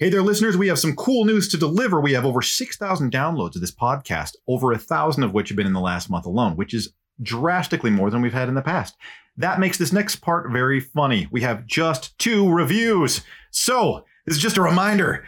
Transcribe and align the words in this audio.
Hey 0.00 0.08
there, 0.08 0.22
listeners. 0.22 0.56
We 0.56 0.68
have 0.68 0.78
some 0.78 0.96
cool 0.96 1.26
news 1.26 1.46
to 1.48 1.58
deliver. 1.58 2.00
We 2.00 2.14
have 2.14 2.24
over 2.24 2.40
6,000 2.40 3.12
downloads 3.12 3.54
of 3.54 3.60
this 3.60 3.70
podcast, 3.70 4.34
over 4.48 4.72
a 4.72 4.78
thousand 4.78 5.24
of 5.24 5.34
which 5.34 5.50
have 5.50 5.56
been 5.56 5.66
in 5.66 5.74
the 5.74 5.78
last 5.78 6.08
month 6.08 6.24
alone, 6.24 6.56
which 6.56 6.72
is 6.72 6.94
drastically 7.20 7.90
more 7.90 8.08
than 8.08 8.22
we've 8.22 8.32
had 8.32 8.48
in 8.48 8.54
the 8.54 8.62
past. 8.62 8.96
That 9.36 9.60
makes 9.60 9.76
this 9.76 9.92
next 9.92 10.16
part 10.22 10.50
very 10.50 10.80
funny. 10.80 11.28
We 11.30 11.42
have 11.42 11.66
just 11.66 12.18
two 12.18 12.50
reviews. 12.50 13.20
So, 13.50 14.06
this 14.24 14.36
is 14.36 14.42
just 14.42 14.56
a 14.56 14.62
reminder. 14.62 15.22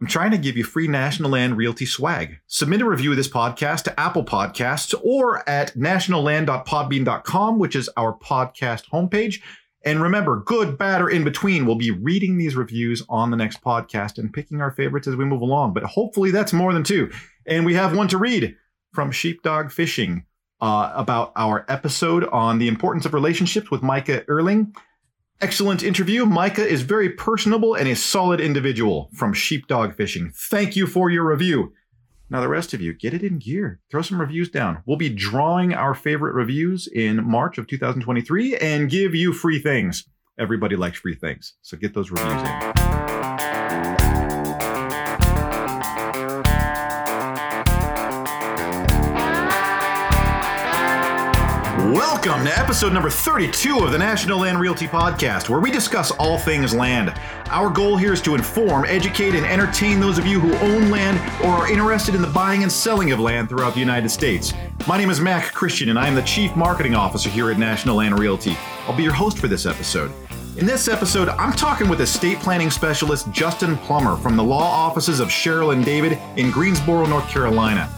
I'm 0.00 0.06
trying 0.06 0.30
to 0.30 0.38
give 0.38 0.56
you 0.56 0.64
free 0.64 0.88
National 0.88 1.32
Land 1.32 1.58
Realty 1.58 1.84
swag. 1.84 2.38
Submit 2.46 2.80
a 2.80 2.88
review 2.88 3.10
of 3.10 3.18
this 3.18 3.28
podcast 3.28 3.82
to 3.82 4.00
Apple 4.00 4.24
Podcasts 4.24 4.94
or 5.04 5.46
at 5.46 5.74
nationalland.podbean.com, 5.74 7.58
which 7.58 7.76
is 7.76 7.90
our 7.94 8.16
podcast 8.16 8.84
homepage. 8.90 9.42
And 9.84 10.02
remember, 10.02 10.42
good, 10.44 10.76
bad, 10.76 11.00
or 11.00 11.08
in 11.08 11.24
between, 11.24 11.64
we'll 11.64 11.76
be 11.76 11.92
reading 11.92 12.36
these 12.36 12.56
reviews 12.56 13.02
on 13.08 13.30
the 13.30 13.36
next 13.36 13.62
podcast 13.62 14.18
and 14.18 14.32
picking 14.32 14.60
our 14.60 14.72
favorites 14.72 15.06
as 15.06 15.16
we 15.16 15.24
move 15.24 15.40
along. 15.40 15.72
But 15.72 15.84
hopefully 15.84 16.30
that's 16.30 16.52
more 16.52 16.72
than 16.72 16.82
two. 16.82 17.10
And 17.46 17.64
we 17.64 17.74
have 17.74 17.96
one 17.96 18.08
to 18.08 18.18
read 18.18 18.56
from 18.92 19.12
Sheepdog 19.12 19.70
Fishing 19.70 20.24
uh, 20.60 20.92
about 20.94 21.32
our 21.36 21.64
episode 21.68 22.24
on 22.24 22.58
the 22.58 22.68
importance 22.68 23.06
of 23.06 23.14
relationships 23.14 23.70
with 23.70 23.82
Micah 23.82 24.24
Erling. 24.28 24.74
Excellent 25.40 25.84
interview. 25.84 26.26
Micah 26.26 26.66
is 26.66 26.82
very 26.82 27.10
personable 27.10 27.74
and 27.74 27.88
a 27.88 27.94
solid 27.94 28.40
individual 28.40 29.08
from 29.14 29.32
Sheepdog 29.32 29.94
Fishing. 29.94 30.32
Thank 30.34 30.74
you 30.74 30.88
for 30.88 31.10
your 31.10 31.24
review. 31.24 31.72
Now, 32.30 32.40
the 32.42 32.48
rest 32.48 32.74
of 32.74 32.82
you, 32.82 32.92
get 32.92 33.14
it 33.14 33.22
in 33.22 33.38
gear. 33.38 33.80
Throw 33.90 34.02
some 34.02 34.20
reviews 34.20 34.50
down. 34.50 34.82
We'll 34.84 34.98
be 34.98 35.08
drawing 35.08 35.72
our 35.72 35.94
favorite 35.94 36.34
reviews 36.34 36.86
in 36.86 37.26
March 37.26 37.56
of 37.56 37.66
2023 37.66 38.56
and 38.56 38.90
give 38.90 39.14
you 39.14 39.32
free 39.32 39.58
things. 39.58 40.04
Everybody 40.38 40.76
likes 40.76 40.98
free 40.98 41.14
things. 41.14 41.54
So 41.62 41.78
get 41.78 41.94
those 41.94 42.10
reviews 42.10 42.42
in. 42.42 42.97
Welcome 52.18 52.46
to 52.46 52.58
episode 52.58 52.92
number 52.92 53.10
32 53.10 53.78
of 53.78 53.92
the 53.92 53.98
National 53.98 54.40
Land 54.40 54.58
Realty 54.58 54.88
Podcast, 54.88 55.48
where 55.48 55.60
we 55.60 55.70
discuss 55.70 56.10
all 56.10 56.36
things 56.36 56.74
land. 56.74 57.14
Our 57.46 57.70
goal 57.70 57.96
here 57.96 58.12
is 58.12 58.20
to 58.22 58.34
inform, 58.34 58.84
educate, 58.86 59.36
and 59.36 59.46
entertain 59.46 60.00
those 60.00 60.18
of 60.18 60.26
you 60.26 60.40
who 60.40 60.52
own 60.56 60.90
land 60.90 61.20
or 61.44 61.50
are 61.50 61.70
interested 61.70 62.16
in 62.16 62.20
the 62.20 62.26
buying 62.26 62.64
and 62.64 62.72
selling 62.72 63.12
of 63.12 63.20
land 63.20 63.48
throughout 63.48 63.74
the 63.74 63.78
United 63.78 64.08
States. 64.08 64.52
My 64.88 64.98
name 64.98 65.10
is 65.10 65.20
Mac 65.20 65.52
Christian, 65.54 65.90
and 65.90 65.98
I 65.98 66.08
am 66.08 66.16
the 66.16 66.22
Chief 66.22 66.56
Marketing 66.56 66.96
Officer 66.96 67.30
here 67.30 67.52
at 67.52 67.58
National 67.58 67.94
Land 67.94 68.18
Realty. 68.18 68.56
I'll 68.88 68.96
be 68.96 69.04
your 69.04 69.12
host 69.12 69.38
for 69.38 69.46
this 69.46 69.64
episode. 69.64 70.10
In 70.58 70.66
this 70.66 70.88
episode, 70.88 71.28
I'm 71.28 71.52
talking 71.52 71.88
with 71.88 72.00
estate 72.00 72.40
planning 72.40 72.68
specialist 72.68 73.30
Justin 73.30 73.76
Plummer 73.76 74.16
from 74.16 74.34
the 74.34 74.42
law 74.42 74.68
offices 74.68 75.20
of 75.20 75.28
Cheryl 75.28 75.72
and 75.72 75.84
David 75.84 76.18
in 76.34 76.50
Greensboro, 76.50 77.06
North 77.06 77.28
Carolina. 77.28 77.88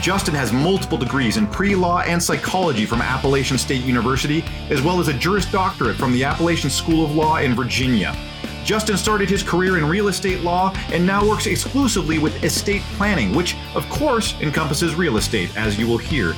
Justin 0.00 0.34
has 0.34 0.52
multiple 0.52 0.98
degrees 0.98 1.36
in 1.36 1.46
pre 1.46 1.76
law 1.76 2.00
and 2.00 2.20
psychology 2.20 2.86
from 2.86 3.00
Appalachian 3.00 3.56
State 3.56 3.84
University, 3.84 4.42
as 4.68 4.82
well 4.82 4.98
as 4.98 5.06
a 5.06 5.12
Juris 5.12 5.46
Doctorate 5.46 5.94
from 5.96 6.10
the 6.10 6.24
Appalachian 6.24 6.70
School 6.70 7.04
of 7.04 7.14
Law 7.14 7.36
in 7.36 7.54
Virginia. 7.54 8.16
Justin 8.64 8.96
started 8.96 9.30
his 9.30 9.44
career 9.44 9.78
in 9.78 9.84
real 9.84 10.08
estate 10.08 10.40
law 10.40 10.74
and 10.92 11.06
now 11.06 11.24
works 11.24 11.46
exclusively 11.46 12.18
with 12.18 12.42
estate 12.42 12.82
planning, 12.96 13.32
which, 13.32 13.54
of 13.76 13.88
course, 13.90 14.34
encompasses 14.40 14.96
real 14.96 15.18
estate, 15.18 15.56
as 15.56 15.78
you 15.78 15.86
will 15.86 15.98
hear. 15.98 16.34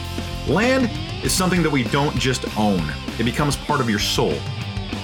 Land 0.47 0.91
is 1.25 1.33
something 1.33 1.63
that 1.63 1.71
we 1.71 1.85
don't 1.85 2.19
just 2.19 2.45
own, 2.59 2.87
it 3.19 3.25
becomes 3.25 3.57
part 3.57 3.81
of 3.81 3.89
your 3.89 3.99
soul. 3.99 4.39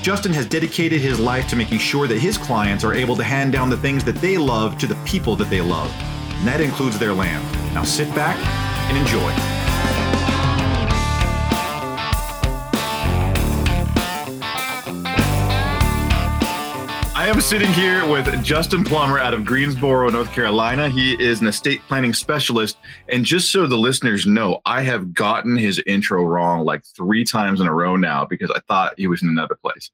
Justin 0.07 0.33
has 0.33 0.47
dedicated 0.47 1.01
his 1.01 1.19
life 1.19 1.49
to 1.49 1.57
making 1.57 1.81
sure 1.81 2.07
that 2.07 2.21
his 2.21 2.39
clients 2.39 2.85
are 2.85 2.95
able 2.95 3.17
to 3.17 3.25
hand 3.25 3.53
down 3.53 3.69
the 3.69 3.77
things 3.77 4.05
that 4.05 4.15
they 4.15 4.39
love 4.39 4.79
to 4.79 4.87
the 4.87 4.95
people 5.05 5.35
that 5.35 5.51
they 5.51 5.61
love. 5.61 5.93
And 6.39 6.47
that 6.47 6.61
includes 6.61 6.97
their 6.97 7.13
land. 7.13 7.43
Now 7.75 7.83
sit 7.83 8.15
back 8.15 8.37
and 8.89 8.97
enjoy. 8.97 9.56
I 17.27 17.31
am 17.31 17.41
sitting 17.41 17.73
here 17.73 18.09
with 18.09 18.45
Justin 18.45 18.85
Plummer 18.85 19.19
out 19.19 19.35
of 19.35 19.45
Greensboro, 19.45 20.09
North 20.11 20.31
Carolina. 20.31 20.89
He 20.89 21.21
is 21.21 21.41
an 21.41 21.49
estate 21.49 21.81
planning 21.89 22.15
specialist. 22.15 22.77
And 23.09 23.25
just 23.25 23.51
so 23.51 23.67
the 23.67 23.77
listeners 23.77 24.29
know, 24.29 24.61
I 24.65 24.83
have 24.83 25.13
gotten 25.13 25.57
his 25.57 25.83
intro 25.89 26.23
wrong 26.23 26.65
like 26.65 26.85
three 26.85 27.25
times 27.25 27.61
in 27.61 27.67
a 27.67 27.75
row 27.75 27.97
now 27.97 28.27
because 28.27 28.53
I 28.53 28.61
thought 28.69 28.95
he 28.97 29.09
was 29.09 29.25
in 29.25 29.29
another 29.29 29.57
place. 29.57 29.91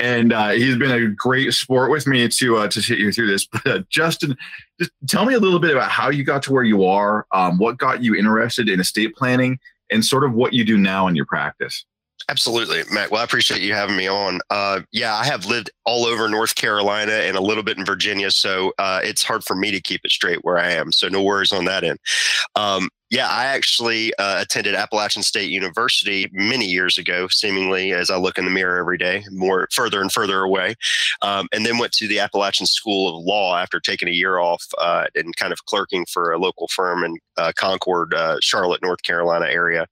And 0.00 0.32
uh, 0.32 0.50
he's 0.50 0.78
been 0.78 0.92
a 0.92 1.08
great 1.08 1.52
sport 1.54 1.90
with 1.90 2.06
me 2.06 2.28
to 2.28 2.56
uh, 2.58 2.68
to 2.68 2.80
sit 2.80 3.00
you 3.00 3.10
through 3.10 3.26
this. 3.26 3.48
But 3.56 3.66
uh, 3.66 3.82
Justin, 3.88 4.36
just 4.78 4.92
tell 5.08 5.24
me 5.24 5.34
a 5.34 5.40
little 5.40 5.58
bit 5.58 5.72
about 5.72 5.90
how 5.90 6.10
you 6.10 6.22
got 6.22 6.44
to 6.44 6.52
where 6.52 6.62
you 6.62 6.84
are, 6.84 7.26
um, 7.32 7.58
what 7.58 7.78
got 7.78 8.04
you 8.04 8.14
interested 8.14 8.68
in 8.68 8.78
estate 8.78 9.16
planning, 9.16 9.58
and 9.90 10.04
sort 10.04 10.22
of 10.22 10.34
what 10.34 10.52
you 10.52 10.64
do 10.64 10.76
now 10.76 11.08
in 11.08 11.16
your 11.16 11.26
practice. 11.26 11.84
Absolutely, 12.28 12.82
Mac. 12.90 13.12
Well, 13.12 13.20
I 13.20 13.24
appreciate 13.24 13.62
you 13.62 13.72
having 13.72 13.96
me 13.96 14.08
on. 14.08 14.40
Uh, 14.50 14.80
yeah, 14.90 15.14
I 15.14 15.24
have 15.24 15.46
lived 15.46 15.70
all 15.84 16.04
over 16.06 16.28
North 16.28 16.56
Carolina 16.56 17.12
and 17.12 17.36
a 17.36 17.40
little 17.40 17.62
bit 17.62 17.78
in 17.78 17.84
Virginia, 17.84 18.32
so 18.32 18.72
uh, 18.78 19.00
it's 19.04 19.22
hard 19.22 19.44
for 19.44 19.54
me 19.54 19.70
to 19.70 19.80
keep 19.80 20.00
it 20.02 20.10
straight 20.10 20.40
where 20.42 20.58
I 20.58 20.72
am. 20.72 20.90
So 20.90 21.08
no 21.08 21.22
worries 21.22 21.52
on 21.52 21.66
that 21.66 21.84
end. 21.84 22.00
Um, 22.56 22.88
yeah, 23.10 23.28
I 23.28 23.44
actually 23.44 24.12
uh, 24.18 24.42
attended 24.42 24.74
Appalachian 24.74 25.22
State 25.22 25.48
University 25.50 26.28
many 26.32 26.66
years 26.66 26.98
ago, 26.98 27.28
seemingly 27.28 27.92
as 27.92 28.10
I 28.10 28.16
look 28.16 28.36
in 28.36 28.44
the 28.44 28.50
mirror 28.50 28.78
every 28.78 28.98
day, 28.98 29.24
more 29.30 29.68
further 29.72 30.00
and 30.00 30.10
further 30.10 30.42
away, 30.42 30.74
um, 31.22 31.46
and 31.52 31.64
then 31.64 31.78
went 31.78 31.92
to 31.92 32.08
the 32.08 32.18
Appalachian 32.18 32.66
School 32.66 33.16
of 33.16 33.24
Law 33.24 33.56
after 33.56 33.78
taking 33.78 34.08
a 34.08 34.12
year 34.12 34.38
off 34.38 34.64
uh, 34.78 35.06
and 35.14 35.36
kind 35.36 35.52
of 35.52 35.64
clerking 35.66 36.04
for 36.12 36.32
a 36.32 36.38
local 36.38 36.66
firm 36.68 37.04
in 37.04 37.16
uh, 37.36 37.52
Concord, 37.54 38.12
uh, 38.12 38.38
Charlotte, 38.40 38.82
North 38.82 39.02
Carolina 39.02 39.46
area. 39.46 39.86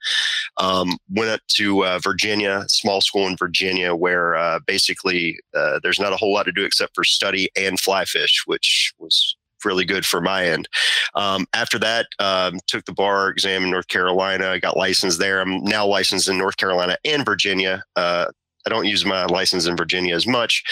Um, 0.56 0.96
went 1.08 1.30
up 1.30 1.40
to 1.50 1.84
uh, 1.84 2.00
Virginia, 2.02 2.64
small 2.66 3.00
school 3.00 3.28
in 3.28 3.36
Virginia, 3.36 3.94
where 3.94 4.34
uh, 4.34 4.58
basically 4.66 5.38
there's 5.82 6.00
not 6.00 6.12
a 6.12 6.16
whole 6.16 6.34
lot 6.34 6.44
to 6.44 6.52
do 6.52 6.64
except 6.64 6.96
for 6.96 7.04
study 7.04 7.48
and 7.56 7.78
fly 7.78 8.04
fish, 8.04 8.42
which 8.46 8.92
was 8.98 9.36
really 9.64 9.84
good 9.84 10.04
for 10.04 10.20
my 10.20 10.46
end. 10.46 10.68
Um, 11.14 11.46
after 11.54 11.78
that, 11.80 12.06
um, 12.18 12.58
took 12.66 12.84
the 12.84 12.92
bar 12.92 13.28
exam 13.28 13.64
in 13.64 13.70
North 13.70 13.88
Carolina. 13.88 14.48
I 14.48 14.58
got 14.58 14.76
licensed 14.76 15.18
there. 15.18 15.40
I'm 15.40 15.62
now 15.64 15.86
licensed 15.86 16.28
in 16.28 16.38
North 16.38 16.56
Carolina 16.56 16.96
and 17.04 17.24
Virginia. 17.24 17.82
Uh, 17.96 18.26
I 18.66 18.70
don't 18.70 18.86
use 18.86 19.04
my 19.04 19.26
license 19.26 19.66
in 19.66 19.76
Virginia 19.76 20.14
as 20.14 20.26
much, 20.26 20.64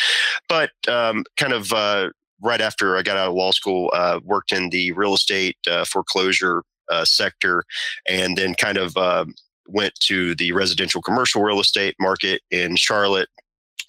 but 0.49 0.71
um, 0.89 1.25
kind 1.37 1.53
of 1.53 1.73
uh, 1.73 2.11
right 2.41 2.61
after 2.61 2.97
I 2.97 3.03
got 3.03 3.19
out 3.19 3.29
of 3.29 3.35
law 3.35 3.51
school, 3.51 3.91
uh, 3.93 4.21
worked 4.25 4.53
in 4.53 4.71
the 4.71 4.93
real 4.93 5.15
estate 5.15 5.57
uh, 5.71 5.85
foreclosure 5.85 6.63
uh, 6.91 7.05
sector, 7.05 7.65
and 8.09 8.37
then 8.37 8.55
kind 8.55 8.79
of 8.79 8.97
um, 8.97 9.35
went 9.67 9.95
to 10.01 10.35
the 10.37 10.53
residential 10.53 11.03
commercial 11.03 11.43
real 11.43 11.61
estate 11.61 11.95
market 12.01 12.43
in 12.51 12.77
Charlotte 12.77 13.29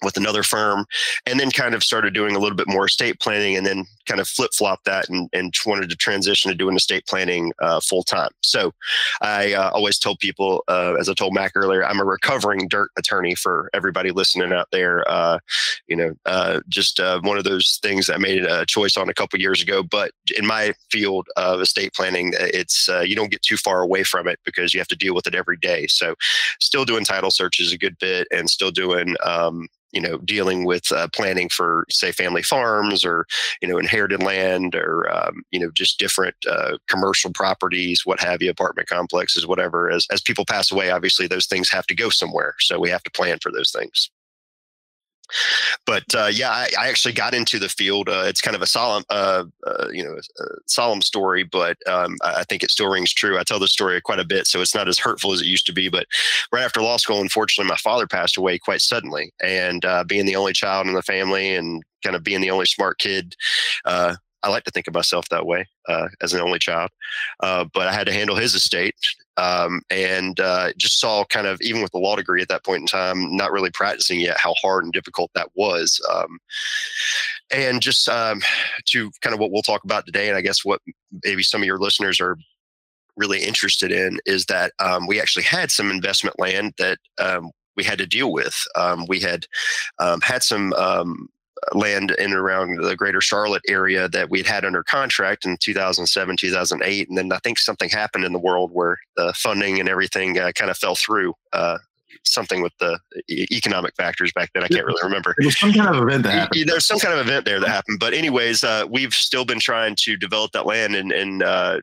with 0.02 0.16
another 0.16 0.42
firm 0.42 0.84
and 1.26 1.38
then 1.38 1.50
kind 1.50 1.74
of 1.74 1.82
started 1.82 2.14
doing 2.14 2.36
a 2.36 2.38
little 2.38 2.56
bit 2.56 2.68
more 2.68 2.86
estate 2.86 3.20
planning 3.20 3.56
and 3.56 3.64
then 3.64 3.84
kind 4.06 4.20
of 4.20 4.28
flip 4.28 4.52
flop 4.54 4.84
that 4.84 5.08
and, 5.08 5.28
and 5.32 5.54
wanted 5.66 5.90
to 5.90 5.96
transition 5.96 6.50
to 6.50 6.56
doing 6.56 6.76
estate 6.76 7.06
planning 7.06 7.52
uh, 7.60 7.80
full 7.80 8.02
time. 8.02 8.30
So 8.42 8.72
I 9.20 9.54
uh, 9.54 9.70
always 9.72 9.98
tell 9.98 10.16
people, 10.16 10.64
uh, 10.68 10.94
as 10.98 11.08
I 11.08 11.14
told 11.14 11.34
Mac 11.34 11.52
earlier, 11.54 11.84
I'm 11.84 12.00
a 12.00 12.04
recovering 12.04 12.68
dirt 12.68 12.90
attorney 12.98 13.34
for 13.34 13.70
everybody 13.72 14.10
listening 14.10 14.52
out 14.52 14.68
there. 14.72 15.04
Uh, 15.08 15.38
you 15.88 15.96
know, 15.96 16.14
uh, 16.26 16.60
just 16.68 17.00
uh, 17.00 17.20
one 17.22 17.38
of 17.38 17.44
those 17.44 17.78
things 17.82 18.10
I 18.10 18.16
made 18.16 18.44
a 18.44 18.66
choice 18.66 18.96
on 18.96 19.08
a 19.08 19.14
couple 19.14 19.40
years 19.40 19.62
ago. 19.62 19.82
But 19.82 20.12
in 20.36 20.46
my 20.46 20.74
field 20.90 21.28
of 21.36 21.60
estate 21.60 21.94
planning, 21.94 22.32
it's 22.38 22.88
you 23.04 23.16
don't 23.16 23.30
get 23.30 23.42
too 23.42 23.56
far 23.56 23.82
away 23.82 24.02
from 24.04 24.28
it 24.28 24.38
because 24.44 24.74
you 24.74 24.80
have 24.80 24.88
to 24.88 24.96
deal 24.96 25.14
with 25.14 25.26
it 25.26 25.34
every 25.34 25.56
day. 25.56 25.86
So 25.86 26.14
still 26.60 26.84
doing 26.84 27.04
title 27.04 27.30
searches 27.30 27.72
a 27.72 27.78
good 27.78 27.98
bit 27.98 28.26
and 28.30 28.48
still 28.48 28.70
doing 28.70 29.16
um, 29.24 29.68
you 29.94 30.00
know 30.00 30.18
dealing 30.18 30.64
with 30.64 30.90
uh, 30.92 31.08
planning 31.14 31.48
for 31.48 31.86
say 31.88 32.12
family 32.12 32.42
farms 32.42 33.04
or 33.04 33.26
you 33.62 33.68
know 33.68 33.78
inherited 33.94 34.22
land 34.24 34.74
or 34.74 35.08
um, 35.14 35.42
you 35.52 35.60
know 35.60 35.70
just 35.72 35.98
different 35.98 36.34
uh, 36.50 36.76
commercial 36.88 37.32
properties 37.32 38.02
what 38.04 38.20
have 38.20 38.42
you 38.42 38.50
apartment 38.50 38.88
complexes 38.88 39.46
whatever 39.46 39.88
as, 39.88 40.06
as 40.10 40.20
people 40.20 40.44
pass 40.44 40.72
away 40.72 40.90
obviously 40.90 41.28
those 41.28 41.46
things 41.46 41.70
have 41.70 41.86
to 41.86 41.94
go 41.94 42.08
somewhere. 42.08 42.54
So 42.58 42.80
we 42.80 42.90
have 42.90 43.04
to 43.04 43.10
plan 43.10 43.38
for 43.40 43.52
those 43.52 43.70
things 43.70 44.10
but 45.86 46.04
uh, 46.14 46.28
yeah, 46.32 46.50
I, 46.50 46.68
I, 46.78 46.88
actually 46.88 47.14
got 47.14 47.34
into 47.34 47.58
the 47.58 47.68
field. 47.68 48.08
Uh, 48.08 48.24
it's 48.26 48.40
kind 48.40 48.54
of 48.54 48.62
a 48.62 48.66
solemn, 48.66 49.04
uh, 49.10 49.44
uh 49.66 49.88
you 49.90 50.02
know, 50.02 50.18
solemn 50.66 51.02
story, 51.02 51.42
but 51.44 51.76
um, 51.88 52.16
I 52.22 52.44
think 52.44 52.62
it 52.62 52.70
still 52.70 52.90
rings 52.90 53.12
true. 53.12 53.38
I 53.38 53.42
tell 53.42 53.58
the 53.58 53.68
story 53.68 54.00
quite 54.00 54.18
a 54.18 54.24
bit, 54.24 54.46
so 54.46 54.60
it's 54.60 54.74
not 54.74 54.88
as 54.88 54.98
hurtful 54.98 55.32
as 55.32 55.40
it 55.40 55.46
used 55.46 55.66
to 55.66 55.72
be. 55.72 55.88
But 55.88 56.06
right 56.52 56.62
after 56.62 56.82
law 56.82 56.96
school, 56.96 57.20
unfortunately, 57.20 57.68
my 57.68 57.76
father 57.76 58.06
passed 58.06 58.36
away 58.36 58.58
quite 58.58 58.80
suddenly, 58.80 59.32
and 59.42 59.84
uh, 59.84 60.04
being 60.04 60.26
the 60.26 60.36
only 60.36 60.52
child 60.52 60.86
in 60.86 60.94
the 60.94 61.02
family 61.02 61.54
and 61.54 61.82
kind 62.02 62.16
of 62.16 62.24
being 62.24 62.40
the 62.40 62.50
only 62.50 62.66
smart 62.66 62.98
kid. 62.98 63.34
Uh, 63.84 64.16
I 64.42 64.50
like 64.50 64.64
to 64.64 64.70
think 64.70 64.88
of 64.88 64.94
myself 64.94 65.26
that 65.30 65.46
way 65.46 65.66
as 66.20 66.34
an 66.34 66.42
only 66.42 66.58
child, 66.58 66.90
but 67.40 67.76
I 67.76 67.92
had 67.92 68.06
to 68.06 68.12
handle 68.12 68.36
his 68.36 68.54
estate 68.54 68.94
um, 69.36 69.82
and 69.90 70.38
uh, 70.40 70.72
just 70.76 71.00
saw 71.00 71.24
kind 71.24 71.46
of 71.46 71.60
even 71.60 71.82
with 71.82 71.92
the 71.92 71.98
law 71.98 72.16
degree 72.16 72.42
at 72.42 72.48
that 72.48 72.64
point 72.64 72.82
in 72.82 72.86
time, 72.86 73.36
not 73.36 73.52
really 73.52 73.70
practicing 73.70 74.20
yet, 74.20 74.38
how 74.38 74.54
hard 74.60 74.84
and 74.84 74.92
difficult 74.92 75.30
that 75.34 75.48
was. 75.54 76.00
Um, 76.12 76.38
and 77.52 77.80
just 77.80 78.08
um, 78.08 78.42
to 78.86 79.10
kind 79.20 79.34
of 79.34 79.40
what 79.40 79.50
we'll 79.50 79.62
talk 79.62 79.84
about 79.84 80.06
today, 80.06 80.28
and 80.28 80.36
I 80.36 80.40
guess 80.40 80.64
what 80.64 80.80
maybe 81.24 81.42
some 81.42 81.62
of 81.62 81.66
your 81.66 81.78
listeners 81.78 82.20
are 82.20 82.36
really 83.16 83.42
interested 83.42 83.92
in 83.92 84.18
is 84.26 84.46
that 84.46 84.72
um, 84.80 85.06
we 85.06 85.20
actually 85.20 85.44
had 85.44 85.70
some 85.70 85.90
investment 85.90 86.38
land 86.38 86.74
that 86.78 86.98
um, 87.18 87.50
we 87.76 87.84
had 87.84 87.98
to 87.98 88.06
deal 88.06 88.32
with. 88.32 88.56
Um, 88.76 89.06
we 89.08 89.20
had 89.20 89.46
had 90.22 90.42
some 90.42 90.72
land 91.72 92.10
in 92.12 92.26
and 92.26 92.34
around 92.34 92.82
the 92.82 92.96
greater 92.96 93.20
Charlotte 93.20 93.62
area 93.68 94.08
that 94.08 94.30
we'd 94.30 94.46
had 94.46 94.64
under 94.64 94.82
contract 94.82 95.44
in 95.44 95.56
2007, 95.58 96.36
2008. 96.36 97.08
And 97.08 97.18
then 97.18 97.32
I 97.32 97.38
think 97.38 97.58
something 97.58 97.88
happened 97.88 98.24
in 98.24 98.32
the 98.32 98.38
world 98.38 98.70
where 98.72 98.98
the 99.16 99.32
funding 99.34 99.80
and 99.80 99.88
everything 99.88 100.38
uh, 100.38 100.52
kind 100.52 100.70
of 100.70 100.78
fell 100.78 100.94
through. 100.96 101.34
Uh, 101.52 101.78
something 102.22 102.62
with 102.62 102.72
the 102.78 102.98
economic 103.28 103.94
factors 103.96 104.32
back 104.32 104.50
then. 104.54 104.62
I 104.62 104.68
can't 104.68 104.86
really 104.86 105.02
remember. 105.02 105.34
There 105.36 105.46
was 105.46 105.58
some 105.58 105.72
kind 105.72 105.94
of 105.94 106.02
event 106.02 106.22
that 106.24 106.32
happened. 106.32 106.68
There's 106.68 106.86
some 106.86 106.98
kind 106.98 107.12
of 107.12 107.26
event 107.26 107.44
there 107.44 107.60
that 107.60 107.68
happened. 107.68 107.98
But 108.00 108.14
anyways, 108.14 108.64
uh, 108.64 108.86
we've 108.88 109.12
still 109.12 109.44
been 109.44 109.60
trying 109.60 109.96
to 110.00 110.16
develop 110.16 110.52
that 110.52 110.64
land 110.64 110.94
and, 110.94 111.12
and 111.12 111.42
uh, 111.42 111.80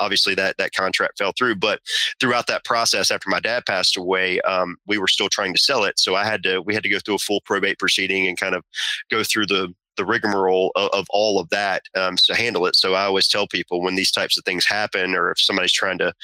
obviously 0.00 0.34
that 0.34 0.56
that 0.58 0.72
contract 0.72 1.18
fell 1.18 1.32
through. 1.36 1.56
But 1.56 1.80
throughout 2.18 2.46
that 2.48 2.64
process, 2.64 3.10
after 3.10 3.30
my 3.30 3.40
dad 3.40 3.66
passed 3.66 3.96
away, 3.96 4.40
um, 4.40 4.76
we 4.86 4.98
were 4.98 5.08
still 5.08 5.28
trying 5.28 5.52
to 5.54 5.60
sell 5.60 5.84
it. 5.84 5.98
So 5.98 6.14
I 6.14 6.24
had 6.24 6.42
to 6.44 6.60
we 6.60 6.74
had 6.74 6.82
to 6.82 6.88
go 6.88 6.98
through 6.98 7.16
a 7.16 7.18
full 7.18 7.40
probate 7.42 7.78
proceeding 7.78 8.26
and 8.26 8.38
kind 8.38 8.54
of 8.54 8.64
go 9.10 9.22
through 9.22 9.46
the 9.46 9.72
the 9.96 10.04
rigmarole 10.06 10.72
of, 10.76 10.88
of 10.92 11.06
all 11.10 11.38
of 11.38 11.48
that 11.50 11.82
um, 11.94 12.16
to 12.16 12.34
handle 12.34 12.64
it. 12.66 12.74
So 12.74 12.94
I 12.94 13.04
always 13.04 13.28
tell 13.28 13.46
people 13.46 13.82
when 13.82 13.96
these 13.96 14.10
types 14.10 14.38
of 14.38 14.44
things 14.44 14.64
happen, 14.64 15.14
or 15.14 15.30
if 15.30 15.38
somebody's 15.38 15.72
trying 15.72 15.98
to 15.98 16.14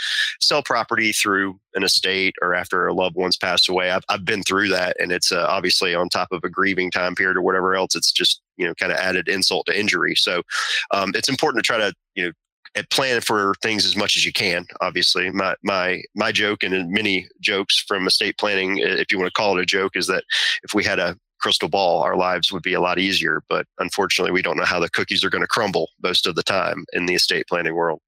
sell 0.41 0.63
property 0.63 1.13
through 1.13 1.61
an 1.75 1.83
estate 1.83 2.35
or 2.41 2.55
after 2.55 2.87
a 2.87 2.95
loved 2.95 3.17
one's 3.17 3.37
passed 3.37 3.69
away, 3.69 3.91
I've, 3.91 4.05
I've 4.09 4.25
been 4.25 4.43
through 4.43 4.69
that, 4.69 4.97
and 4.99 5.13
it's 5.13 5.31
uh, 5.31 5.47
obviously 5.49 5.95
on 5.95 6.09
top 6.09 6.29
of 6.33 6.43
a 6.43 6.49
grieving 6.49 6.91
time 6.91 7.15
period 7.15 7.37
or 7.37 7.43
whatever 7.43 7.75
else. 7.75 7.95
It's 7.95 8.13
just 8.13 8.41
you 8.57 8.67
know 8.67 8.75
kind 8.75 8.93
of 8.93 8.99
added 8.99 9.29
insult 9.29 9.67
to 9.67 9.79
injury. 9.79 10.15
So 10.15 10.43
um, 10.91 11.13
it's 11.15 11.29
important 11.29 11.63
to 11.63 11.67
try 11.67 11.79
to 11.79 11.93
you 12.15 12.25
know 12.25 12.33
and 12.77 12.89
plan 12.91 13.23
for 13.23 13.55
things 13.63 13.87
as 13.87 13.97
much 13.97 14.17
as 14.17 14.25
you 14.25 14.33
can. 14.33 14.67
Obviously, 14.81 15.31
my 15.31 15.57
my 15.65 16.03
my 16.15 16.31
joke 16.31 16.63
and 16.63 16.91
many 16.91 17.27
jokes 17.41 17.83
from 17.89 18.07
estate 18.07 18.39
planning, 18.39 18.79
if 18.79 19.11
you 19.11 19.19
want 19.19 19.29
to 19.29 19.33
call 19.33 19.59
it 19.59 19.63
a 19.63 19.67
joke, 19.67 19.97
is 19.97 20.07
that 20.07 20.25
if 20.63 20.75
we 20.75 20.85
had 20.85 20.99
a 20.99 21.17
crystal 21.41 21.69
ball, 21.69 22.03
our 22.03 22.17
lives 22.17 22.53
would 22.53 22.63
be 22.63 22.75
a 22.75 22.81
lot 22.81 22.99
easier. 22.99 23.43
But 23.49 23.67
unfortunately, 23.79 24.33
we 24.33 24.43
don't 24.43 24.57
know 24.57 24.65
how 24.65 24.79
the 24.79 24.91
cookies 24.91 25.25
are 25.25 25.31
going 25.31 25.43
to 25.43 25.49
crumble 25.49 25.91
most 26.03 26.27
of 26.27 26.35
the 26.35 26.43
time 26.43 26.85
in 26.93 27.07
the 27.07 27.15
estate 27.15 27.47
planning 27.49 27.75
world. 27.75 28.01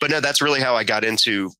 But 0.00 0.10
no, 0.10 0.20
that's 0.20 0.42
really 0.42 0.60
how 0.60 0.74
I 0.74 0.84
got 0.84 1.04
into 1.04 1.50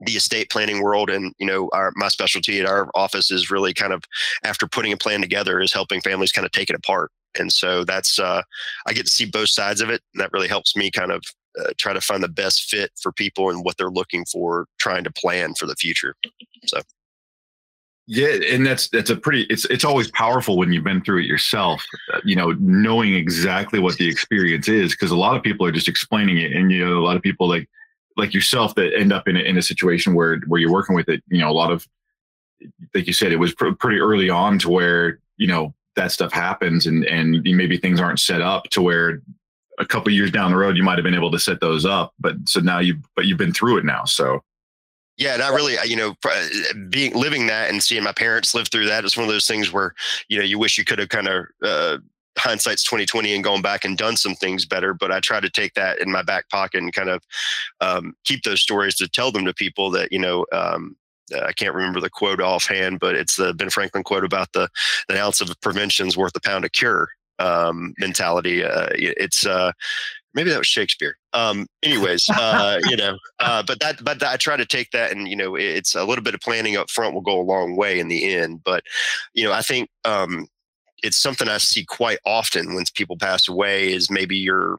the 0.00 0.12
estate 0.12 0.48
planning 0.48 0.80
world 0.80 1.10
and 1.10 1.34
you 1.38 1.46
know 1.46 1.68
our 1.72 1.92
my 1.96 2.06
specialty 2.06 2.60
at 2.60 2.66
our 2.66 2.88
office 2.94 3.32
is 3.32 3.50
really 3.50 3.74
kind 3.74 3.92
of 3.92 4.04
after 4.44 4.68
putting 4.68 4.92
a 4.92 4.96
plan 4.96 5.20
together 5.20 5.58
is 5.58 5.72
helping 5.72 6.00
families 6.00 6.30
kind 6.30 6.46
of 6.46 6.52
take 6.52 6.70
it 6.70 6.76
apart 6.76 7.10
and 7.36 7.52
so 7.52 7.82
that's 7.82 8.16
uh, 8.20 8.40
i 8.86 8.92
get 8.92 9.04
to 9.04 9.10
see 9.10 9.26
both 9.26 9.48
sides 9.48 9.80
of 9.80 9.90
it 9.90 10.00
and 10.14 10.20
that 10.20 10.32
really 10.32 10.46
helps 10.46 10.76
me 10.76 10.88
kind 10.88 11.10
of 11.10 11.20
uh, 11.58 11.70
try 11.76 11.92
to 11.92 12.00
find 12.00 12.22
the 12.22 12.28
best 12.28 12.64
fit 12.64 12.90
for 13.00 13.12
people 13.12 13.50
and 13.50 13.64
what 13.64 13.76
they're 13.76 13.90
looking 13.90 14.24
for, 14.24 14.66
trying 14.78 15.04
to 15.04 15.10
plan 15.10 15.54
for 15.54 15.66
the 15.66 15.76
future. 15.76 16.14
So. 16.66 16.80
Yeah, 18.10 18.38
and 18.50 18.66
that's 18.66 18.88
that's 18.88 19.10
a 19.10 19.16
pretty. 19.16 19.42
It's 19.50 19.66
it's 19.66 19.84
always 19.84 20.10
powerful 20.10 20.56
when 20.56 20.72
you've 20.72 20.82
been 20.82 21.02
through 21.02 21.20
it 21.20 21.26
yourself. 21.26 21.84
Uh, 22.12 22.20
you 22.24 22.34
know, 22.34 22.52
knowing 22.58 23.12
exactly 23.12 23.80
what 23.80 23.98
the 23.98 24.08
experience 24.08 24.66
is, 24.66 24.92
because 24.92 25.10
a 25.10 25.16
lot 25.16 25.36
of 25.36 25.42
people 25.42 25.66
are 25.66 25.72
just 25.72 25.88
explaining 25.88 26.38
it, 26.38 26.52
and 26.52 26.72
you 26.72 26.82
know, 26.82 26.98
a 26.98 27.04
lot 27.04 27.16
of 27.16 27.22
people 27.22 27.46
like 27.46 27.68
like 28.16 28.32
yourself 28.32 28.74
that 28.76 28.98
end 28.98 29.12
up 29.12 29.28
in 29.28 29.36
a, 29.36 29.40
in 29.40 29.58
a 29.58 29.62
situation 29.62 30.14
where 30.14 30.38
where 30.46 30.58
you're 30.58 30.72
working 30.72 30.96
with 30.96 31.10
it. 31.10 31.22
You 31.28 31.40
know, 31.40 31.50
a 31.50 31.52
lot 31.52 31.70
of 31.70 31.86
like 32.94 33.06
you 33.06 33.12
said, 33.12 33.30
it 33.30 33.38
was 33.38 33.54
pr- 33.54 33.72
pretty 33.72 33.98
early 33.98 34.30
on 34.30 34.58
to 34.60 34.70
where 34.70 35.20
you 35.36 35.46
know 35.46 35.74
that 35.94 36.10
stuff 36.10 36.32
happens, 36.32 36.86
and 36.86 37.04
and 37.04 37.42
maybe 37.44 37.76
things 37.76 38.00
aren't 38.00 38.20
set 38.20 38.40
up 38.40 38.64
to 38.70 38.80
where 38.80 39.20
a 39.78 39.86
couple 39.86 40.12
years 40.12 40.30
down 40.30 40.50
the 40.50 40.56
road 40.56 40.76
you 40.76 40.82
might 40.82 40.98
have 40.98 41.04
been 41.04 41.14
able 41.14 41.30
to 41.30 41.38
set 41.38 41.60
those 41.60 41.84
up 41.84 42.12
but 42.18 42.34
so 42.46 42.60
now 42.60 42.78
you 42.78 42.96
but 43.14 43.26
you've 43.26 43.38
been 43.38 43.52
through 43.52 43.78
it 43.78 43.84
now 43.84 44.04
so 44.04 44.42
yeah, 45.18 45.36
not 45.36 45.52
really, 45.52 45.76
you 45.84 45.96
know, 45.96 46.14
being 46.88 47.12
living 47.12 47.48
that 47.48 47.70
and 47.70 47.82
seeing 47.82 48.04
my 48.04 48.12
parents 48.12 48.54
live 48.54 48.68
through 48.68 48.86
that 48.86 49.04
is 49.04 49.16
one 49.16 49.26
of 49.26 49.32
those 49.32 49.48
things 49.48 49.72
where, 49.72 49.92
you 50.28 50.38
know, 50.38 50.44
you 50.44 50.60
wish 50.60 50.78
you 50.78 50.84
could 50.84 51.00
have 51.00 51.08
kind 51.08 51.26
of 51.26 51.46
uh, 51.62 51.98
hindsight's 52.38 52.84
2020 52.84 53.34
and 53.34 53.42
gone 53.42 53.60
back 53.60 53.84
and 53.84 53.98
done 53.98 54.16
some 54.16 54.36
things 54.36 54.64
better. 54.64 54.94
But 54.94 55.10
I 55.10 55.18
try 55.18 55.40
to 55.40 55.50
take 55.50 55.74
that 55.74 55.98
in 55.98 56.12
my 56.12 56.22
back 56.22 56.48
pocket 56.50 56.80
and 56.82 56.92
kind 56.92 57.10
of 57.10 57.22
um, 57.80 58.14
keep 58.24 58.44
those 58.44 58.60
stories 58.60 58.94
to 58.96 59.08
tell 59.08 59.32
them 59.32 59.44
to 59.44 59.52
people 59.52 59.90
that, 59.90 60.12
you 60.12 60.20
know, 60.20 60.46
um, 60.52 60.96
I 61.44 61.52
can't 61.52 61.74
remember 61.74 62.00
the 62.00 62.08
quote 62.08 62.40
offhand, 62.40 63.00
but 63.00 63.16
it's 63.16 63.36
the 63.36 63.52
Ben 63.52 63.70
Franklin 63.70 64.04
quote 64.04 64.24
about 64.24 64.52
the 64.52 64.68
an 65.08 65.16
ounce 65.16 65.40
of 65.40 65.52
prevention 65.60 66.06
is 66.06 66.16
worth 66.16 66.36
a 66.36 66.40
pound 66.40 66.64
of 66.64 66.72
cure 66.72 67.10
um, 67.38 67.94
mentality. 67.98 68.64
Uh, 68.64 68.88
it's 68.92 69.46
uh, 69.46 69.72
maybe 70.34 70.50
that 70.50 70.58
was 70.58 70.66
Shakespeare. 70.66 71.16
Um, 71.32 71.66
anyways, 71.82 72.28
uh, 72.36 72.80
you 72.88 72.96
know, 72.96 73.18
uh, 73.40 73.62
but 73.66 73.80
that, 73.80 74.02
but 74.02 74.22
I 74.22 74.36
try 74.36 74.56
to 74.56 74.66
take 74.66 74.90
that 74.92 75.12
and, 75.12 75.28
you 75.28 75.36
know, 75.36 75.56
it's 75.56 75.94
a 75.94 76.04
little 76.04 76.24
bit 76.24 76.34
of 76.34 76.40
planning 76.40 76.76
up 76.76 76.90
front 76.90 77.14
will 77.14 77.20
go 77.20 77.40
a 77.40 77.42
long 77.42 77.76
way 77.76 77.98
in 77.98 78.08
the 78.08 78.34
end. 78.34 78.62
But, 78.64 78.84
you 79.34 79.44
know, 79.44 79.52
I 79.52 79.62
think, 79.62 79.88
um, 80.04 80.46
it's 81.02 81.16
something 81.16 81.48
I 81.48 81.58
see 81.58 81.84
quite 81.84 82.18
often 82.26 82.74
when 82.74 82.84
people 82.94 83.16
pass 83.16 83.48
away 83.48 83.92
is 83.92 84.10
maybe 84.10 84.36
you're 84.36 84.78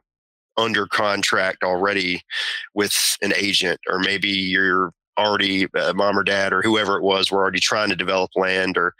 under 0.56 0.86
contract 0.86 1.62
already 1.62 2.20
with 2.74 3.16
an 3.22 3.32
agent, 3.36 3.80
or 3.88 3.98
maybe 3.98 4.28
you're 4.28 4.92
already 5.18 5.66
uh, 5.74 5.92
mom 5.94 6.18
or 6.18 6.24
dad 6.24 6.52
or 6.52 6.60
whoever 6.62 6.96
it 6.96 7.02
was 7.02 7.30
were 7.30 7.40
already 7.40 7.60
trying 7.60 7.88
to 7.88 7.96
develop 7.96 8.30
land, 8.36 8.76
or 8.76 8.94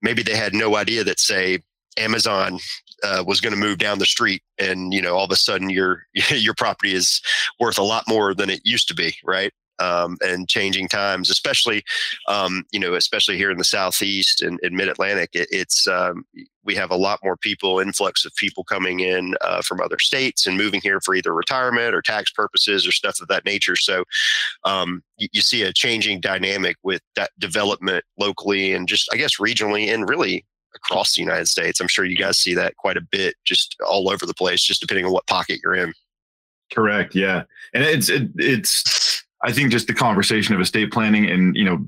maybe 0.00 0.22
they 0.22 0.34
had 0.34 0.54
no 0.54 0.76
idea 0.76 1.04
that 1.04 1.20
say 1.20 1.58
Amazon 1.98 2.58
uh, 3.02 3.24
was 3.26 3.40
going 3.40 3.52
to 3.52 3.58
move 3.58 3.78
down 3.78 3.98
the 3.98 4.06
street, 4.06 4.42
and 4.58 4.92
you 4.92 5.02
know 5.02 5.16
all 5.16 5.24
of 5.24 5.30
a 5.30 5.36
sudden 5.36 5.70
your 5.70 6.06
your 6.30 6.54
property 6.54 6.94
is 6.94 7.20
worth 7.60 7.78
a 7.78 7.82
lot 7.82 8.04
more 8.08 8.34
than 8.34 8.50
it 8.50 8.60
used 8.64 8.88
to 8.88 8.94
be, 8.94 9.14
right? 9.24 9.52
Um, 9.78 10.16
and 10.22 10.48
changing 10.48 10.88
times, 10.88 11.28
especially 11.30 11.82
um, 12.28 12.64
you 12.70 12.78
know, 12.78 12.94
especially 12.94 13.36
here 13.36 13.50
in 13.50 13.58
the 13.58 13.64
southeast 13.64 14.42
and, 14.42 14.60
and 14.62 14.76
mid 14.76 14.88
Atlantic, 14.88 15.30
it, 15.32 15.48
it's 15.50 15.88
um, 15.88 16.24
we 16.64 16.74
have 16.74 16.90
a 16.90 16.96
lot 16.96 17.18
more 17.24 17.36
people, 17.36 17.80
influx 17.80 18.24
of 18.24 18.34
people 18.36 18.64
coming 18.64 19.00
in 19.00 19.34
uh, 19.40 19.62
from 19.62 19.80
other 19.80 19.98
states 19.98 20.46
and 20.46 20.56
moving 20.56 20.80
here 20.80 21.00
for 21.00 21.14
either 21.14 21.34
retirement 21.34 21.94
or 21.94 22.02
tax 22.02 22.30
purposes 22.30 22.86
or 22.86 22.92
stuff 22.92 23.20
of 23.20 23.28
that 23.28 23.44
nature. 23.44 23.76
So 23.76 24.04
um, 24.64 25.02
you, 25.16 25.28
you, 25.32 25.40
see 25.40 25.62
a 25.62 25.72
changing 25.72 26.20
dynamic 26.20 26.76
with 26.84 27.02
that 27.16 27.30
development 27.38 28.04
locally 28.18 28.72
and 28.72 28.86
just 28.86 29.08
I 29.12 29.16
guess 29.16 29.38
regionally 29.38 29.92
and 29.92 30.08
really 30.08 30.44
across 30.84 31.14
the 31.14 31.22
United 31.22 31.48
States. 31.48 31.80
I'm 31.80 31.88
sure 31.88 32.04
you 32.04 32.16
guys 32.16 32.38
see 32.38 32.54
that 32.54 32.76
quite 32.76 32.96
a 32.96 33.00
bit, 33.00 33.36
just 33.44 33.76
all 33.86 34.10
over 34.10 34.26
the 34.26 34.34
place, 34.34 34.62
just 34.62 34.80
depending 34.80 35.06
on 35.06 35.12
what 35.12 35.26
pocket 35.26 35.60
you're 35.62 35.74
in. 35.74 35.92
Correct. 36.72 37.14
Yeah, 37.14 37.44
and 37.74 37.84
it's 37.84 38.08
it, 38.08 38.30
it's 38.36 39.24
I 39.42 39.52
think 39.52 39.70
just 39.70 39.86
the 39.86 39.94
conversation 39.94 40.54
of 40.54 40.60
estate 40.60 40.92
planning 40.92 41.28
and 41.28 41.54
you 41.56 41.64
know 41.64 41.84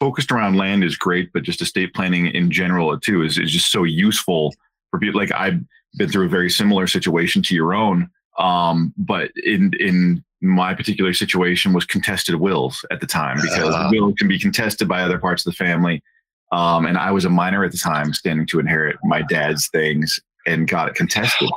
focused 0.00 0.30
around 0.30 0.56
land 0.56 0.84
is 0.84 0.96
great, 0.96 1.32
but 1.32 1.42
just 1.42 1.62
estate 1.62 1.94
planning 1.94 2.26
in 2.26 2.50
general 2.50 2.98
too 2.98 3.22
is 3.22 3.38
is 3.38 3.52
just 3.52 3.70
so 3.70 3.84
useful 3.84 4.54
for 4.90 4.98
people. 4.98 5.20
Like 5.20 5.32
I've 5.32 5.60
been 5.96 6.08
through 6.08 6.26
a 6.26 6.30
very 6.30 6.50
similar 6.50 6.86
situation 6.86 7.42
to 7.42 7.54
your 7.54 7.74
own, 7.74 8.10
um, 8.38 8.92
but 8.96 9.30
in 9.44 9.72
in 9.78 10.24
my 10.40 10.72
particular 10.72 11.12
situation 11.12 11.72
was 11.72 11.84
contested 11.84 12.36
wills 12.36 12.84
at 12.92 13.00
the 13.00 13.06
time 13.06 13.38
because 13.42 13.74
uh, 13.74 13.88
will 13.90 14.14
can 14.14 14.28
be 14.28 14.38
contested 14.38 14.86
by 14.86 15.02
other 15.02 15.18
parts 15.18 15.44
of 15.44 15.52
the 15.52 15.56
family 15.56 16.02
um, 16.50 16.86
and 16.86 16.96
I 16.96 17.10
was 17.10 17.24
a 17.24 17.30
minor 17.30 17.64
at 17.64 17.72
the 17.72 17.78
time, 17.78 18.14
standing 18.14 18.46
to 18.48 18.58
inherit 18.58 18.96
my 19.04 19.22
dad's 19.22 19.68
things 19.68 20.18
and 20.46 20.66
got 20.66 20.88
it 20.88 20.94
contested. 20.94 21.50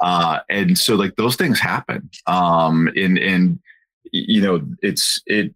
Uh, 0.00 0.40
and 0.50 0.76
so 0.76 0.96
like 0.96 1.14
those 1.16 1.36
things 1.36 1.60
happen. 1.60 2.10
Um, 2.26 2.90
and, 2.96 3.18
and, 3.18 3.60
you 4.10 4.42
know, 4.42 4.60
it's, 4.82 5.22
it, 5.26 5.54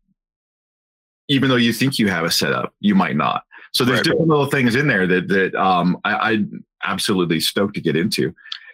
even 1.28 1.48
though 1.48 1.56
you 1.56 1.72
think 1.72 1.98
you 1.98 2.08
have 2.08 2.24
a 2.24 2.30
setup, 2.30 2.72
you 2.78 2.94
might 2.94 3.16
not. 3.16 3.42
So 3.72 3.84
there's 3.84 3.98
right. 3.98 4.04
different 4.04 4.28
little 4.28 4.46
things 4.46 4.76
in 4.76 4.86
there 4.86 5.06
that, 5.08 5.26
that, 5.28 5.54
um, 5.56 5.98
I, 6.04 6.32
I 6.32 6.44
absolutely 6.84 7.40
stoked 7.40 7.74
to 7.74 7.80
get 7.80 7.96
into. 7.96 8.32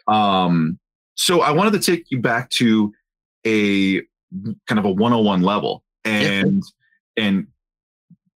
Um, 0.09 0.78
so 1.14 1.40
I 1.40 1.52
wanted 1.52 1.73
to 1.73 1.81
take 1.81 2.11
you 2.11 2.21
back 2.21 2.50
to 2.50 2.92
a 3.47 4.02
kind 4.66 4.78
of 4.78 4.85
a 4.85 4.90
101 4.90 5.40
level 5.40 5.83
and, 6.04 6.62
and 7.16 7.47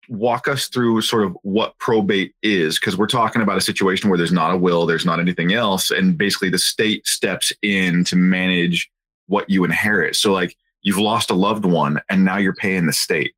walk 0.09 0.47
us 0.47 0.67
through 0.67 1.01
sort 1.01 1.23
of 1.23 1.37
what 1.43 1.77
probate 1.77 2.33
is 2.43 2.79
because 2.79 2.97
we're 2.97 3.07
talking 3.07 3.41
about 3.41 3.57
a 3.57 3.61
situation 3.61 4.09
where 4.09 4.17
there's 4.17 4.31
not 4.31 4.53
a 4.53 4.57
will 4.57 4.85
there's 4.85 5.05
not 5.05 5.19
anything 5.19 5.53
else 5.53 5.91
and 5.91 6.17
basically 6.17 6.49
the 6.49 6.57
state 6.57 7.05
steps 7.07 7.51
in 7.61 8.03
to 8.03 8.15
manage 8.15 8.89
what 9.27 9.49
you 9.49 9.63
inherit 9.63 10.15
so 10.15 10.31
like 10.31 10.55
you've 10.81 10.97
lost 10.97 11.29
a 11.29 11.33
loved 11.33 11.65
one 11.65 11.99
and 12.09 12.23
now 12.23 12.37
you're 12.37 12.55
paying 12.55 12.85
the 12.85 12.93
state 12.93 13.33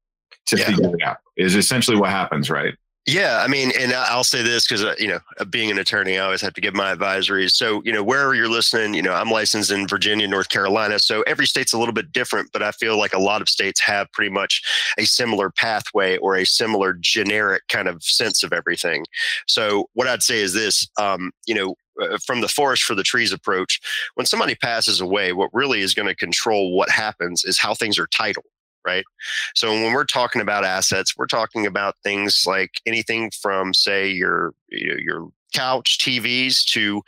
to 0.46 0.58
yeah. 0.58 0.66
figure 0.66 0.96
it 0.96 1.04
out 1.04 1.18
is 1.38 1.56
essentially 1.56 1.98
what 1.98 2.10
happens 2.10 2.50
right 2.50 2.76
Yeah, 3.10 3.40
I 3.42 3.48
mean, 3.48 3.72
and 3.80 3.94
I'll 3.94 4.26
say 4.26 4.44
this 4.44 4.68
because 4.68 4.84
uh, 4.84 4.94
you 5.00 5.08
know, 5.08 5.20
uh, 5.40 5.46
being 5.46 5.72
an 5.72 5.78
attorney, 5.80 6.18
I 6.20 6.26
always 6.26 6.42
have 6.42 6.54
to 6.56 6.62
give 6.62 6.76
my 6.76 6.94
advisories. 6.94 7.52
So, 7.52 7.82
you 7.86 7.94
know, 7.94 8.04
wherever 8.04 8.36
you're 8.36 8.50
listening, 8.50 8.94
you 8.96 9.02
know, 9.02 9.14
I'm 9.14 9.32
licensed 9.32 9.72
in 9.72 9.88
Virginia, 9.88 10.28
North 10.28 10.50
Carolina, 10.50 11.00
so 11.00 11.22
every 11.22 11.46
state's 11.46 11.72
a 11.72 11.78
little 11.78 11.94
bit 11.94 12.12
different. 12.12 12.52
But 12.52 12.64
I 12.64 12.72
feel 12.72 12.98
like 12.98 13.14
a 13.14 13.20
lot 13.20 13.42
of 13.42 13.48
states 13.48 13.80
have 13.80 14.12
pretty 14.12 14.30
much 14.32 14.62
a 14.98 15.06
similar 15.06 15.50
pathway 15.50 16.18
or 16.18 16.36
a 16.36 16.46
similar 16.46 16.94
generic 17.00 17.66
kind 17.70 17.88
of 17.88 18.04
sense 18.04 18.44
of 18.44 18.52
everything. 18.52 19.06
So, 19.48 19.90
what 19.94 20.08
I'd 20.08 20.22
say 20.22 20.40
is 20.42 20.52
this: 20.54 20.86
um, 21.00 21.32
you 21.46 21.56
know, 21.56 21.76
uh, 22.02 22.18
from 22.26 22.42
the 22.42 22.50
forest 22.50 22.84
for 22.84 22.94
the 22.94 23.04
trees 23.04 23.32
approach, 23.32 23.80
when 24.16 24.26
somebody 24.26 24.56
passes 24.56 25.00
away, 25.00 25.32
what 25.32 25.50
really 25.54 25.80
is 25.80 25.94
going 25.94 26.10
to 26.10 26.16
control 26.16 26.76
what 26.76 26.90
happens 26.90 27.46
is 27.46 27.58
how 27.58 27.74
things 27.74 27.98
are 27.98 28.08
titled 28.08 28.46
right? 28.88 29.06
So 29.54 29.72
when 29.72 29.94
we're 29.94 30.06
talking 30.06 30.42
about 30.42 30.64
assets, 30.64 31.16
we're 31.18 31.28
talking 31.28 31.68
about 31.68 31.96
things 32.04 32.46
like 32.48 32.82
anything 32.86 33.32
from, 33.32 33.74
say, 33.74 34.10
your 34.10 34.54
your 34.70 35.30
couch 35.54 35.98
TVs 36.00 36.64
to 36.66 37.02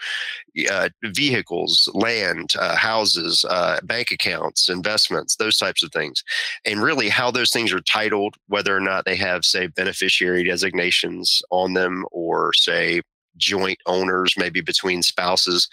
uh, 0.72 0.90
vehicles, 1.04 1.90
land, 1.94 2.54
uh, 2.58 2.76
houses, 2.76 3.46
uh, 3.50 3.80
bank 3.84 4.12
accounts, 4.12 4.70
investments, 4.70 5.36
those 5.36 5.58
types 5.58 5.84
of 5.84 5.92
things. 5.92 6.24
And 6.66 6.82
really, 6.82 7.10
how 7.10 7.32
those 7.32 7.52
things 7.52 7.74
are 7.74 7.82
titled, 7.82 8.36
whether 8.48 8.76
or 8.76 8.80
not 8.80 9.06
they 9.06 9.16
have, 9.18 9.46
say, 9.46 9.68
beneficiary 9.68 10.44
designations 10.44 11.42
on 11.52 11.74
them 11.74 12.06
or, 12.12 12.54
say, 12.54 13.02
joint 13.38 13.80
owners, 13.86 14.36
maybe 14.38 14.62
between 14.62 15.02
spouses. 15.02 15.68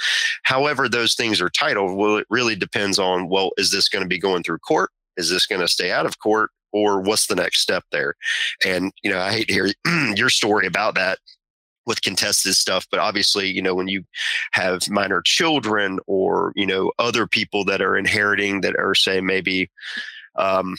However, 0.44 0.88
those 0.88 1.14
things 1.14 1.40
are 1.40 1.50
titled, 1.50 1.96
well, 1.96 2.16
it 2.16 2.26
really 2.30 2.56
depends 2.56 2.98
on 2.98 3.28
well, 3.28 3.50
is 3.56 3.70
this 3.72 3.88
going 3.88 4.02
to 4.04 4.08
be 4.08 4.18
going 4.18 4.42
through 4.42 4.58
court? 4.58 4.90
Is 5.16 5.30
this 5.30 5.46
going 5.46 5.60
to 5.60 5.68
stay 5.68 5.90
out 5.92 6.06
of 6.06 6.18
court 6.18 6.50
or 6.72 7.00
what's 7.00 7.26
the 7.26 7.34
next 7.34 7.60
step 7.60 7.84
there? 7.92 8.14
And, 8.64 8.92
you 9.02 9.10
know, 9.10 9.20
I 9.20 9.32
hate 9.32 9.48
to 9.48 9.54
hear 9.54 10.14
your 10.16 10.30
story 10.30 10.66
about 10.66 10.94
that 10.96 11.18
with 11.86 12.02
contested 12.02 12.54
stuff 12.54 12.84
but 12.90 12.98
obviously 12.98 13.48
you 13.48 13.62
know 13.62 13.74
when 13.74 13.88
you 13.88 14.04
have 14.52 14.90
minor 14.90 15.22
children 15.24 15.98
or 16.06 16.52
you 16.56 16.66
know 16.66 16.92
other 16.98 17.26
people 17.26 17.64
that 17.64 17.80
are 17.80 17.96
inheriting 17.96 18.60
that 18.60 18.76
are 18.76 18.94
say 18.94 19.20
maybe 19.20 19.70
um, 20.34 20.76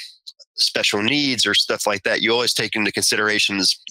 special 0.57 1.01
needs 1.01 1.45
or 1.45 1.53
stuff 1.53 1.87
like 1.87 2.03
that 2.03 2.21
you 2.21 2.31
always 2.31 2.53
take 2.53 2.75
into 2.75 2.91
considerations 2.91 3.81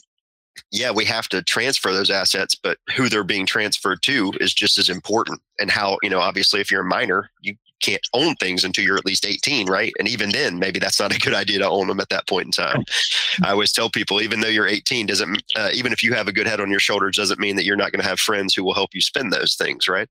yeah 0.70 0.90
we 0.90 1.04
have 1.04 1.28
to 1.28 1.42
transfer 1.42 1.92
those 1.92 2.10
assets 2.10 2.54
but 2.54 2.78
who 2.94 3.08
they're 3.08 3.24
being 3.24 3.46
transferred 3.46 4.02
to 4.02 4.32
is 4.40 4.52
just 4.54 4.78
as 4.78 4.88
important 4.88 5.40
and 5.58 5.70
how 5.70 5.98
you 6.02 6.10
know 6.10 6.20
obviously 6.20 6.60
if 6.60 6.70
you're 6.70 6.82
a 6.82 6.84
minor 6.84 7.30
you 7.40 7.54
can't 7.80 8.06
own 8.14 8.34
things 8.36 8.64
until 8.64 8.84
you're 8.84 8.96
at 8.96 9.06
least 9.06 9.26
18, 9.26 9.68
right? 9.68 9.92
And 9.98 10.08
even 10.08 10.30
then, 10.30 10.58
maybe 10.58 10.78
that's 10.78 10.98
not 10.98 11.14
a 11.14 11.18
good 11.18 11.34
idea 11.34 11.58
to 11.58 11.68
own 11.68 11.88
them 11.88 12.00
at 12.00 12.08
that 12.08 12.26
point 12.26 12.46
in 12.46 12.50
time. 12.52 12.84
I 13.44 13.50
always 13.50 13.72
tell 13.72 13.90
people, 13.90 14.20
even 14.20 14.40
though 14.40 14.48
you're 14.48 14.66
18, 14.66 15.06
doesn't 15.06 15.42
uh, 15.54 15.70
even 15.72 15.92
if 15.92 16.02
you 16.02 16.14
have 16.14 16.28
a 16.28 16.32
good 16.32 16.46
head 16.46 16.60
on 16.60 16.70
your 16.70 16.80
shoulders, 16.80 17.16
doesn't 17.16 17.40
mean 17.40 17.56
that 17.56 17.64
you're 17.64 17.76
not 17.76 17.92
going 17.92 18.02
to 18.02 18.08
have 18.08 18.20
friends 18.20 18.54
who 18.54 18.64
will 18.64 18.74
help 18.74 18.90
you 18.94 19.00
spend 19.00 19.32
those 19.32 19.54
things, 19.54 19.88
right? 19.88 20.08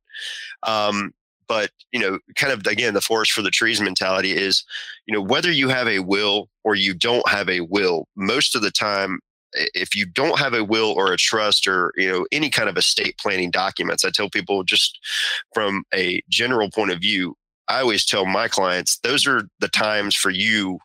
Um, 0.63 1.13
but 1.47 1.69
you 1.91 1.99
know, 1.99 2.19
kind 2.35 2.53
of 2.53 2.65
again, 2.65 2.93
the 2.93 3.01
forest 3.01 3.31
for 3.31 3.41
the 3.41 3.51
trees 3.51 3.81
mentality 3.81 4.31
is, 4.31 4.63
you 5.05 5.13
know, 5.13 5.21
whether 5.21 5.51
you 5.51 5.69
have 5.69 5.87
a 5.87 5.99
will 5.99 6.49
or 6.63 6.75
you 6.75 6.93
don't 6.93 7.27
have 7.29 7.49
a 7.49 7.61
will, 7.61 8.07
most 8.15 8.55
of 8.55 8.61
the 8.61 8.71
time 8.71 9.19
if 9.73 9.95
you 9.95 10.05
don't 10.05 10.39
have 10.39 10.53
a 10.53 10.63
will 10.63 10.91
or 10.91 11.11
a 11.11 11.17
trust 11.17 11.67
or 11.67 11.93
you 11.95 12.11
know 12.11 12.25
any 12.31 12.49
kind 12.49 12.69
of 12.69 12.77
estate 12.77 13.17
planning 13.17 13.51
documents 13.51 14.05
i 14.05 14.09
tell 14.09 14.29
people 14.29 14.63
just 14.63 14.99
from 15.53 15.83
a 15.93 16.21
general 16.29 16.69
point 16.69 16.91
of 16.91 16.99
view 16.99 17.35
I 17.67 17.81
always 17.81 18.05
tell 18.05 18.25
my 18.25 18.47
clients 18.47 18.99
those 18.99 19.25
are 19.25 19.43
the 19.59 19.67
times 19.67 20.15
for 20.15 20.29
you 20.29 20.79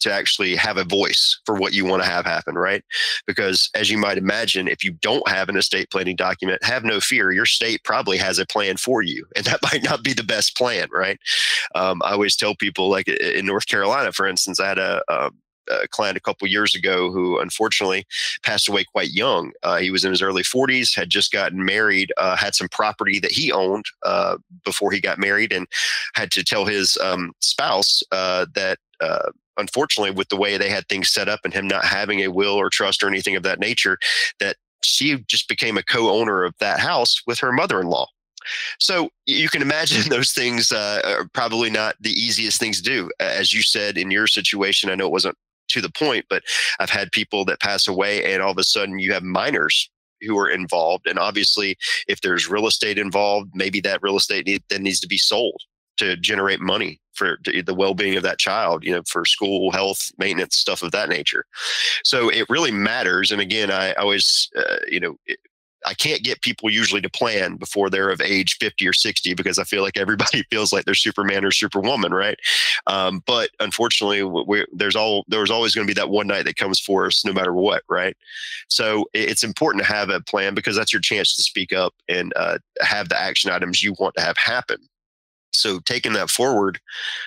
to 0.00 0.12
actually 0.12 0.54
have 0.54 0.76
a 0.76 0.84
voice 0.84 1.40
for 1.46 1.54
what 1.54 1.72
you 1.72 1.84
want 1.84 2.02
to 2.02 2.08
have 2.08 2.26
happen, 2.26 2.56
right? 2.56 2.84
Because 3.26 3.70
as 3.74 3.88
you 3.88 3.96
might 3.96 4.18
imagine, 4.18 4.68
if 4.68 4.84
you 4.84 4.92
don't 5.00 5.26
have 5.28 5.48
an 5.48 5.56
estate 5.56 5.90
planning 5.90 6.14
document, 6.14 6.62
have 6.62 6.84
no 6.84 7.00
fear. 7.00 7.30
Your 7.30 7.46
state 7.46 7.82
probably 7.84 8.18
has 8.18 8.38
a 8.38 8.44
plan 8.44 8.76
for 8.76 9.02
you, 9.02 9.26
and 9.36 9.46
that 9.46 9.60
might 9.62 9.82
not 9.82 10.02
be 10.02 10.12
the 10.12 10.22
best 10.22 10.56
plan, 10.56 10.88
right? 10.92 11.18
Um, 11.74 12.02
I 12.04 12.12
always 12.12 12.36
tell 12.36 12.54
people, 12.54 12.90
like 12.90 13.08
in 13.08 13.46
North 13.46 13.66
Carolina, 13.66 14.12
for 14.12 14.26
instance, 14.26 14.60
I 14.60 14.68
had 14.68 14.78
a, 14.78 15.02
a 15.08 15.26
um, 15.26 15.38
a 15.70 15.88
client 15.88 16.16
a 16.16 16.20
couple 16.20 16.46
years 16.48 16.74
ago 16.74 17.10
who 17.10 17.38
unfortunately 17.38 18.06
passed 18.42 18.68
away 18.68 18.84
quite 18.84 19.10
young. 19.10 19.52
Uh, 19.62 19.78
he 19.78 19.90
was 19.90 20.04
in 20.04 20.10
his 20.10 20.22
early 20.22 20.42
40s, 20.42 20.94
had 20.94 21.10
just 21.10 21.32
gotten 21.32 21.64
married, 21.64 22.12
uh, 22.16 22.36
had 22.36 22.54
some 22.54 22.68
property 22.68 23.18
that 23.20 23.32
he 23.32 23.52
owned 23.52 23.84
uh, 24.02 24.36
before 24.64 24.90
he 24.90 25.00
got 25.00 25.18
married, 25.18 25.52
and 25.52 25.66
had 26.14 26.30
to 26.32 26.44
tell 26.44 26.64
his 26.64 26.96
um, 26.98 27.32
spouse 27.40 28.02
uh, 28.12 28.46
that. 28.54 28.78
Uh, 29.00 29.30
unfortunately, 29.56 30.10
with 30.10 30.28
the 30.28 30.36
way 30.36 30.56
they 30.56 30.68
had 30.68 30.88
things 30.88 31.08
set 31.08 31.28
up 31.28 31.40
and 31.44 31.52
him 31.52 31.68
not 31.68 31.84
having 31.84 32.20
a 32.20 32.28
will 32.28 32.54
or 32.54 32.70
trust 32.70 33.02
or 33.02 33.08
anything 33.08 33.36
of 33.36 33.42
that 33.42 33.60
nature, 33.60 33.98
that 34.40 34.56
she 34.82 35.18
just 35.26 35.48
became 35.48 35.76
a 35.76 35.82
co-owner 35.82 36.44
of 36.44 36.54
that 36.58 36.80
house 36.80 37.22
with 37.26 37.38
her 37.38 37.52
mother-in-law. 37.52 38.06
So 38.78 39.10
you 39.26 39.48
can 39.48 39.62
imagine 39.62 40.08
those 40.08 40.32
things 40.32 40.72
uh, 40.72 41.00
are 41.04 41.28
probably 41.32 41.70
not 41.70 41.96
the 42.00 42.10
easiest 42.10 42.60
things 42.60 42.78
to 42.78 42.82
do. 42.82 43.10
As 43.20 43.52
you 43.52 43.62
said 43.62 43.96
in 43.96 44.10
your 44.10 44.26
situation, 44.26 44.90
I 44.90 44.94
know 44.94 45.06
it 45.06 45.12
wasn't 45.12 45.36
to 45.74 45.80
the 45.80 45.90
point, 45.90 46.26
but 46.30 46.42
I've 46.80 46.90
had 46.90 47.12
people 47.12 47.44
that 47.46 47.60
pass 47.60 47.86
away 47.86 48.32
and 48.32 48.42
all 48.42 48.52
of 48.52 48.58
a 48.58 48.64
sudden 48.64 48.98
you 48.98 49.12
have 49.12 49.22
minors 49.22 49.90
who 50.22 50.38
are 50.38 50.48
involved. 50.48 51.06
And 51.06 51.18
obviously, 51.18 51.76
if 52.08 52.20
there's 52.20 52.48
real 52.48 52.66
estate 52.66 52.98
involved, 52.98 53.50
maybe 53.54 53.80
that 53.80 54.02
real 54.02 54.16
estate 54.16 54.46
need, 54.46 54.62
then 54.70 54.82
needs 54.82 55.00
to 55.00 55.08
be 55.08 55.18
sold 55.18 55.60
to 55.98 56.16
generate 56.16 56.60
money 56.60 57.00
for 57.14 57.38
the 57.44 57.74
well-being 57.74 58.16
of 58.16 58.24
that 58.24 58.40
child 58.40 58.84
you 58.84 58.90
know 58.90 59.02
for 59.08 59.24
school 59.24 59.70
health 59.70 60.10
maintenance 60.18 60.56
stuff 60.56 60.82
of 60.82 60.90
that 60.90 61.08
nature 61.08 61.44
so 62.02 62.28
it 62.28 62.44
really 62.50 62.72
matters 62.72 63.30
and 63.30 63.40
again 63.40 63.70
i 63.70 63.92
always 63.92 64.50
uh, 64.56 64.78
you 64.88 64.98
know 64.98 65.16
I 65.84 65.94
can't 65.94 66.22
get 66.22 66.42
people 66.42 66.70
usually 66.70 67.00
to 67.00 67.10
plan 67.10 67.56
before 67.56 67.90
they're 67.90 68.10
of 68.10 68.20
age 68.20 68.56
50 68.58 68.86
or 68.86 68.92
60 68.92 69.34
because 69.34 69.58
I 69.58 69.64
feel 69.64 69.82
like 69.82 69.96
everybody 69.96 70.42
feels 70.50 70.72
like 70.72 70.84
they're 70.84 70.94
Superman 70.94 71.44
or 71.44 71.50
Superwoman, 71.50 72.12
right? 72.12 72.38
Um, 72.86 73.22
but 73.26 73.50
unfortunately, 73.60 74.22
we, 74.22 74.66
there's 74.72 74.96
all 74.96 75.24
there's 75.28 75.50
always 75.50 75.74
going 75.74 75.86
to 75.86 75.90
be 75.94 75.98
that 75.98 76.10
one 76.10 76.26
night 76.26 76.44
that 76.44 76.56
comes 76.56 76.80
for 76.80 77.06
us, 77.06 77.24
no 77.24 77.32
matter 77.32 77.52
what, 77.52 77.82
right? 77.88 78.16
So 78.68 79.06
it's 79.12 79.44
important 79.44 79.84
to 79.84 79.92
have 79.92 80.08
a 80.08 80.20
plan 80.20 80.54
because 80.54 80.76
that's 80.76 80.92
your 80.92 81.02
chance 81.02 81.36
to 81.36 81.42
speak 81.42 81.72
up 81.72 81.94
and 82.08 82.32
uh, 82.36 82.58
have 82.80 83.08
the 83.08 83.20
action 83.20 83.50
items 83.50 83.82
you 83.82 83.94
want 83.98 84.14
to 84.16 84.22
have 84.22 84.36
happen. 84.36 84.78
So 85.52 85.78
taking 85.80 86.14
that 86.14 86.30
forward, 86.30 86.80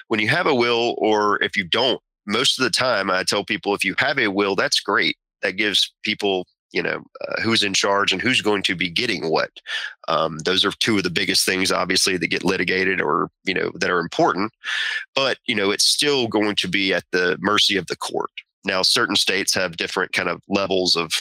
when 0.08 0.20
you 0.20 0.28
have 0.30 0.48
a 0.48 0.56
will, 0.56 0.96
or 0.98 1.42
if 1.42 1.56
you 1.56 1.64
don't, 1.64 2.02
most 2.26 2.60
of 2.60 2.64
the 2.64 2.70
time 2.70 3.10
I 3.10 3.24
tell 3.24 3.46
people 3.46 3.74
if 3.74 3.86
you 3.86 3.96
have 3.98 4.20
a 4.20 4.28
will, 4.28 4.56
that's 4.56 4.80
great. 4.80 5.18
That 5.42 5.54
gives 5.54 5.94
people 6.04 6.46
you 6.72 6.82
know 6.82 7.04
uh, 7.28 7.42
who's 7.42 7.64
in 7.64 7.74
charge 7.74 8.12
and 8.12 8.22
who's 8.22 8.42
going 8.42 8.64
to 8.64 8.76
be 8.76 8.90
getting 8.90 9.30
what. 9.30 9.52
Um, 10.08 10.40
those 10.40 10.66
are 10.66 10.72
two 10.72 10.98
of 10.98 11.04
the 11.04 11.10
biggest 11.10 11.46
things 11.46 11.72
obviously 11.72 12.18
that 12.18 12.28
get 12.28 12.44
litigated 12.44 13.02
or 13.02 13.30
you 13.46 13.54
know 13.54 13.72
that 13.76 13.90
are 13.90 14.00
important. 14.00 14.52
But 15.16 15.38
you 15.46 15.56
know 15.56 15.72
it's 15.72 15.86
still 15.86 16.28
going 16.28 16.56
to 16.58 16.68
be 16.68 16.94
at 16.94 17.06
the 17.12 17.38
mercy 17.40 17.78
of 17.78 17.88
the 17.88 17.98
court. 17.98 18.32
Now 18.66 18.82
certain 18.82 19.16
states 19.16 19.54
have 19.56 19.78
different 19.78 20.14
kind 20.14 20.30
of 20.30 20.42
levels 20.48 20.96
of 20.96 21.12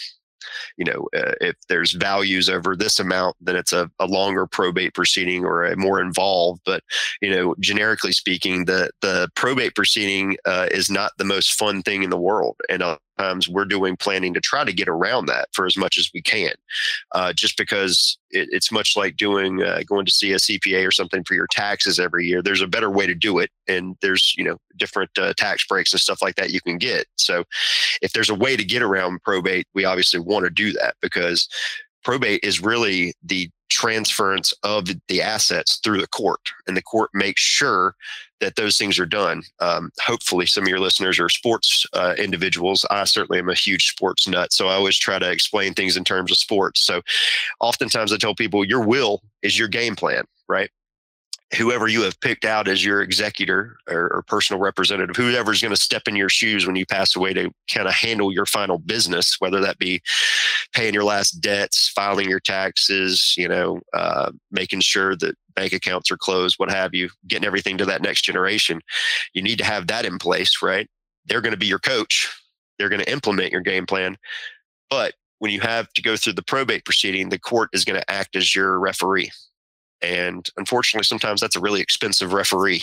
you 0.76 0.84
know, 0.84 1.08
uh, 1.16 1.32
if 1.40 1.56
there's 1.68 1.92
values 1.92 2.48
over 2.48 2.76
this 2.76 2.98
amount, 2.98 3.36
then 3.40 3.56
it's 3.56 3.72
a, 3.72 3.90
a 3.98 4.06
longer 4.06 4.46
probate 4.46 4.94
proceeding 4.94 5.44
or 5.44 5.64
a 5.64 5.76
more 5.76 6.00
involved. 6.00 6.60
But 6.64 6.82
you 7.20 7.30
know, 7.30 7.54
generically 7.60 8.12
speaking, 8.12 8.64
the 8.64 8.90
the 9.00 9.28
probate 9.34 9.74
proceeding 9.74 10.36
uh, 10.44 10.68
is 10.70 10.90
not 10.90 11.12
the 11.18 11.24
most 11.24 11.54
fun 11.54 11.82
thing 11.82 12.02
in 12.02 12.10
the 12.10 12.16
world, 12.16 12.56
and 12.68 12.82
uh, 12.82 12.98
times 13.18 13.48
we're 13.48 13.64
doing 13.64 13.96
planning 13.96 14.34
to 14.34 14.40
try 14.40 14.64
to 14.64 14.72
get 14.72 14.88
around 14.88 15.26
that 15.26 15.48
for 15.52 15.66
as 15.66 15.76
much 15.76 15.98
as 15.98 16.10
we 16.12 16.22
can 16.22 16.52
uh, 17.12 17.32
just 17.32 17.56
because 17.56 18.18
it, 18.30 18.48
it's 18.50 18.72
much 18.72 18.96
like 18.96 19.16
doing 19.16 19.62
uh, 19.62 19.80
going 19.86 20.06
to 20.06 20.12
see 20.12 20.32
a 20.32 20.36
cpa 20.36 20.86
or 20.86 20.90
something 20.90 21.24
for 21.24 21.34
your 21.34 21.46
taxes 21.46 21.98
every 21.98 22.26
year. 22.26 22.42
There's 22.42 22.62
a 22.62 22.66
better 22.66 22.90
way 22.90 23.06
to 23.06 23.14
do 23.14 23.38
it 23.38 23.50
and 23.68 23.96
there's 24.02 24.34
you 24.36 24.44
know 24.44 24.56
different 24.76 25.10
uh, 25.18 25.32
tax 25.36 25.66
breaks 25.66 25.92
and 25.92 26.00
stuff 26.00 26.22
like 26.22 26.36
that 26.36 26.50
you 26.50 26.60
can 26.60 26.78
get. 26.78 27.06
So 27.16 27.44
if 28.02 28.12
there's 28.12 28.30
a 28.30 28.34
way 28.34 28.56
to 28.56 28.64
get 28.64 28.82
around 28.82 29.22
probate 29.22 29.66
we 29.74 29.84
obviously 29.84 30.20
want 30.20 30.44
to 30.44 30.50
do 30.50 30.72
that 30.72 30.96
because 31.00 31.48
probate 32.04 32.40
is 32.44 32.62
really 32.62 33.14
the 33.22 33.50
transference 33.76 34.54
of 34.62 34.88
the 35.08 35.20
assets 35.20 35.78
through 35.84 36.00
the 36.00 36.06
court 36.08 36.40
and 36.66 36.74
the 36.76 36.82
court 36.82 37.10
makes 37.12 37.42
sure 37.42 37.94
that 38.40 38.56
those 38.56 38.78
things 38.78 38.98
are 38.98 39.06
done. 39.06 39.42
Um, 39.60 39.90
hopefully 40.00 40.46
some 40.46 40.64
of 40.64 40.68
your 40.68 40.80
listeners 40.80 41.20
are 41.20 41.28
sports 41.28 41.84
uh, 41.92 42.14
individuals. 42.16 42.86
I 42.90 43.04
certainly 43.04 43.38
am 43.38 43.50
a 43.50 43.54
huge 43.54 43.88
sports 43.88 44.26
nut 44.26 44.52
so 44.52 44.68
i 44.68 44.74
always 44.74 44.96
try 44.96 45.18
to 45.18 45.30
explain 45.30 45.74
things 45.74 45.96
in 45.96 46.04
terms 46.04 46.30
of 46.30 46.38
sports. 46.38 46.80
So 46.80 47.02
oftentimes 47.60 48.12
i 48.12 48.16
tell 48.16 48.34
people 48.34 48.64
your 48.64 48.82
will 48.82 49.20
is 49.42 49.58
your 49.58 49.68
game 49.68 49.94
plan 49.94 50.24
right 50.48 50.70
whoever 51.54 51.86
you 51.86 52.02
have 52.02 52.20
picked 52.20 52.44
out 52.44 52.66
as 52.66 52.84
your 52.84 53.00
executor 53.02 53.76
or, 53.88 54.12
or 54.12 54.22
personal 54.26 54.60
representative, 54.60 55.14
whoever 55.14 55.52
is 55.52 55.62
going 55.62 55.74
to 55.74 55.80
step 55.80 56.08
in 56.08 56.16
your 56.16 56.28
shoes 56.28 56.66
when 56.66 56.74
you 56.74 56.84
pass 56.84 57.14
away 57.14 57.32
to 57.32 57.50
kind 57.72 57.86
of 57.86 57.94
handle 57.94 58.32
your 58.32 58.46
final 58.46 58.78
business, 58.78 59.36
whether 59.38 59.60
that 59.60 59.78
be 59.78 60.02
paying 60.72 60.92
your 60.92 61.04
last 61.04 61.32
debts, 61.32 61.88
filing 61.88 62.28
your 62.28 62.40
taxes, 62.40 63.34
you 63.36 63.48
know, 63.48 63.80
uh, 63.94 64.32
making 64.50 64.80
sure 64.80 65.14
that 65.16 65.36
bank 65.54 65.72
accounts 65.72 66.10
are 66.10 66.16
closed, 66.16 66.56
what 66.58 66.70
have 66.70 66.94
you, 66.94 67.08
getting 67.28 67.46
everything 67.46 67.78
to 67.78 67.84
that 67.84 68.02
next 68.02 68.22
generation. 68.22 68.80
You 69.32 69.42
need 69.42 69.58
to 69.58 69.64
have 69.64 69.86
that 69.86 70.04
in 70.04 70.18
place, 70.18 70.62
right? 70.62 70.88
They're 71.26 71.40
going 71.40 71.52
to 71.52 71.58
be 71.58 71.66
your 71.66 71.78
coach. 71.78 72.28
They're 72.78 72.88
going 72.88 73.02
to 73.02 73.10
implement 73.10 73.52
your 73.52 73.62
game 73.62 73.86
plan, 73.86 74.16
but 74.90 75.14
when 75.38 75.50
you 75.50 75.60
have 75.60 75.92
to 75.92 76.02
go 76.02 76.16
through 76.16 76.32
the 76.32 76.42
probate 76.42 76.84
proceeding, 76.84 77.28
the 77.28 77.38
court 77.38 77.70
is 77.72 77.84
going 77.84 78.00
to 78.00 78.10
act 78.10 78.36
as 78.36 78.54
your 78.54 78.78
referee. 78.78 79.30
And 80.02 80.48
unfortunately, 80.56 81.04
sometimes 81.04 81.40
that's 81.40 81.56
a 81.56 81.60
really 81.60 81.80
expensive 81.80 82.32
referee 82.32 82.82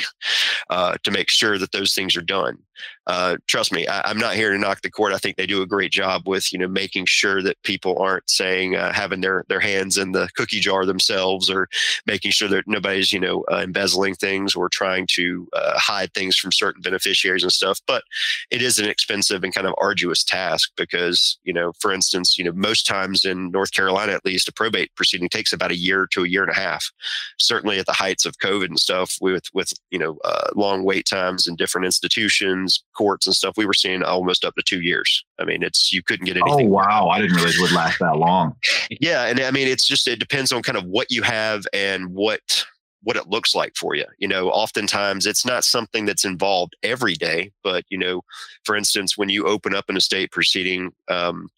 uh, 0.70 0.96
to 1.04 1.12
make 1.12 1.30
sure 1.30 1.58
that 1.58 1.72
those 1.72 1.94
things 1.94 2.16
are 2.16 2.22
done. 2.22 2.58
Uh, 3.08 3.38
trust 3.48 3.72
me, 3.72 3.88
I, 3.88 4.10
am 4.10 4.18
not 4.18 4.36
here 4.36 4.52
to 4.52 4.58
knock 4.58 4.82
the 4.82 4.92
court. 4.92 5.14
I 5.14 5.18
think 5.18 5.36
they 5.36 5.46
do 5.46 5.62
a 5.62 5.68
great 5.68 5.92
job 5.92 6.28
with 6.28 6.52
you 6.52 6.60
know 6.60 6.68
making 6.68 7.06
sure 7.06 7.42
that 7.42 7.62
people 7.64 7.98
aren't 8.00 8.30
saying 8.30 8.76
uh, 8.76 8.94
having 8.94 9.22
their 9.22 9.46
their 9.50 9.60
hands 9.60 9.98
in 9.98 10.12
the 10.12 10.30
cookie 10.36 10.60
jar 10.60 10.86
themselves, 10.86 11.50
or 11.50 11.68
making 12.06 12.32
sure 12.32 12.48
that 12.50 12.68
nobody's 12.68 13.12
you 13.12 13.20
know 13.20 13.44
uh, 13.52 13.58
embezzling 13.58 14.16
things 14.16 14.56
or 14.56 14.70
trying 14.70 15.08
to 15.12 15.48
uh, 15.54 15.78
hide 15.78 16.14
things 16.14 16.36
from 16.36 16.52
certain 16.52 16.82
beneficiaries 16.82 17.44
and 17.44 17.52
stuff. 17.52 17.80
But 17.88 18.04
it 18.52 18.62
is 18.62 18.80
an 18.80 18.88
expensive 18.88 19.44
and 19.44 19.54
kind 19.54 19.68
of 19.68 19.76
arduous 19.78 20.24
task 20.24 20.72
because 20.78 21.38
you 21.44 21.54
know, 21.54 21.74
for 21.80 21.92
instance, 21.92 22.38
you 22.38 22.44
know 22.44 22.54
most 22.54 22.86
times 22.88 23.26
in 23.26 23.52
North 23.52 23.74
Carolina, 23.74 24.14
at 24.14 24.26
least, 24.26 24.48
a 24.48 24.54
probate 24.54 24.96
proceeding 24.96 25.30
takes 25.30 25.54
about 25.54 25.72
a 25.72 25.78
year 25.78 26.08
to 26.12 26.24
a 26.24 26.28
year 26.28 26.44
and 26.44 26.52
a 26.52 26.56
half 26.56 26.92
certainly 27.40 27.80
at 27.80 27.86
the 27.86 27.94
heights 27.94 28.26
of 28.26 28.38
COVID 28.38 28.66
and 28.66 28.80
stuff, 28.80 29.18
with 29.22 29.44
with 29.54 29.72
you 29.92 30.00
know 30.00 30.18
uh, 30.24 30.50
long 30.56 30.84
wait 30.84 31.06
times 31.06 31.48
in 31.48 31.56
different 31.56 31.86
institutions, 31.86 32.63
courts 32.96 33.26
and 33.26 33.36
stuff, 33.36 33.56
we 33.58 33.66
were 33.66 33.74
seeing 33.74 34.04
almost 34.04 34.46
up 34.46 34.56
to 34.56 34.64
two 34.64 34.82
years. 34.82 35.24
I 35.40 35.46
mean, 35.46 35.64
it's 35.64 35.92
you 35.94 36.04
couldn't 36.04 36.26
get 36.26 36.38
anything. 36.38 36.68
Oh 36.68 36.70
wow, 36.70 37.10
I 37.10 37.22
didn't 37.22 37.36
realize 37.36 37.56
it 37.56 37.62
would 37.62 37.72
last 37.72 38.00
that 38.00 38.18
long. 38.18 38.56
yeah, 38.90 39.26
and 39.26 39.40
I 39.40 39.52
mean, 39.52 39.68
it's 39.68 39.86
just 39.86 40.08
it 40.08 40.20
depends 40.20 40.52
on 40.52 40.62
kind 40.64 40.78
of 40.78 40.86
what 40.86 41.12
you 41.12 41.22
have 41.24 41.66
and 41.74 42.10
what 42.14 42.66
what 43.04 43.18
it 43.18 43.28
looks 43.28 43.54
like 43.54 43.76
for 43.76 43.96
you. 43.96 44.06
You 44.18 44.28
know, 44.28 44.50
oftentimes 44.50 45.26
it's 45.26 45.46
not 45.46 45.64
something 45.64 46.06
that's 46.06 46.26
involved 46.26 46.76
every 46.84 47.16
day, 47.16 47.52
but 47.64 47.84
you 47.90 47.98
know, 47.98 48.22
for 48.64 48.76
instance, 48.76 49.18
when 49.18 49.30
you 49.30 49.46
open 49.46 49.76
up 49.76 49.86
an 49.90 49.98
estate 49.98 50.32
proceeding, 50.32 50.92
um, 51.10 51.50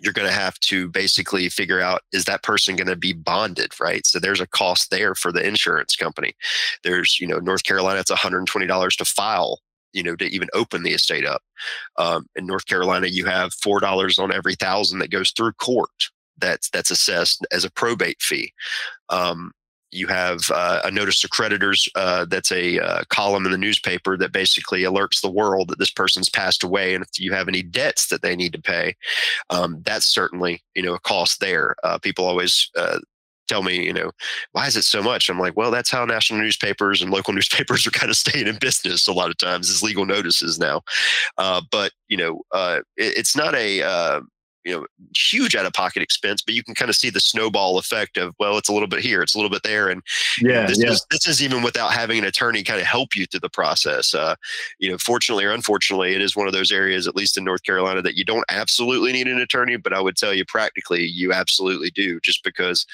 you're 0.00 0.12
going 0.12 0.28
to 0.28 0.34
have 0.34 0.58
to 0.60 0.88
basically 0.88 1.48
figure 1.48 1.80
out 1.80 2.02
is 2.12 2.24
that 2.24 2.42
person 2.42 2.76
going 2.76 2.86
to 2.86 2.96
be 2.96 3.12
bonded 3.12 3.72
right 3.80 4.06
so 4.06 4.18
there's 4.18 4.40
a 4.40 4.46
cost 4.46 4.90
there 4.90 5.14
for 5.14 5.30
the 5.30 5.46
insurance 5.46 5.96
company 5.96 6.32
there's 6.82 7.20
you 7.20 7.26
know 7.26 7.38
north 7.38 7.64
carolina 7.64 8.00
it's 8.00 8.10
$120 8.10 8.96
to 8.96 9.04
file 9.04 9.60
you 9.92 10.02
know 10.02 10.16
to 10.16 10.26
even 10.26 10.48
open 10.54 10.82
the 10.82 10.92
estate 10.92 11.26
up. 11.26 11.42
Um, 11.96 12.26
in 12.36 12.46
north 12.46 12.66
carolina 12.66 13.06
you 13.06 13.24
have 13.26 13.52
$4 13.52 14.22
on 14.22 14.32
every 14.32 14.54
thousand 14.54 14.98
that 15.00 15.10
goes 15.10 15.30
through 15.30 15.52
court 15.52 15.90
that's 16.38 16.68
that's 16.70 16.90
assessed 16.90 17.46
as 17.52 17.64
a 17.64 17.70
probate 17.70 18.20
fee. 18.20 18.52
Um, 19.08 19.52
you 19.94 20.06
have 20.06 20.40
uh, 20.50 20.80
a 20.84 20.90
notice 20.90 21.20
to 21.20 21.28
creditors 21.28 21.86
uh, 21.96 22.24
that's 22.24 22.50
a 22.50 22.78
uh, 22.78 23.04
column 23.10 23.44
in 23.44 23.52
the 23.52 23.58
newspaper 23.58 24.16
that 24.16 24.32
basically 24.32 24.82
alerts 24.82 25.20
the 25.20 25.30
world 25.30 25.68
that 25.68 25.78
this 25.78 25.90
person's 25.90 26.30
passed 26.30 26.62
away 26.62 26.94
and 26.94 27.04
if 27.04 27.20
you 27.20 27.32
have 27.32 27.46
any 27.46 27.62
debts 27.62 28.08
that 28.08 28.22
they 28.22 28.34
need 28.34 28.54
to 28.54 28.60
pay 28.60 28.94
um, 29.50 29.82
that's 29.84 30.06
certainly 30.06 30.62
you 30.74 30.82
know 30.82 30.94
a 30.94 31.00
cost 31.00 31.40
there. 31.40 31.76
Uh, 31.84 31.98
people 31.98 32.24
always 32.24 32.70
uh, 32.76 32.98
tell 33.48 33.62
me 33.62 33.84
you 33.84 33.92
know 33.92 34.10
why 34.52 34.66
is 34.66 34.76
it 34.76 34.84
so 34.84 35.02
much? 35.02 35.28
I'm 35.28 35.38
like 35.38 35.56
well 35.56 35.70
that's 35.70 35.90
how 35.90 36.04
national 36.04 36.40
newspapers 36.40 37.02
and 37.02 37.10
local 37.10 37.32
newspapers 37.34 37.86
are 37.86 37.90
kind 37.90 38.10
of 38.10 38.16
staying 38.16 38.46
in 38.46 38.58
business 38.58 39.06
a 39.06 39.12
lot 39.12 39.30
of 39.30 39.38
times 39.38 39.68
is 39.68 39.82
legal 39.82 40.06
notices 40.06 40.58
now. 40.58 40.82
Uh, 41.38 41.62
but 41.70 41.92
you 42.08 42.16
know 42.16 42.42
it, 42.52 42.84
it's 42.96 43.36
not 43.36 43.54
a 43.54 44.22
you 44.64 44.72
know 44.72 44.86
huge 45.16 45.54
out 45.54 45.66
of 45.66 45.72
pocket 45.72 46.02
expense 46.02 46.42
but 46.42 46.54
you 46.54 46.62
can 46.62 46.74
kind 46.74 46.88
of 46.88 46.96
see 46.96 47.10
the 47.10 47.20
snowball 47.20 47.78
effect 47.78 48.16
of 48.16 48.34
well 48.38 48.58
it's 48.58 48.68
a 48.68 48.72
little 48.72 48.88
bit 48.88 49.00
here 49.00 49.22
it's 49.22 49.34
a 49.34 49.38
little 49.38 49.50
bit 49.50 49.62
there 49.62 49.88
and 49.88 50.02
yeah 50.40 50.66
this, 50.66 50.82
yeah. 50.82 50.90
Is, 50.90 51.06
this 51.10 51.26
is 51.26 51.42
even 51.42 51.62
without 51.62 51.92
having 51.92 52.18
an 52.18 52.24
attorney 52.24 52.62
kind 52.62 52.80
of 52.80 52.86
help 52.86 53.14
you 53.14 53.26
through 53.26 53.40
the 53.40 53.50
process 53.50 54.14
uh, 54.14 54.34
you 54.78 54.90
know 54.90 54.98
fortunately 54.98 55.44
or 55.44 55.50
unfortunately 55.50 56.14
it 56.14 56.20
is 56.20 56.36
one 56.36 56.46
of 56.46 56.52
those 56.52 56.72
areas 56.72 57.06
at 57.06 57.16
least 57.16 57.36
in 57.36 57.44
north 57.44 57.62
carolina 57.62 58.02
that 58.02 58.16
you 58.16 58.24
don't 58.24 58.44
absolutely 58.48 59.12
need 59.12 59.28
an 59.28 59.40
attorney 59.40 59.76
but 59.76 59.92
i 59.92 60.00
would 60.00 60.16
tell 60.16 60.34
you 60.34 60.44
practically 60.44 61.04
you 61.04 61.32
absolutely 61.32 61.90
do 61.90 62.20
just 62.20 62.42
because 62.44 62.86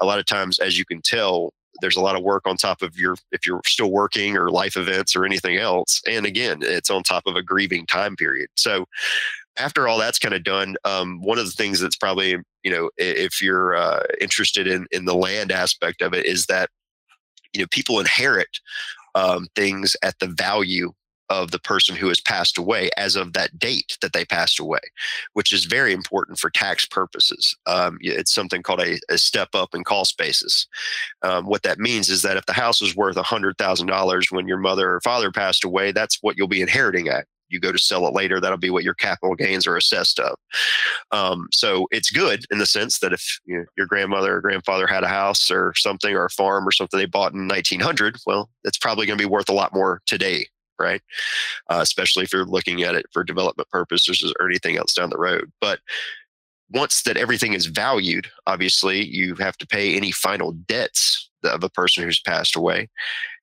a 0.00 0.06
lot 0.06 0.18
of 0.18 0.26
times 0.26 0.58
as 0.58 0.78
you 0.78 0.84
can 0.84 1.00
tell 1.02 1.52
there's 1.80 1.96
a 1.96 2.00
lot 2.00 2.16
of 2.16 2.22
work 2.22 2.46
on 2.46 2.56
top 2.56 2.82
of 2.82 2.96
your 2.96 3.16
if 3.30 3.46
you're 3.46 3.60
still 3.64 3.90
working 3.90 4.36
or 4.36 4.50
life 4.50 4.76
events 4.76 5.16
or 5.16 5.24
anything 5.24 5.56
else 5.56 6.02
and 6.08 6.26
again 6.26 6.58
it's 6.60 6.90
on 6.90 7.02
top 7.02 7.22
of 7.26 7.36
a 7.36 7.42
grieving 7.42 7.86
time 7.86 8.14
period 8.16 8.48
so 8.56 8.86
after 9.58 9.86
all 9.86 9.98
that's 9.98 10.18
kind 10.18 10.34
of 10.34 10.44
done, 10.44 10.76
um, 10.84 11.20
one 11.22 11.38
of 11.38 11.46
the 11.46 11.52
things 11.52 11.80
that's 11.80 11.96
probably 11.96 12.36
you 12.62 12.70
know 12.70 12.90
if 12.96 13.42
you're 13.42 13.76
uh, 13.76 14.02
interested 14.20 14.66
in 14.66 14.86
in 14.90 15.04
the 15.04 15.14
land 15.14 15.52
aspect 15.52 16.02
of 16.02 16.14
it 16.14 16.26
is 16.26 16.46
that 16.46 16.70
you 17.52 17.60
know 17.60 17.66
people 17.70 18.00
inherit 18.00 18.60
um, 19.14 19.46
things 19.54 19.96
at 20.02 20.18
the 20.18 20.28
value 20.28 20.92
of 21.28 21.50
the 21.50 21.58
person 21.58 21.96
who 21.96 22.08
has 22.08 22.20
passed 22.20 22.58
away 22.58 22.90
as 22.98 23.16
of 23.16 23.32
that 23.32 23.58
date 23.58 23.96
that 24.02 24.12
they 24.12 24.24
passed 24.24 24.60
away, 24.60 24.80
which 25.32 25.50
is 25.50 25.64
very 25.64 25.92
important 25.92 26.38
for 26.38 26.50
tax 26.50 26.84
purposes. 26.84 27.56
Um, 27.66 27.96
it's 28.02 28.34
something 28.34 28.62
called 28.62 28.82
a, 28.82 28.98
a, 29.08 29.16
step 29.16 29.48
up 29.54 29.74
in 29.74 29.82
cost 29.82 30.18
basis. 30.18 30.66
Um, 31.22 31.46
what 31.46 31.62
that 31.62 31.78
means 31.78 32.10
is 32.10 32.20
that 32.22 32.36
if 32.36 32.44
the 32.44 32.52
house 32.52 32.82
was 32.82 32.94
worth 32.94 33.16
$100,000 33.16 34.32
when 34.32 34.46
your 34.46 34.58
mother 34.58 34.94
or 34.94 35.00
father 35.00 35.32
passed 35.32 35.64
away, 35.64 35.90
that's 35.90 36.18
what 36.20 36.36
you'll 36.36 36.48
be 36.48 36.60
inheriting 36.60 37.08
at 37.08 37.26
you 37.52 37.60
go 37.60 37.72
to 37.72 37.78
sell 37.78 38.06
it 38.06 38.14
later, 38.14 38.40
that'll 38.40 38.58
be 38.58 38.70
what 38.70 38.84
your 38.84 38.94
capital 38.94 39.34
gains 39.34 39.66
are 39.66 39.76
assessed 39.76 40.18
of. 40.18 40.36
Um, 41.10 41.48
so 41.52 41.86
it's 41.90 42.10
good 42.10 42.44
in 42.50 42.58
the 42.58 42.66
sense 42.66 42.98
that 43.00 43.12
if 43.12 43.40
you 43.44 43.58
know, 43.58 43.64
your 43.76 43.86
grandmother 43.86 44.36
or 44.36 44.40
grandfather 44.40 44.86
had 44.86 45.04
a 45.04 45.08
house 45.08 45.50
or 45.50 45.72
something 45.76 46.14
or 46.14 46.24
a 46.24 46.30
farm 46.30 46.66
or 46.66 46.72
something 46.72 46.98
they 46.98 47.06
bought 47.06 47.32
in 47.32 47.48
1900, 47.48 48.16
well, 48.26 48.50
it's 48.64 48.78
probably 48.78 49.06
going 49.06 49.18
to 49.18 49.24
be 49.24 49.30
worth 49.30 49.48
a 49.48 49.54
lot 49.54 49.74
more 49.74 50.00
today 50.06 50.46
right? 50.80 51.02
Uh, 51.70 51.78
especially 51.80 52.24
if 52.24 52.32
you're 52.32 52.44
looking 52.44 52.82
at 52.82 52.96
it 52.96 53.06
for 53.12 53.22
development 53.22 53.68
purposes 53.68 54.34
or 54.40 54.48
anything 54.48 54.76
else 54.76 54.94
down 54.94 55.10
the 55.10 55.18
road. 55.18 55.52
But 55.60 55.78
once 56.72 57.02
that 57.02 57.16
everything 57.16 57.52
is 57.52 57.66
valued, 57.66 58.26
obviously 58.46 59.04
you 59.04 59.34
have 59.36 59.56
to 59.58 59.66
pay 59.66 59.94
any 59.94 60.10
final 60.10 60.52
debts 60.52 61.30
of 61.44 61.62
a 61.62 61.68
person 61.68 62.04
who's 62.04 62.20
passed 62.20 62.56
away. 62.56 62.88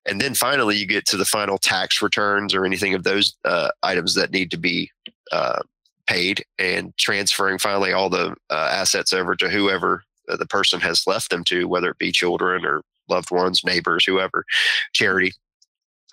And 0.06 0.20
then 0.20 0.34
finally, 0.34 0.76
you 0.76 0.86
get 0.86 1.06
to 1.06 1.16
the 1.16 1.24
final 1.24 1.58
tax 1.58 2.00
returns 2.00 2.54
or 2.54 2.64
anything 2.64 2.94
of 2.94 3.04
those 3.04 3.34
uh, 3.44 3.68
items 3.82 4.14
that 4.14 4.32
need 4.32 4.50
to 4.50 4.56
be 4.56 4.90
uh, 5.30 5.60
paid 6.06 6.44
and 6.58 6.96
transferring 6.96 7.58
finally 7.58 7.92
all 7.92 8.08
the 8.08 8.34
uh, 8.50 8.68
assets 8.72 9.12
over 9.12 9.36
to 9.36 9.48
whoever 9.48 10.02
the 10.26 10.46
person 10.46 10.80
has 10.80 11.06
left 11.06 11.30
them 11.30 11.44
to, 11.44 11.68
whether 11.68 11.90
it 11.90 11.98
be 11.98 12.12
children 12.12 12.64
or 12.64 12.82
loved 13.08 13.30
ones, 13.30 13.64
neighbors, 13.64 14.04
whoever, 14.04 14.44
charity. 14.92 15.32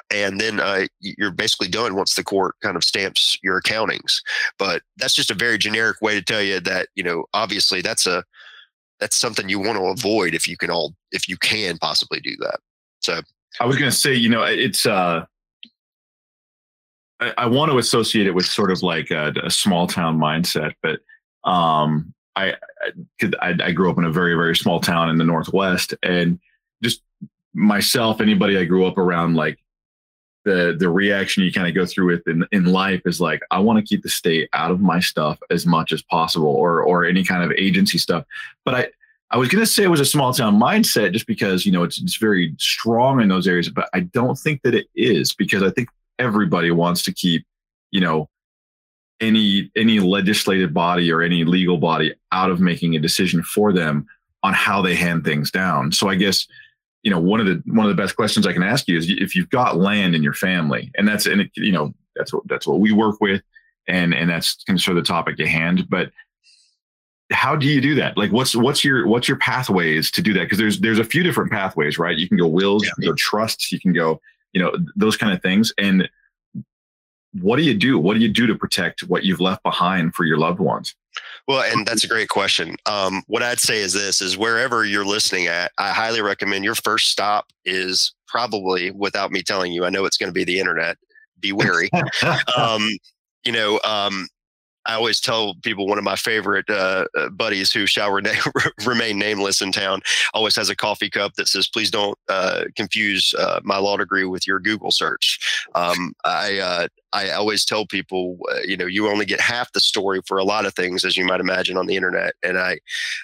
And 0.09 0.39
then 0.39 0.59
uh, 0.59 0.87
you're 0.99 1.31
basically 1.31 1.67
done 1.67 1.95
once 1.95 2.15
the 2.15 2.23
court 2.23 2.55
kind 2.61 2.77
of 2.77 2.83
stamps 2.83 3.37
your 3.43 3.61
accountings. 3.61 4.21
But 4.57 4.81
that's 4.97 5.13
just 5.13 5.31
a 5.31 5.35
very 5.35 5.57
generic 5.57 6.01
way 6.01 6.15
to 6.15 6.23
tell 6.23 6.41
you 6.41 6.59
that 6.61 6.87
you 6.95 7.03
know 7.03 7.25
obviously 7.33 7.81
that's 7.81 8.05
a 8.07 8.23
that's 8.99 9.17
something 9.17 9.49
you 9.49 9.59
want 9.59 9.77
to 9.77 9.85
avoid 9.85 10.33
if 10.33 10.47
you 10.47 10.57
can 10.57 10.71
all 10.71 10.95
if 11.11 11.27
you 11.27 11.37
can 11.37 11.77
possibly 11.77 12.21
do 12.21 12.35
that. 12.37 12.59
So 13.01 13.21
I 13.59 13.65
was 13.65 13.77
going 13.77 13.89
to 13.89 13.95
say, 13.95 14.13
you 14.13 14.29
know, 14.29 14.43
it's 14.43 14.85
uh, 14.85 15.25
I, 17.19 17.33
I, 17.37 17.45
want 17.47 17.71
to 17.71 17.77
associate 17.77 18.27
it 18.27 18.35
with 18.35 18.45
sort 18.45 18.71
of 18.71 18.83
like 18.83 19.11
a, 19.11 19.33
a 19.43 19.49
small 19.49 19.87
town 19.87 20.19
mindset, 20.19 20.73
but 20.81 20.99
um, 21.49 22.13
I, 22.35 22.55
I 23.41 23.55
I 23.63 23.71
grew 23.71 23.89
up 23.89 23.97
in 23.97 24.03
a 24.03 24.11
very 24.11 24.35
very 24.35 24.55
small 24.55 24.79
town 24.79 25.09
in 25.09 25.17
the 25.17 25.23
northwest, 25.23 25.93
and 26.03 26.39
just 26.83 27.01
myself, 27.53 28.21
anybody 28.21 28.57
I 28.57 28.65
grew 28.65 28.85
up 28.85 28.97
around, 28.97 29.35
like 29.35 29.57
the 30.45 30.75
the 30.77 30.89
reaction 30.89 31.43
you 31.43 31.51
kind 31.51 31.67
of 31.67 31.73
go 31.75 31.85
through 31.85 32.07
with 32.07 32.27
in, 32.27 32.45
in 32.51 32.65
life 32.65 33.01
is 33.05 33.19
like 33.19 33.41
I 33.51 33.59
want 33.59 33.79
to 33.79 33.85
keep 33.85 34.03
the 34.03 34.09
state 34.09 34.49
out 34.53 34.71
of 34.71 34.79
my 34.79 34.99
stuff 34.99 35.39
as 35.49 35.65
much 35.65 35.91
as 35.91 36.03
possible, 36.03 36.47
or 36.47 36.81
or 36.81 37.05
any 37.05 37.23
kind 37.23 37.43
of 37.43 37.51
agency 37.57 37.97
stuff. 37.97 38.23
But 38.63 38.75
I 38.75 38.87
I 39.29 39.37
was 39.37 39.49
going 39.49 39.63
to 39.63 39.69
say 39.69 39.83
it 39.83 39.89
was 39.89 39.99
a 39.99 40.05
small 40.05 40.33
town 40.33 40.59
mindset 40.59 41.11
just 41.11 41.27
because, 41.27 41.65
you 41.65 41.71
know, 41.71 41.83
it's, 41.83 42.01
it's 42.01 42.15
very 42.15 42.55
strong 42.59 43.21
in 43.21 43.27
those 43.27 43.47
areas, 43.47 43.69
but 43.69 43.89
I 43.93 44.01
don't 44.01 44.37
think 44.37 44.61
that 44.61 44.73
it 44.73 44.87
is 44.95 45.33
because 45.33 45.63
I 45.63 45.69
think 45.69 45.89
everybody 46.17 46.71
wants 46.71 47.03
to 47.03 47.13
keep, 47.13 47.45
you 47.91 47.99
know, 47.99 48.29
any 49.19 49.71
any 49.75 49.99
legislative 49.99 50.73
body 50.73 51.11
or 51.11 51.21
any 51.21 51.43
legal 51.43 51.77
body 51.77 52.13
out 52.31 52.51
of 52.51 52.59
making 52.59 52.95
a 52.95 52.99
decision 52.99 53.41
for 53.41 53.73
them 53.73 54.05
on 54.43 54.53
how 54.53 54.81
they 54.81 54.95
hand 54.95 55.23
things 55.23 55.49
down. 55.49 55.91
So 55.91 56.07
I 56.07 56.15
guess, 56.15 56.47
you 57.03 57.11
know, 57.11 57.19
one 57.19 57.39
of 57.39 57.47
the 57.47 57.61
one 57.65 57.85
of 57.85 57.95
the 57.95 58.01
best 58.01 58.15
questions 58.15 58.45
I 58.45 58.53
can 58.53 58.63
ask 58.63 58.87
you 58.87 58.97
is 58.97 59.09
if 59.09 59.35
you've 59.35 59.49
got 59.49 59.77
land 59.77 60.15
in 60.15 60.23
your 60.23 60.33
family, 60.33 60.91
and 60.95 61.07
that's 61.07 61.25
and 61.25 61.41
it, 61.41 61.51
you 61.55 61.71
know 61.71 61.93
that's 62.15 62.31
what 62.31 62.47
that's 62.47 62.67
what 62.67 62.79
we 62.79 62.91
work 62.91 63.19
with, 63.19 63.41
and 63.87 64.13
and 64.13 64.29
that's 64.29 64.63
kind 64.65 64.77
of 64.77 64.83
sort 64.83 64.97
of 64.97 65.03
the 65.03 65.07
topic 65.07 65.39
at 65.39 65.47
hand. 65.47 65.89
But 65.89 66.11
how 67.31 67.55
do 67.55 67.67
you 67.67 67.81
do 67.81 67.95
that? 67.95 68.17
Like, 68.17 68.31
what's 68.31 68.55
what's 68.55 68.83
your 68.83 69.07
what's 69.07 69.27
your 69.27 69.37
pathways 69.37 70.09
to 70.11 70.21
do 70.21 70.33
that? 70.33 70.43
Because 70.43 70.57
there's 70.57 70.79
there's 70.79 70.99
a 70.99 71.03
few 71.03 71.23
different 71.23 71.51
pathways, 71.51 71.99
right? 71.99 72.17
You 72.17 72.27
can 72.27 72.37
go 72.37 72.47
wills, 72.47 72.83
yeah. 72.83 72.89
you 72.89 72.95
can 72.95 73.11
go 73.11 73.15
trusts, 73.17 73.71
you 73.71 73.79
can 73.79 73.93
go, 73.93 74.21
you 74.53 74.61
know, 74.61 74.73
those 74.95 75.17
kind 75.17 75.33
of 75.33 75.41
things. 75.41 75.73
And 75.77 76.09
what 77.33 77.57
do 77.57 77.63
you 77.63 77.73
do? 77.73 77.99
What 77.99 78.13
do 78.13 78.21
you 78.21 78.29
do 78.29 78.47
to 78.47 78.55
protect 78.55 79.01
what 79.01 79.23
you've 79.23 79.41
left 79.41 79.63
behind 79.63 80.15
for 80.15 80.23
your 80.23 80.37
loved 80.37 80.59
ones? 80.59 80.95
Well, 81.47 81.63
and 81.71 81.85
that's 81.85 82.03
a 82.03 82.07
great 82.07 82.29
question. 82.29 82.75
Um, 82.85 83.23
what 83.27 83.43
I'd 83.43 83.59
say 83.59 83.79
is 83.79 83.93
this: 83.93 84.21
is 84.21 84.37
wherever 84.37 84.85
you're 84.85 85.05
listening 85.05 85.47
at, 85.47 85.71
I 85.77 85.91
highly 85.91 86.21
recommend 86.21 86.63
your 86.63 86.75
first 86.75 87.09
stop 87.09 87.47
is 87.65 88.13
probably, 88.27 88.91
without 88.91 89.31
me 89.31 89.41
telling 89.41 89.71
you, 89.71 89.85
I 89.85 89.89
know 89.89 90.05
it's 90.05 90.17
going 90.17 90.29
to 90.29 90.33
be 90.33 90.43
the 90.43 90.59
internet. 90.59 90.97
Be 91.39 91.51
wary. 91.51 91.89
um, 92.57 92.89
you 93.43 93.51
know, 93.51 93.79
um, 93.83 94.27
I 94.87 94.93
always 94.93 95.19
tell 95.19 95.55
people 95.63 95.87
one 95.87 95.97
of 95.97 96.03
my 96.03 96.15
favorite 96.15 96.69
uh, 96.69 97.05
uh 97.17 97.29
buddies 97.29 97.71
who 97.71 97.85
shall 97.85 98.11
remain, 98.11 98.37
remain 98.85 99.19
nameless 99.19 99.61
in 99.61 99.71
town 99.71 100.01
always 100.33 100.55
has 100.55 100.69
a 100.69 100.75
coffee 100.75 101.09
cup 101.09 101.33
that 101.35 101.47
says, 101.47 101.67
"Please 101.67 101.91
don't 101.91 102.17
uh, 102.29 102.65
confuse 102.75 103.33
uh, 103.37 103.59
my 103.63 103.77
law 103.77 103.97
degree 103.97 104.25
with 104.25 104.47
your 104.47 104.59
Google 104.59 104.91
search." 104.91 105.67
Um, 105.75 106.13
I 106.23 106.59
uh, 106.59 106.87
I 107.13 107.31
always 107.31 107.63
tell 107.63 107.85
people, 107.85 108.37
uh, 108.51 108.59
you 108.65 108.75
know, 108.75 108.85
you 108.85 109.07
only 109.07 109.25
get 109.25 109.39
half 109.39 109.71
the 109.71 109.79
story 109.79 110.21
for 110.25 110.37
a 110.37 110.43
lot 110.43 110.65
of 110.65 110.75
things, 110.75 111.05
as 111.05 111.15
you 111.15 111.25
might 111.25 111.39
imagine, 111.39 111.77
on 111.77 111.87
the 111.87 111.95
internet. 111.95 112.33
And 112.43 112.59
I, 112.59 112.79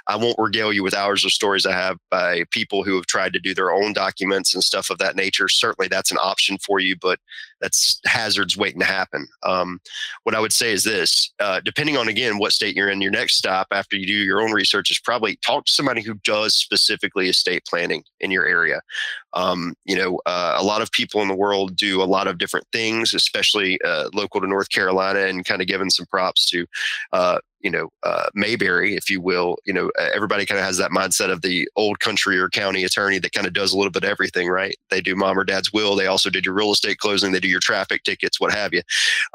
I 0.08 0.15
won't 0.15 0.39
regale 0.39 0.71
you 0.71 0.84
with 0.84 0.95
hours 0.95 1.26
of 1.26 1.32
stories 1.32 1.65
I 1.65 1.73
have 1.73 1.97
by 2.10 2.45
people 2.52 2.84
who 2.84 2.95
have 2.95 3.08
tried 3.08 3.34
to 3.34 3.39
do 3.39 3.54
their 3.54 3.71
own 3.71 3.91
documents 3.91 4.54
and 4.54 4.63
stuff 4.63 4.89
of 4.89 4.99
that 4.99 5.15
nature. 5.15 5.49
Certainly, 5.49 5.89
that's 5.89 6.12
an 6.12 6.17
option 6.17 6.58
for 6.60 6.80
you, 6.80 6.95
but 6.95 7.19
that's 7.60 7.99
hazards 8.06 8.58
waiting 8.58 8.80
to 8.80 8.86
happen. 8.86 9.28
Um, 9.43 9.80
what 10.23 10.36
I 10.36 10.39
would 10.39 10.54
say 10.54 10.71
is 10.71 10.86
this: 10.86 11.32
uh, 11.39 11.53
Uh, 11.54 11.62
depending 11.63 11.96
on 11.96 12.08
again 12.08 12.39
what 12.39 12.52
state 12.52 12.76
you're 12.76 12.89
in, 12.89 13.00
your 13.00 13.12
next 13.12 13.36
stop 13.36 13.68
after 13.72 13.96
you 13.96 14.08
do 14.08 14.13
your 14.13 14.42
own 14.42 14.52
research 14.52 14.89
is 14.89 15.00
probably 15.00 15.38
talk 15.46 15.66
to 15.66 15.72
somebody 15.72 16.02
who 16.02 16.16
does 16.24 16.56
specifically 16.56 17.30
estate 17.30 17.63
planning 17.70 18.04
in 18.22 18.32
your 18.32 18.44
area. 18.44 18.82
Um, 19.34 19.76
you 19.86 19.96
know, 19.96 20.19
uh, 20.26 20.56
a 20.58 20.63
lot 20.63 20.82
of 20.82 20.91
people 20.91 21.22
in 21.22 21.28
the 21.28 21.36
world 21.36 21.76
do 21.76 22.02
a 22.02 22.06
lot 22.06 22.28
of 22.28 22.38
different 22.38 22.67
things, 22.72 23.13
especially 23.13 23.80
uh, 23.84 24.10
local 24.13 24.41
to 24.41 24.48
North 24.48 24.69
Carolina, 24.69 25.22
and 25.22 25.46
kind 25.46 25.62
of 25.62 25.67
giving 25.67 25.89
some 25.89 26.06
props 26.06 26.50
to 26.52 26.65
uh, 27.13 27.39
you 27.62 27.72
know 27.72 27.89
uh, 28.04 28.28
Mayberry, 28.36 28.96
if 28.96 29.10
you 29.10 29.22
will. 29.22 29.58
You 29.65 29.74
know, 29.74 29.91
everybody 30.13 30.46
kind 30.46 30.60
of 30.60 30.65
has 30.65 30.78
that 30.78 30.91
mindset 30.91 31.32
of 31.32 31.41
the 31.41 31.67
old 31.76 32.00
country 32.00 32.38
or 32.38 32.50
county 32.50 32.84
attorney 32.84 33.19
that 33.19 33.32
kind 33.32 33.48
of 33.48 33.54
does 33.54 33.74
a 33.74 33.78
little 33.78 33.91
bit 33.91 34.04
of 34.04 34.10
everything, 34.10 34.50
right? 34.50 34.76
They 34.89 35.02
do 35.02 35.15
mom 35.15 35.39
or 35.39 35.43
dad's 35.43 35.74
will. 35.74 35.96
They 35.96 36.08
also 36.08 36.30
did 36.30 36.46
your 36.46 36.54
real 36.54 36.72
estate 36.72 37.00
closing. 37.00 37.32
They 37.32 37.39
do 37.39 37.48
your 37.48 37.60
traffic 37.60 38.04
tickets, 38.04 38.39
what 38.39 38.54
have 38.54 38.74
you. 38.74 38.82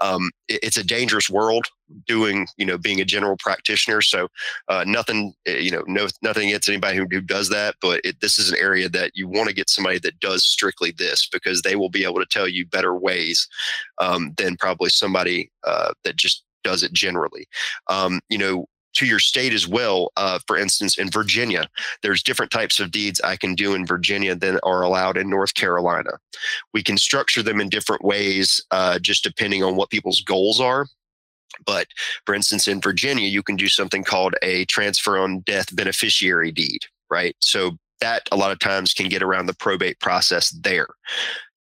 Um, 0.01 0.31
it, 0.49 0.61
it's 0.63 0.77
a 0.77 0.85
dangerous 0.85 1.29
world 1.29 1.67
doing, 2.07 2.47
you 2.57 2.67
know, 2.67 2.77
being 2.77 3.01
a 3.01 3.05
general 3.05 3.37
practitioner. 3.39 4.03
So 4.03 4.29
uh, 4.69 4.85
nothing, 4.87 5.35
eh, 5.47 5.59
you 5.59 5.71
know, 5.71 5.85
no 5.87 6.07
nothing 6.23 6.49
against 6.49 6.69
anybody 6.69 6.99
who, 6.99 7.07
who 7.11 7.21
does 7.21 7.49
that, 7.49 7.77
but 7.81 8.01
it, 8.05 8.21
this 8.21 8.39
is 8.39 8.51
an 8.51 8.59
area 8.59 8.89
that 8.91 9.13
you 9.15 9.27
want 9.27 9.49
to 9.49 9.55
get 9.55 9.71
somebody 9.71 9.88
that 9.97 10.21
does 10.21 10.45
strictly 10.45 10.91
this 10.91 11.27
because 11.27 11.63
they 11.63 11.77
will 11.77 11.89
be 11.89 12.05
able 12.05 12.19
to 12.19 12.27
tell 12.27 12.47
you 12.47 12.67
better 12.67 12.95
ways 12.95 13.49
um, 13.99 14.35
than 14.37 14.57
probably 14.57 14.91
somebody 14.91 15.51
uh, 15.65 15.93
that 16.05 16.17
just 16.17 16.45
does 16.65 16.83
it 16.83 16.93
generally. 16.93 17.47
Um, 17.87 18.21
you 18.29 18.37
know, 18.37 18.67
to 18.95 19.07
your 19.07 19.21
state 19.21 19.53
as 19.53 19.69
well. 19.69 20.11
Uh, 20.17 20.39
for 20.47 20.57
instance, 20.57 20.99
in 20.99 21.11
Virginia, 21.11 21.69
there's 22.03 22.23
different 22.23 22.51
types 22.51 22.81
of 22.81 22.91
deeds 22.91 23.21
I 23.21 23.37
can 23.37 23.55
do 23.55 23.75
in 23.75 23.87
Virginia 23.87 24.35
than 24.35 24.59
are 24.65 24.83
allowed 24.83 25.17
in 25.17 25.31
North 25.31 25.55
Carolina. 25.55 26.11
We 26.75 26.83
can 26.83 26.99
structure 26.99 27.43
them 27.43 27.61
in 27.61 27.69
different 27.69 28.05
ways, 28.05 28.61
uh, 28.71 28.99
just 28.99 29.23
depending 29.23 29.63
on 29.63 29.77
what 29.77 29.91
people's 29.91 30.21
goals 30.21 30.61
are. 30.61 30.87
But 31.65 31.87
for 32.27 32.35
instance, 32.35 32.69
in 32.69 32.81
Virginia, 32.81 33.29
you 33.29 33.43
can 33.43 33.57
do 33.57 33.69
something 33.69 34.05
called 34.05 34.35
a 34.43 34.65
transfer 34.67 35.19
on 35.19 35.41
death 35.41 35.75
beneficiary 35.75 36.53
deed, 36.53 36.81
right? 37.11 37.37
So 37.41 37.79
that 38.01 38.29
a 38.33 38.37
lot 38.37 38.53
of 38.53 38.59
times 38.59 38.95
can 38.95 39.09
get 39.09 39.23
around 39.23 39.47
the 39.47 39.55
probate 39.55 40.01
process 40.01 40.51
there. 40.51 40.89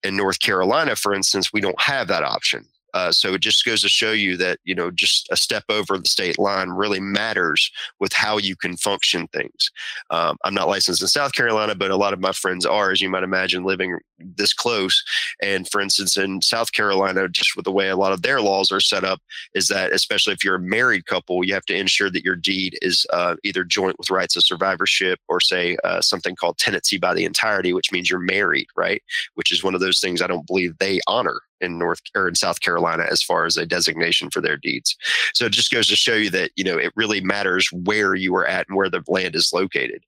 In 0.02 0.16
North 0.16 0.40
Carolina, 0.40 0.94
for 0.96 1.14
instance, 1.14 1.52
we 1.52 1.60
don't 1.60 1.80
have 1.80 2.08
that 2.08 2.22
option. 2.22 2.64
Uh, 2.94 3.12
so 3.12 3.34
it 3.34 3.40
just 3.40 3.64
goes 3.64 3.82
to 3.82 3.88
show 3.88 4.12
you 4.12 4.36
that 4.36 4.58
you 4.64 4.74
know 4.74 4.90
just 4.90 5.28
a 5.30 5.36
step 5.36 5.64
over 5.68 5.98
the 5.98 6.08
state 6.08 6.38
line 6.38 6.70
really 6.70 7.00
matters 7.00 7.70
with 8.00 8.12
how 8.12 8.38
you 8.38 8.56
can 8.56 8.76
function 8.76 9.26
things. 9.28 9.70
Um, 10.10 10.36
I'm 10.44 10.54
not 10.54 10.68
licensed 10.68 11.02
in 11.02 11.08
South 11.08 11.32
Carolina, 11.32 11.74
but 11.74 11.90
a 11.90 11.96
lot 11.96 12.12
of 12.12 12.20
my 12.20 12.32
friends 12.32 12.64
are, 12.64 12.90
as 12.90 13.00
you 13.00 13.10
might 13.10 13.22
imagine, 13.22 13.64
living 13.64 13.98
this 14.18 14.52
close. 14.52 15.02
And 15.42 15.68
for 15.68 15.80
instance, 15.80 16.16
in 16.16 16.42
South 16.42 16.72
Carolina, 16.72 17.28
just 17.28 17.56
with 17.56 17.64
the 17.64 17.72
way 17.72 17.88
a 17.88 17.96
lot 17.96 18.12
of 18.12 18.22
their 18.22 18.40
laws 18.40 18.72
are 18.72 18.80
set 18.80 19.04
up, 19.04 19.20
is 19.54 19.68
that 19.68 19.92
especially 19.92 20.32
if 20.32 20.44
you're 20.44 20.56
a 20.56 20.60
married 20.60 21.06
couple, 21.06 21.44
you 21.44 21.54
have 21.54 21.64
to 21.66 21.76
ensure 21.76 22.10
that 22.10 22.24
your 22.24 22.36
deed 22.36 22.78
is 22.82 23.06
uh, 23.12 23.36
either 23.44 23.64
joint 23.64 23.98
with 23.98 24.10
rights 24.10 24.36
of 24.36 24.44
survivorship 24.44 25.20
or 25.28 25.40
say 25.40 25.76
uh, 25.84 26.00
something 26.00 26.34
called 26.34 26.58
tenancy 26.58 26.98
by 26.98 27.14
the 27.14 27.24
entirety, 27.24 27.72
which 27.72 27.92
means 27.92 28.10
you're 28.10 28.18
married, 28.18 28.66
right? 28.76 29.02
Which 29.34 29.52
is 29.52 29.62
one 29.62 29.74
of 29.74 29.80
those 29.80 30.00
things 30.00 30.22
I 30.22 30.26
don't 30.26 30.46
believe 30.46 30.76
they 30.78 31.00
honor 31.06 31.40
in 31.60 31.78
North 31.78 32.00
or 32.14 32.28
in 32.28 32.34
South 32.34 32.60
Carolina 32.60 33.06
as 33.10 33.22
far 33.22 33.44
as 33.44 33.56
a 33.56 33.66
designation 33.66 34.30
for 34.30 34.40
their 34.40 34.56
deeds. 34.56 34.96
So 35.34 35.46
it 35.46 35.52
just 35.52 35.70
goes 35.70 35.86
to 35.88 35.96
show 35.96 36.14
you 36.14 36.30
that, 36.30 36.50
you 36.56 36.64
know, 36.64 36.78
it 36.78 36.92
really 36.96 37.20
matters 37.20 37.68
where 37.72 38.14
you 38.14 38.34
are 38.36 38.46
at 38.46 38.68
and 38.68 38.76
where 38.76 38.90
the 38.90 39.02
land 39.08 39.34
is 39.34 39.52
located. 39.52 40.04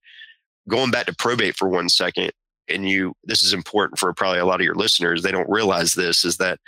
Going 0.69 0.91
back 0.91 1.07
to 1.07 1.15
probate 1.15 1.57
for 1.57 1.69
one 1.69 1.89
second, 1.89 2.33
and 2.71 2.89
you 2.89 3.15
this 3.25 3.43
is 3.43 3.53
important 3.53 3.99
for 3.99 4.13
probably 4.15 4.39
a 4.39 4.45
lot 4.45 4.61
of 4.61 4.65
your 4.65 4.75
listeners 4.75 5.23
they 5.23 5.33
don't 5.33 5.51
realize 5.51 5.95
this 5.95 6.25
is 6.25 6.37
that 6.37 6.59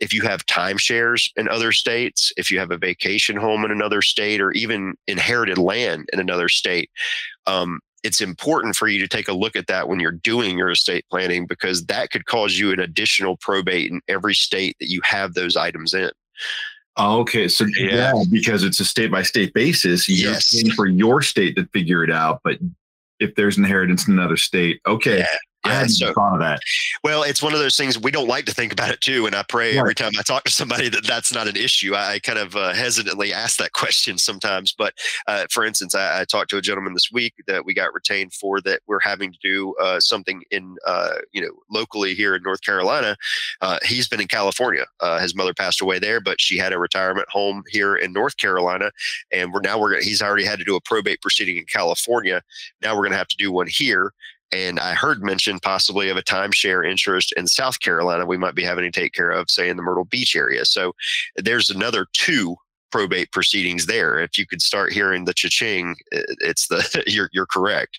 if 0.00 0.12
you 0.12 0.22
have 0.22 0.44
timeshares 0.46 1.30
in 1.36 1.48
other 1.48 1.72
states 1.72 2.32
if 2.36 2.50
you 2.50 2.58
have 2.58 2.70
a 2.70 2.76
vacation 2.76 3.36
home 3.36 3.64
in 3.64 3.70
another 3.70 4.02
state 4.02 4.40
or 4.40 4.52
even 4.52 4.94
inherited 5.06 5.58
land 5.58 6.08
in 6.12 6.20
another 6.20 6.48
state 6.48 6.90
um, 7.46 7.80
it's 8.06 8.20
important 8.20 8.76
for 8.76 8.86
you 8.86 9.00
to 9.00 9.08
take 9.08 9.26
a 9.26 9.32
look 9.32 9.56
at 9.56 9.66
that 9.66 9.88
when 9.88 9.98
you're 9.98 10.12
doing 10.12 10.56
your 10.56 10.70
estate 10.70 11.04
planning 11.10 11.44
because 11.44 11.86
that 11.86 12.12
could 12.12 12.24
cause 12.26 12.56
you 12.56 12.70
an 12.70 12.78
additional 12.78 13.36
probate 13.36 13.90
in 13.90 14.00
every 14.06 14.32
state 14.32 14.76
that 14.78 14.88
you 14.88 15.00
have 15.02 15.34
those 15.34 15.56
items 15.56 15.92
in. 15.92 16.10
Okay, 16.96 17.48
so 17.48 17.66
yeah, 17.76 18.12
yeah 18.14 18.24
because 18.30 18.62
it's 18.62 18.78
a 18.78 18.84
state 18.84 19.10
by 19.10 19.22
state 19.22 19.52
basis, 19.52 20.08
you're 20.08 20.30
yes. 20.30 20.74
for 20.76 20.86
your 20.86 21.20
state 21.20 21.56
to 21.56 21.66
figure 21.72 22.04
it 22.04 22.10
out. 22.12 22.40
But 22.44 22.58
if 23.18 23.34
there's 23.34 23.58
inheritance 23.58 24.06
in 24.06 24.14
another 24.14 24.36
state, 24.36 24.80
okay, 24.86 25.18
yeah. 25.18 25.26
I 25.66 25.74
hadn't 25.74 25.90
so, 25.90 26.12
thought 26.12 26.34
of 26.34 26.40
that. 26.40 26.60
Well, 27.04 27.22
it's 27.22 27.42
one 27.42 27.52
of 27.52 27.58
those 27.58 27.76
things 27.76 27.98
we 27.98 28.10
don't 28.10 28.28
like 28.28 28.44
to 28.46 28.54
think 28.54 28.72
about 28.72 28.90
it 28.90 29.00
too. 29.00 29.26
And 29.26 29.34
I 29.34 29.44
pray 29.48 29.74
right. 29.74 29.80
every 29.80 29.94
time 29.94 30.12
I 30.18 30.22
talk 30.22 30.44
to 30.44 30.52
somebody 30.52 30.88
that 30.88 31.06
that's 31.06 31.32
not 31.32 31.48
an 31.48 31.56
issue. 31.56 31.94
I, 31.94 32.18
kind 32.26 32.38
of 32.38 32.56
uh, 32.56 32.72
hesitantly 32.72 33.32
ask 33.32 33.58
that 33.58 33.72
question 33.72 34.18
sometimes. 34.18 34.74
But 34.76 34.94
uh, 35.26 35.46
for 35.50 35.64
instance, 35.64 35.94
I, 35.94 36.22
I, 36.22 36.24
talked 36.24 36.50
to 36.50 36.56
a 36.56 36.62
gentleman 36.62 36.92
this 36.92 37.10
week 37.12 37.34
that 37.46 37.64
we 37.64 37.72
got 37.74 37.94
retained 37.94 38.32
for 38.32 38.60
that 38.62 38.80
we're 38.86 39.00
having 39.00 39.32
to 39.32 39.38
do 39.42 39.74
uh, 39.76 40.00
something 40.00 40.42
in, 40.50 40.76
uh, 40.86 41.14
you 41.32 41.40
know, 41.40 41.52
locally 41.70 42.14
here 42.14 42.34
in 42.34 42.42
North 42.42 42.62
Carolina. 42.62 43.16
Uh, 43.60 43.78
he's 43.84 44.08
been 44.08 44.20
in 44.20 44.28
California. 44.28 44.86
Uh, 45.00 45.18
his 45.20 45.34
mother 45.34 45.54
passed 45.54 45.80
away 45.80 45.98
there, 45.98 46.20
but 46.20 46.40
she 46.40 46.58
had 46.58 46.72
a 46.72 46.78
retirement 46.78 47.28
home 47.30 47.62
here 47.68 47.96
in 47.96 48.12
North 48.12 48.36
Carolina. 48.36 48.90
And 49.32 49.52
we're 49.52 49.60
now 49.60 49.78
we're 49.78 50.00
he's 50.00 50.22
already 50.22 50.44
had 50.44 50.58
to 50.58 50.64
do 50.64 50.76
a 50.76 50.80
probate 50.80 51.22
proceeding 51.22 51.56
in 51.56 51.64
California. 51.64 52.42
Now 52.82 52.94
we're 52.94 53.02
going 53.02 53.12
to 53.12 53.18
have 53.18 53.28
to 53.28 53.36
do 53.36 53.52
one 53.52 53.66
here. 53.68 54.12
And 54.52 54.78
I 54.78 54.94
heard 54.94 55.22
mention 55.22 55.58
possibly 55.60 56.08
of 56.08 56.16
a 56.16 56.22
timeshare 56.22 56.88
interest 56.88 57.32
in 57.36 57.46
South 57.46 57.80
Carolina 57.80 58.26
we 58.26 58.38
might 58.38 58.54
be 58.54 58.62
having 58.62 58.84
to 58.84 59.00
take 59.00 59.12
care 59.12 59.30
of, 59.30 59.50
say 59.50 59.68
in 59.68 59.76
the 59.76 59.82
Myrtle 59.82 60.04
Beach 60.04 60.36
area. 60.36 60.64
So 60.64 60.92
there's 61.36 61.70
another 61.70 62.06
two 62.12 62.56
probate 62.90 63.32
proceedings 63.32 63.86
there. 63.86 64.18
If 64.18 64.38
you 64.38 64.46
could 64.46 64.62
start 64.62 64.92
hearing 64.92 65.24
the 65.24 65.34
cha-ching, 65.34 65.96
it's 66.10 66.68
the 66.68 67.04
you're 67.06 67.28
you're 67.32 67.46
correct. 67.46 67.98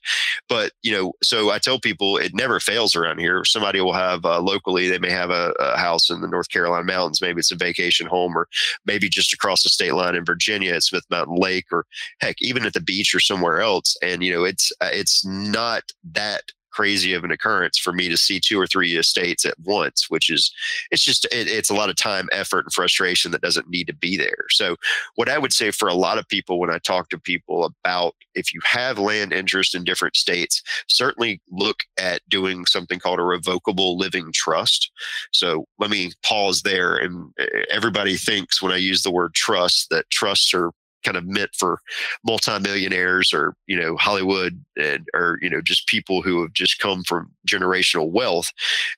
But 0.50 0.72
you 0.84 0.92
know, 0.92 1.14
so 1.24 1.50
I 1.52 1.60
tell 1.60 1.80
people 1.80 2.18
it 2.18 2.34
never 2.34 2.60
fails 2.60 2.96
around 2.96 3.20
here. 3.20 3.44
Somebody 3.46 3.82
will 3.82 3.94
have 3.94 4.26
uh, 4.26 4.42
locally, 4.42 4.90
they 4.90 5.00
may 5.00 5.12
have 5.12 5.30
a, 5.30 5.54
a, 5.60 5.78
house 5.78 6.10
in 6.10 6.22
the 6.22 6.28
North 6.28 6.50
Carolina 6.50 6.84
mountains. 6.84 7.22
Maybe 7.22 7.40
it's 7.40 7.52
a 7.52 7.56
vacation 7.56 8.08
home, 8.08 8.38
or 8.38 8.48
maybe 8.86 9.10
just 9.10 9.34
across 9.34 9.64
the 9.64 9.70
state 9.70 9.94
line 9.94 10.16
in 10.16 10.26
Virginia 10.26 10.74
at 10.74 10.84
Smith 10.84 11.06
Mountain 11.10 11.36
Lake, 11.36 11.66
or 11.72 11.86
heck, 12.20 12.42
even 12.42 12.66
at 12.66 12.74
the 12.74 12.82
beach 12.82 13.14
or 13.14 13.20
somewhere 13.20 13.62
else. 13.62 13.96
And 14.02 14.24
you 14.24 14.34
know, 14.34 14.44
it's 14.44 14.72
uh, 14.82 14.90
it's 14.92 15.26
not 15.26 15.84
that 16.12 16.44
crazy 16.78 17.14
of 17.14 17.24
an 17.24 17.32
occurrence 17.32 17.76
for 17.76 17.92
me 17.92 18.08
to 18.08 18.16
see 18.16 18.40
two 18.40 18.60
or 18.60 18.68
three 18.68 18.96
estates 18.98 19.46
at 19.46 19.60
once, 19.64 20.12
which 20.12 20.30
is 20.30 20.52
it's 20.92 21.04
just 21.04 21.26
it, 21.26 21.48
it's 21.48 21.72
a 21.72 21.74
lot 21.74 21.90
of 21.90 21.96
time, 21.96 22.30
effort, 22.32 22.66
and 22.66 22.72
frustration 22.72 23.32
that 23.32 23.42
doesn't 23.42 23.68
need 23.68 23.88
to 23.88 23.96
be 23.96 24.16
there. 24.16 24.46
So, 24.52 24.76
what 25.16 25.28
I 25.28 25.40
would 25.40 25.54
say 25.54 25.72
for 25.72 25.88
a 25.88 25.96
lot 25.96 26.20
of 26.20 26.28
people 26.28 26.60
when 26.60 26.70
I 26.70 26.78
talk 26.78 27.10
to 27.10 27.18
people 27.18 27.66
about 27.66 28.14
if 28.36 28.54
you 28.54 28.60
have 28.64 29.00
land 29.00 29.34
interest 29.34 29.74
in 29.74 29.84
different 29.84 30.16
states, 30.16 30.62
certainly 30.88 31.42
look 31.50 31.78
at 32.00 32.22
doing 32.30 32.68
something 32.68 33.00
called 33.00 33.20
a 33.20 33.24
revocable 33.24 33.98
living 33.98 34.32
trust. 34.32 34.92
So 35.34 35.66
let 35.80 35.90
me 35.90 36.12
pause 36.22 36.62
there. 36.62 36.96
And 36.96 37.34
eh, 37.40 37.64
everybody 37.72 38.18
thinks 38.18 38.62
when 38.62 38.72
I 38.72 38.78
use 38.78 39.02
the 39.02 39.10
word 39.10 39.34
trust 39.34 39.90
that 39.90 40.08
trusts 40.12 40.54
are 40.54 40.70
kind 41.08 41.18
of 41.18 41.26
meant 41.26 41.52
for 41.58 41.80
multimillionaires 42.26 43.34
or 43.34 43.56
you 43.66 43.80
know 43.80 43.96
Hollywood 43.96 44.64
and 44.76 45.08
or 45.14 45.40
you 45.42 45.50
know 45.50 45.62
just 45.62 45.88
people 45.88 46.22
who 46.22 46.42
have 46.42 46.54
just 46.54 46.80
come 46.80 47.04
from 47.04 47.32
generational 47.48 48.12
wealth. 48.12 48.52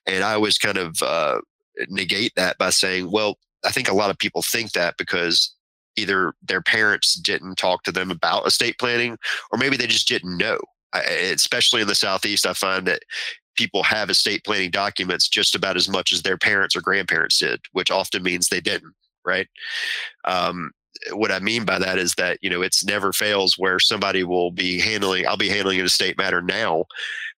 And 0.06 0.24
I 0.24 0.34
always 0.34 0.58
kind 0.58 0.76
of 0.78 1.00
uh, 1.02 1.40
negate 1.88 2.32
that 2.34 2.58
by 2.58 2.70
saying, 2.70 3.10
well, 3.10 3.38
I 3.64 3.70
think 3.70 3.88
a 3.88 3.94
lot 3.94 4.10
of 4.10 4.18
people 4.18 4.42
think 4.42 4.72
that 4.72 4.96
because 4.98 5.54
either 5.96 6.34
their 6.42 6.62
parents 6.62 7.14
didn't 7.14 7.56
talk 7.56 7.84
to 7.84 7.92
them 7.92 8.10
about 8.10 8.46
estate 8.46 8.78
planning 8.78 9.16
or 9.52 9.58
maybe 9.58 9.76
they 9.76 9.86
just 9.86 10.08
didn't 10.08 10.36
know. 10.36 10.58
I, 10.92 11.00
especially 11.02 11.82
in 11.82 11.88
the 11.88 11.94
southeast, 11.94 12.46
I 12.46 12.52
find 12.52 12.86
that 12.88 13.02
people 13.56 13.82
have 13.82 14.10
estate 14.10 14.42
planning 14.44 14.70
documents 14.70 15.28
just 15.28 15.54
about 15.54 15.76
as 15.76 15.88
much 15.88 16.12
as 16.12 16.22
their 16.22 16.38
parents 16.38 16.74
or 16.74 16.80
grandparents 16.80 17.38
did, 17.38 17.60
which 17.72 17.90
often 17.90 18.22
means 18.22 18.48
they 18.48 18.60
didn't 18.60 18.94
right? 19.24 19.48
Um, 20.24 20.72
what 21.12 21.32
I 21.32 21.38
mean 21.38 21.64
by 21.64 21.78
that 21.78 21.98
is 21.98 22.14
that 22.14 22.38
you 22.42 22.50
know 22.50 22.62
it's 22.62 22.84
never 22.84 23.12
fails 23.12 23.58
where 23.58 23.78
somebody 23.78 24.24
will 24.24 24.50
be 24.50 24.78
handling. 24.80 25.26
I'll 25.26 25.36
be 25.36 25.48
handling 25.48 25.80
an 25.80 25.86
estate 25.86 26.18
matter 26.18 26.42
now, 26.42 26.84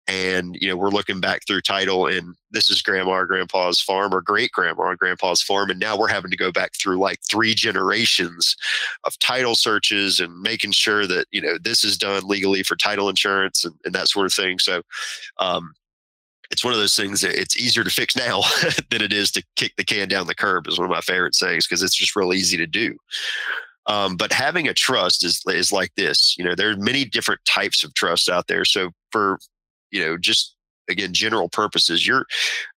and 0.08 0.58
you 0.60 0.67
know 0.67 0.76
we're 0.76 0.89
looking 0.89 1.19
back 1.19 1.45
through 1.45 1.62
title 1.62 2.08
and 2.08 2.36
this 2.52 2.69
is 2.69 2.82
grandma 2.82 3.12
or 3.12 3.26
grandpa's 3.26 3.82
farm 3.82 4.13
or 4.13 4.21
great 4.21 4.52
grandma 4.52 4.84
or 4.84 4.95
grandpa's 4.95 5.41
farm 5.41 5.69
and 5.69 5.80
now 5.80 5.97
we're 5.97 6.08
having 6.08 6.32
to 6.32 6.38
go 6.38 6.52
back 6.52 6.71
through 6.74 6.97
like 6.97 7.19
three 7.30 7.54
generations 7.54 8.56
of 9.04 9.17
title 9.19 9.56
searches 9.56 10.19
and 10.19 10.41
making 10.41 10.71
sure 10.71 11.06
that 11.06 11.28
you 11.32 11.41
know 11.41 11.58
this 11.63 11.84
is 11.84 11.97
done 11.97 12.28
legally 12.28 12.63
for 12.63 12.76
title 12.76 13.10
insurance 13.10 13.63
and, 13.63 13.76
and 13.86 13.93
that 13.93 14.08
sort 14.08 14.26
of 14.26 14.34
thing 14.34 14.58
so 14.60 14.82
um, 15.38 15.71
it's 16.52 16.64
one 16.64 16.74
of 16.74 16.80
those 16.80 16.96
things 16.96 17.22
that 17.22 17.40
it's 17.40 17.58
easier 17.58 17.84
to 17.84 17.90
fix 17.90 18.16
now 18.16 18.42
than 18.90 19.02
it 19.02 19.14
is 19.14 19.32
to 19.32 19.44
kick 19.56 19.74
the 19.78 19.84
can 19.84 20.08
down 20.08 20.28
the 20.28 20.36
curb 20.36 20.68
is 20.68 20.78
one 20.78 20.86
of 20.86 20.92
my 20.92 21.02
favorite 21.02 21.36
sayings 21.36 21.66
because 21.66 21.82
it's 21.82 21.96
just 21.96 22.16
real 22.16 22.34
easy 22.34 22.58
to 22.58 22.68
do. 22.68 22.96
Um, 23.88 24.16
but 24.16 24.32
having 24.32 24.68
a 24.68 24.74
trust 24.74 25.24
is 25.24 25.42
is 25.48 25.72
like 25.72 25.94
this 25.96 26.36
you 26.38 26.46
know 26.46 26.54
there 26.54 26.70
are 26.70 26.78
many 26.78 27.04
different 27.04 27.44
types 27.46 27.84
of 27.84 27.94
trust 27.96 28.30
out 28.30 28.48
there. 28.48 28.66
So 28.66 28.92
for 29.12 29.40
you 29.92 30.04
know, 30.04 30.18
just 30.18 30.56
again, 30.91 31.13
general 31.13 31.49
purposes, 31.49 32.06
you're 32.06 32.25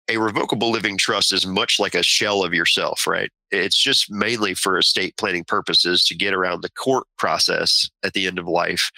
a 0.08 0.18
revocable 0.18 0.70
living 0.70 0.98
trust 0.98 1.32
is 1.32 1.46
much 1.46 1.78
like 1.80 1.94
a 1.94 2.02
shell 2.02 2.44
of 2.44 2.52
yourself, 2.52 3.06
right? 3.06 3.30
It's 3.50 3.76
just 3.76 4.10
mainly 4.10 4.54
for 4.54 4.78
estate 4.78 5.16
planning 5.16 5.44
purposes 5.44 6.04
to 6.04 6.14
get 6.14 6.34
around 6.34 6.62
the 6.62 6.70
court 6.70 7.06
process 7.18 7.88
at 8.02 8.12
the 8.12 8.26
end 8.26 8.38
of 8.38 8.46
life 8.46 8.90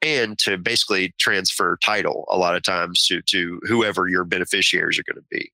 and 0.00 0.38
to 0.38 0.56
basically 0.56 1.14
transfer 1.18 1.76
title 1.82 2.24
a 2.30 2.38
lot 2.38 2.54
of 2.54 2.62
times 2.62 3.06
to, 3.08 3.20
to 3.22 3.60
whoever 3.64 4.08
your 4.08 4.24
beneficiaries 4.24 4.98
are 4.98 5.04
going 5.04 5.22
to 5.22 5.28
be. 5.30 5.50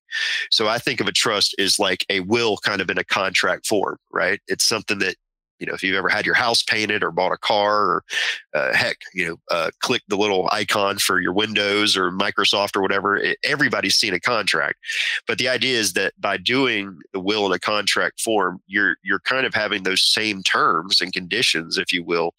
So 0.50 0.68
I 0.68 0.78
think 0.78 1.00
of 1.00 1.08
a 1.08 1.12
trust 1.12 1.54
as 1.58 1.78
like 1.78 2.04
a 2.08 2.20
will 2.20 2.58
kind 2.58 2.80
of 2.80 2.90
in 2.90 2.98
a 2.98 3.04
contract 3.04 3.66
form, 3.66 3.96
right? 4.12 4.40
It's 4.46 4.64
something 4.64 4.98
that 4.98 5.16
you 5.60 5.66
know, 5.66 5.74
if 5.74 5.82
you've 5.82 5.96
ever 5.96 6.08
had 6.08 6.26
your 6.26 6.34
house 6.34 6.62
painted 6.62 7.04
or 7.04 7.10
bought 7.10 7.32
a 7.32 7.38
car 7.38 7.84
or 7.84 8.04
uh, 8.54 8.74
heck, 8.74 8.96
you 9.12 9.26
know, 9.26 9.36
uh, 9.50 9.70
click 9.80 10.02
the 10.08 10.16
little 10.16 10.48
icon 10.50 10.96
for 10.98 11.20
your 11.20 11.34
Windows 11.34 11.96
or 11.96 12.10
Microsoft 12.10 12.74
or 12.74 12.82
whatever, 12.82 13.16
it, 13.16 13.38
everybody's 13.44 13.94
seen 13.94 14.14
a 14.14 14.20
contract. 14.20 14.78
But 15.26 15.38
the 15.38 15.48
idea 15.48 15.78
is 15.78 15.92
that 15.92 16.14
by 16.18 16.38
doing 16.38 16.98
the 17.12 17.20
will 17.20 17.46
in 17.46 17.52
a 17.52 17.58
contract 17.58 18.20
form, 18.20 18.60
you're 18.66 18.96
you're 19.04 19.20
kind 19.20 19.46
of 19.46 19.54
having 19.54 19.82
those 19.82 20.02
same 20.02 20.42
terms 20.42 21.00
and 21.00 21.12
conditions, 21.12 21.76
if 21.76 21.92
you 21.92 22.02
will, 22.02 22.34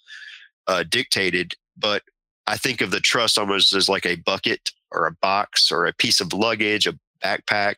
uh, 0.67 0.83
dictated. 0.89 1.53
But 1.77 2.01
I 2.47 2.57
think 2.57 2.81
of 2.81 2.91
the 2.91 2.99
trust 2.99 3.37
almost 3.37 3.73
as 3.73 3.87
like 3.87 4.05
a 4.05 4.15
bucket 4.15 4.71
or 4.91 5.05
a 5.05 5.15
box 5.21 5.71
or 5.71 5.85
a 5.85 5.93
piece 5.93 6.19
of 6.19 6.33
luggage, 6.33 6.87
a 6.87 6.97
backpack, 7.23 7.75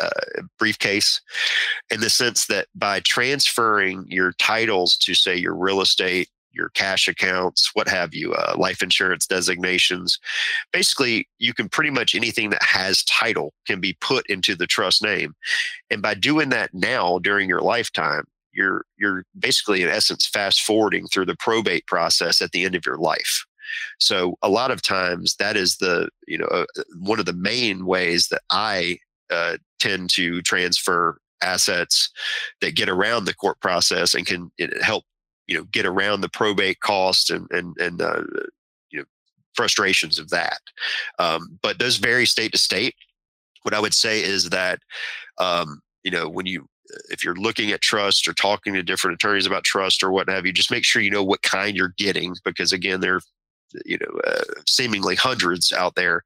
uh, 0.00 0.42
briefcase 0.58 1.20
in 1.90 2.00
the 2.00 2.10
sense 2.10 2.46
that 2.46 2.66
by 2.74 3.00
transferring 3.00 4.04
your 4.08 4.32
titles 4.32 4.96
to 4.96 5.14
say 5.14 5.36
your 5.36 5.54
real 5.54 5.80
estate 5.80 6.28
your 6.54 6.68
cash 6.70 7.08
accounts 7.08 7.70
what 7.74 7.88
have 7.88 8.14
you 8.14 8.32
uh, 8.32 8.54
life 8.56 8.82
insurance 8.82 9.26
designations 9.26 10.18
basically 10.72 11.28
you 11.38 11.52
can 11.52 11.68
pretty 11.68 11.90
much 11.90 12.14
anything 12.14 12.50
that 12.50 12.62
has 12.62 13.02
title 13.04 13.52
can 13.66 13.80
be 13.80 13.96
put 14.00 14.24
into 14.30 14.54
the 14.54 14.66
trust 14.66 15.02
name. 15.02 15.34
And 15.90 16.00
by 16.00 16.14
doing 16.14 16.50
that 16.50 16.72
now 16.72 17.18
during 17.18 17.48
your 17.48 17.60
lifetime 17.60 18.24
you're 18.52 18.84
you're 18.96 19.24
basically 19.38 19.82
in 19.82 19.88
essence 19.88 20.26
fast 20.26 20.62
forwarding 20.62 21.06
through 21.06 21.26
the 21.26 21.36
probate 21.36 21.86
process 21.86 22.40
at 22.40 22.52
the 22.52 22.64
end 22.64 22.74
of 22.74 22.86
your 22.86 22.98
life. 22.98 23.44
So 23.98 24.36
a 24.42 24.48
lot 24.48 24.70
of 24.70 24.82
times 24.82 25.36
that 25.36 25.56
is 25.56 25.76
the 25.76 26.08
you 26.26 26.38
know 26.38 26.46
uh, 26.46 26.64
one 27.00 27.18
of 27.18 27.26
the 27.26 27.32
main 27.32 27.86
ways 27.86 28.28
that 28.28 28.42
i 28.50 28.98
uh, 29.30 29.56
tend 29.84 30.10
to 30.10 30.40
transfer 30.42 31.18
assets 31.42 32.10
that 32.60 32.74
get 32.74 32.88
around 32.88 33.24
the 33.24 33.34
court 33.34 33.60
process 33.60 34.14
and 34.14 34.26
can 34.26 34.50
help 34.80 35.04
you 35.46 35.56
know 35.56 35.64
get 35.64 35.86
around 35.86 36.20
the 36.20 36.28
probate 36.28 36.80
cost 36.80 37.30
and 37.30 37.46
and 37.50 37.76
and 37.78 38.00
uh, 38.00 38.22
you 38.90 38.98
know 38.98 39.04
frustrations 39.54 40.18
of 40.18 40.30
that. 40.30 40.58
Um, 41.18 41.58
but 41.62 41.78
those 41.78 41.98
vary 41.98 42.26
state 42.26 42.52
to 42.52 42.58
state. 42.58 42.94
What 43.62 43.74
I 43.74 43.80
would 43.80 43.94
say 43.94 44.22
is 44.22 44.50
that 44.50 44.80
um, 45.38 45.80
you 46.02 46.10
know 46.10 46.28
when 46.28 46.46
you 46.46 46.66
if 47.10 47.24
you're 47.24 47.34
looking 47.36 47.70
at 47.70 47.80
trust 47.80 48.28
or 48.28 48.32
talking 48.32 48.74
to 48.74 48.82
different 48.82 49.14
attorneys 49.14 49.46
about 49.46 49.64
trust 49.64 50.02
or 50.02 50.12
what 50.12 50.28
have 50.28 50.46
you, 50.46 50.52
just 50.52 50.70
make 50.70 50.84
sure 50.84 51.02
you 51.02 51.10
know 51.10 51.24
what 51.24 51.42
kind 51.42 51.76
you're 51.76 51.94
getting 51.96 52.34
because 52.44 52.72
again, 52.72 53.00
there 53.00 53.16
are 53.16 53.20
you 53.84 53.98
know 53.98 54.20
uh, 54.26 54.42
seemingly 54.66 55.14
hundreds 55.16 55.72
out 55.72 55.94
there, 55.94 56.22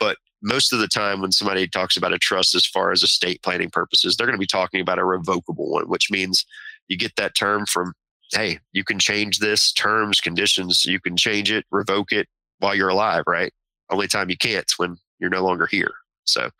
but 0.00 0.16
most 0.42 0.72
of 0.72 0.78
the 0.78 0.88
time 0.88 1.20
when 1.20 1.32
somebody 1.32 1.66
talks 1.66 1.96
about 1.96 2.12
a 2.12 2.18
trust 2.18 2.54
as 2.54 2.66
far 2.66 2.92
as 2.92 3.02
estate 3.02 3.42
planning 3.42 3.70
purposes, 3.70 4.16
they're 4.16 4.26
going 4.26 4.36
to 4.36 4.40
be 4.40 4.46
talking 4.46 4.80
about 4.80 4.98
a 4.98 5.04
revocable 5.04 5.70
one, 5.70 5.88
which 5.88 6.10
means 6.10 6.44
you 6.88 6.96
get 6.96 7.16
that 7.16 7.34
term 7.34 7.66
from, 7.66 7.94
hey, 8.32 8.58
you 8.72 8.84
can 8.84 8.98
change 8.98 9.38
this 9.38 9.72
terms, 9.72 10.20
conditions, 10.20 10.84
you 10.84 11.00
can 11.00 11.16
change 11.16 11.50
it, 11.50 11.64
revoke 11.70 12.12
it 12.12 12.28
while 12.58 12.74
you're 12.74 12.88
alive, 12.88 13.24
right? 13.26 13.52
Only 13.90 14.08
time 14.08 14.30
you 14.30 14.36
can't 14.36 14.66
is 14.66 14.78
when 14.78 14.96
you're 15.18 15.30
no 15.30 15.44
longer 15.44 15.66
here. 15.66 15.92
So, 16.24 16.50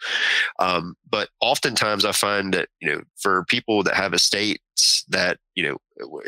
um, 0.60 0.94
but 1.10 1.28
oftentimes 1.40 2.04
I 2.04 2.12
find 2.12 2.54
that, 2.54 2.68
you 2.80 2.88
know, 2.88 3.02
for 3.16 3.44
people 3.46 3.82
that 3.82 3.94
have 3.94 4.14
estates 4.14 5.04
that, 5.08 5.38
you 5.54 5.64
know, 5.64 6.20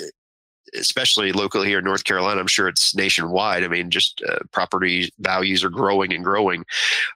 especially 0.75 1.33
locally 1.33 1.69
here 1.69 1.79
in 1.79 1.85
North 1.85 2.05
Carolina. 2.05 2.41
I'm 2.41 2.47
sure 2.47 2.69
it's 2.69 2.95
nationwide. 2.95 3.65
I 3.65 3.69
mean, 3.69 3.91
just 3.91 4.23
uh, 4.29 4.39
property 4.53 5.11
values 5.19 5.65
are 5.65 5.71
growing 5.71 6.13
and 6.13 6.25
growing. 6.25 6.65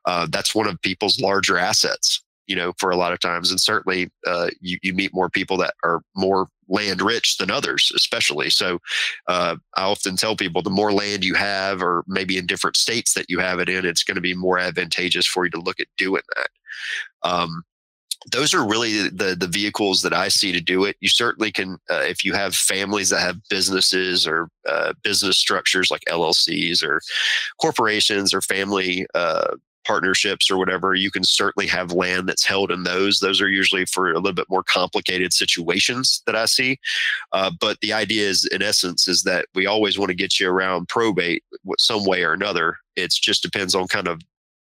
Uh, 0.05 0.27
that's 0.31 0.55
one 0.55 0.67
of 0.67 0.81
people's 0.83 1.21
larger 1.21 1.59
assets, 1.59 2.23
you 2.47 2.57
know, 2.57 2.73
for 2.79 2.91
a 2.91 2.97
lot 2.97 3.13
of 3.13 3.21
times. 3.21 3.51
And 3.51 3.61
certainly 3.61 4.11
uh, 4.27 4.49
you, 4.61 4.79
you 4.83 4.95
meet 4.95 5.15
more 5.15 5.31
people 5.31 5.57
that 5.59 5.75
are 5.85 6.01
more 6.15 6.49
land 6.69 7.03
rich 7.03 7.37
than 7.37 7.51
others, 7.51 7.93
especially. 7.95 8.49
So 8.49 8.79
uh, 9.27 9.57
I 9.77 9.83
often 9.83 10.17
tell 10.17 10.37
people 10.37 10.63
the 10.63 10.71
more 10.71 10.93
land 10.93 11.25
you 11.25 11.35
have, 11.35 11.83
or 11.83 12.03
maybe 12.07 12.39
in 12.39 12.47
different 12.47 12.77
states 12.77 13.15
that 13.15 13.27
you 13.29 13.39
have 13.41 13.59
it 13.59 13.69
in, 13.69 13.85
it's 13.85 14.05
going 14.05 14.15
to 14.15 14.23
be 14.23 14.35
more 14.35 14.59
advantageous 14.59 15.27
for 15.27 15.45
you 15.45 15.51
to 15.51 15.61
look 15.61 15.81
at 15.81 15.89
doing 15.99 16.23
that. 16.37 16.49
Um, 17.29 17.63
those 18.31 18.55
are 18.55 18.67
really 18.67 19.09
the 19.09 19.37
the 19.39 19.49
vehicles 19.49 20.03
that 20.03 20.13
I 20.13 20.29
see 20.29 20.53
to 20.53 20.61
do 20.61 20.85
it. 20.85 20.97
You 21.01 21.09
certainly 21.09 21.51
can, 21.51 21.79
uh, 21.91 22.03
if 22.03 22.25
you 22.25 22.33
have 22.35 22.55
families 22.55 23.11
that 23.11 23.21
have 23.21 23.37
businesses 23.49 24.27
or 24.27 24.49
uh, 24.69 24.93
business 25.03 25.39
structures 25.39 25.91
like 25.91 26.03
LLCs 26.09 26.83
or 26.85 27.01
corporations 27.61 28.33
or 28.33 28.41
family 28.41 29.07
uh, 29.15 29.57
partnerships 29.85 30.51
or 30.51 30.57
whatever, 30.57 30.95
you 30.95 31.11
can 31.11 31.25
certainly 31.25 31.67
have 31.67 31.93
land 31.93 32.29
that's 32.29 32.45
held 32.45 32.71
in 32.71 32.85
those. 32.85 33.19
Those 33.19 33.41
are 33.41 33.49
usually 33.49 33.85
for 33.87 34.11
a 34.11 34.17
little 34.17 34.33
bit 34.33 34.49
more 34.49 34.63
complicated 34.63 35.33
situations 35.33 36.23
that 36.27 36.37
I 36.37 36.47
see. 36.47 36.79
Uh, 37.33 37.51
but 37.61 37.81
the 37.81 37.93
idea 37.93 38.29
is, 38.29 38.47
in 38.47 38.63
essence, 38.63 39.09
is 39.09 39.23
that 39.25 39.47
we 39.55 39.67
always 39.67 39.99
want 39.99 40.11
to 40.11 40.15
get 40.15 40.39
you 40.39 40.49
around 40.49 40.89
probate 40.89 41.43
some 41.79 42.05
way 42.05 42.23
or 42.23 42.33
another. 42.33 42.77
It 42.97 43.13
just 43.13 43.43
depends 43.43 43.75
on 43.75 43.89
kind 43.89 44.09
of 44.09 44.21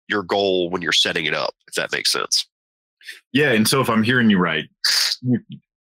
your 0.09 0.23
goal 0.23 0.71
when 0.71 0.83
you're 0.83 0.93
setting 0.93 1.27
it 1.27 1.35
up, 1.35 1.55
if 1.69 1.75
that 1.75 1.93
makes 1.93 2.11
sense. 2.11 2.47
Yeah, 3.33 3.53
and 3.53 3.67
so 3.67 3.81
if 3.81 3.89
I'm 3.89 4.03
hearing 4.03 4.31
you 4.31 4.39
right, 4.39 4.69
you, 5.23 5.41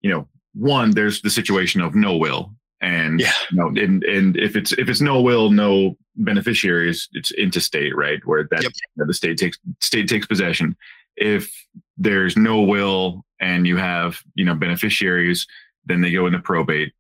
you 0.03 0.11
know, 0.11 0.29
one, 0.55 0.93
there's 0.93 1.21
the 1.23 1.31
situation 1.31 1.81
of 1.81 1.95
no 1.95 2.17
will, 2.17 2.55
and 2.81 3.21
yeah. 3.21 3.33
you 3.51 3.57
know, 3.57 3.69
and 3.69 4.05
and 4.05 4.37
if 4.37 4.57
it's 4.57 4.73
if 4.73 4.89
it's 4.89 5.01
no 5.01 5.21
will, 5.21 5.51
no 5.51 5.97
beneficiaries, 6.17 7.09
it's 7.13 7.31
intestate, 7.33 7.97
right? 7.97 8.21
Where 8.25 8.47
that 8.51 8.63
yep. 8.63 8.73
you 8.73 9.03
know, 9.03 9.07
the 9.07 9.15
state 9.15 9.39
takes 9.39 9.59
state 9.81 10.09
takes 10.09 10.27
possession. 10.27 10.77
If 11.17 11.53
there's 11.97 12.37
no 12.37 12.61
will 12.61 13.25
and 13.41 13.67
you 13.67 13.77
have 13.77 14.21
you 14.35 14.45
know 14.45 14.55
beneficiaries, 14.55 15.47
then 15.87 16.01
they 16.01 16.13
go 16.13 16.27
into 16.27 16.39
probate. 16.39 16.93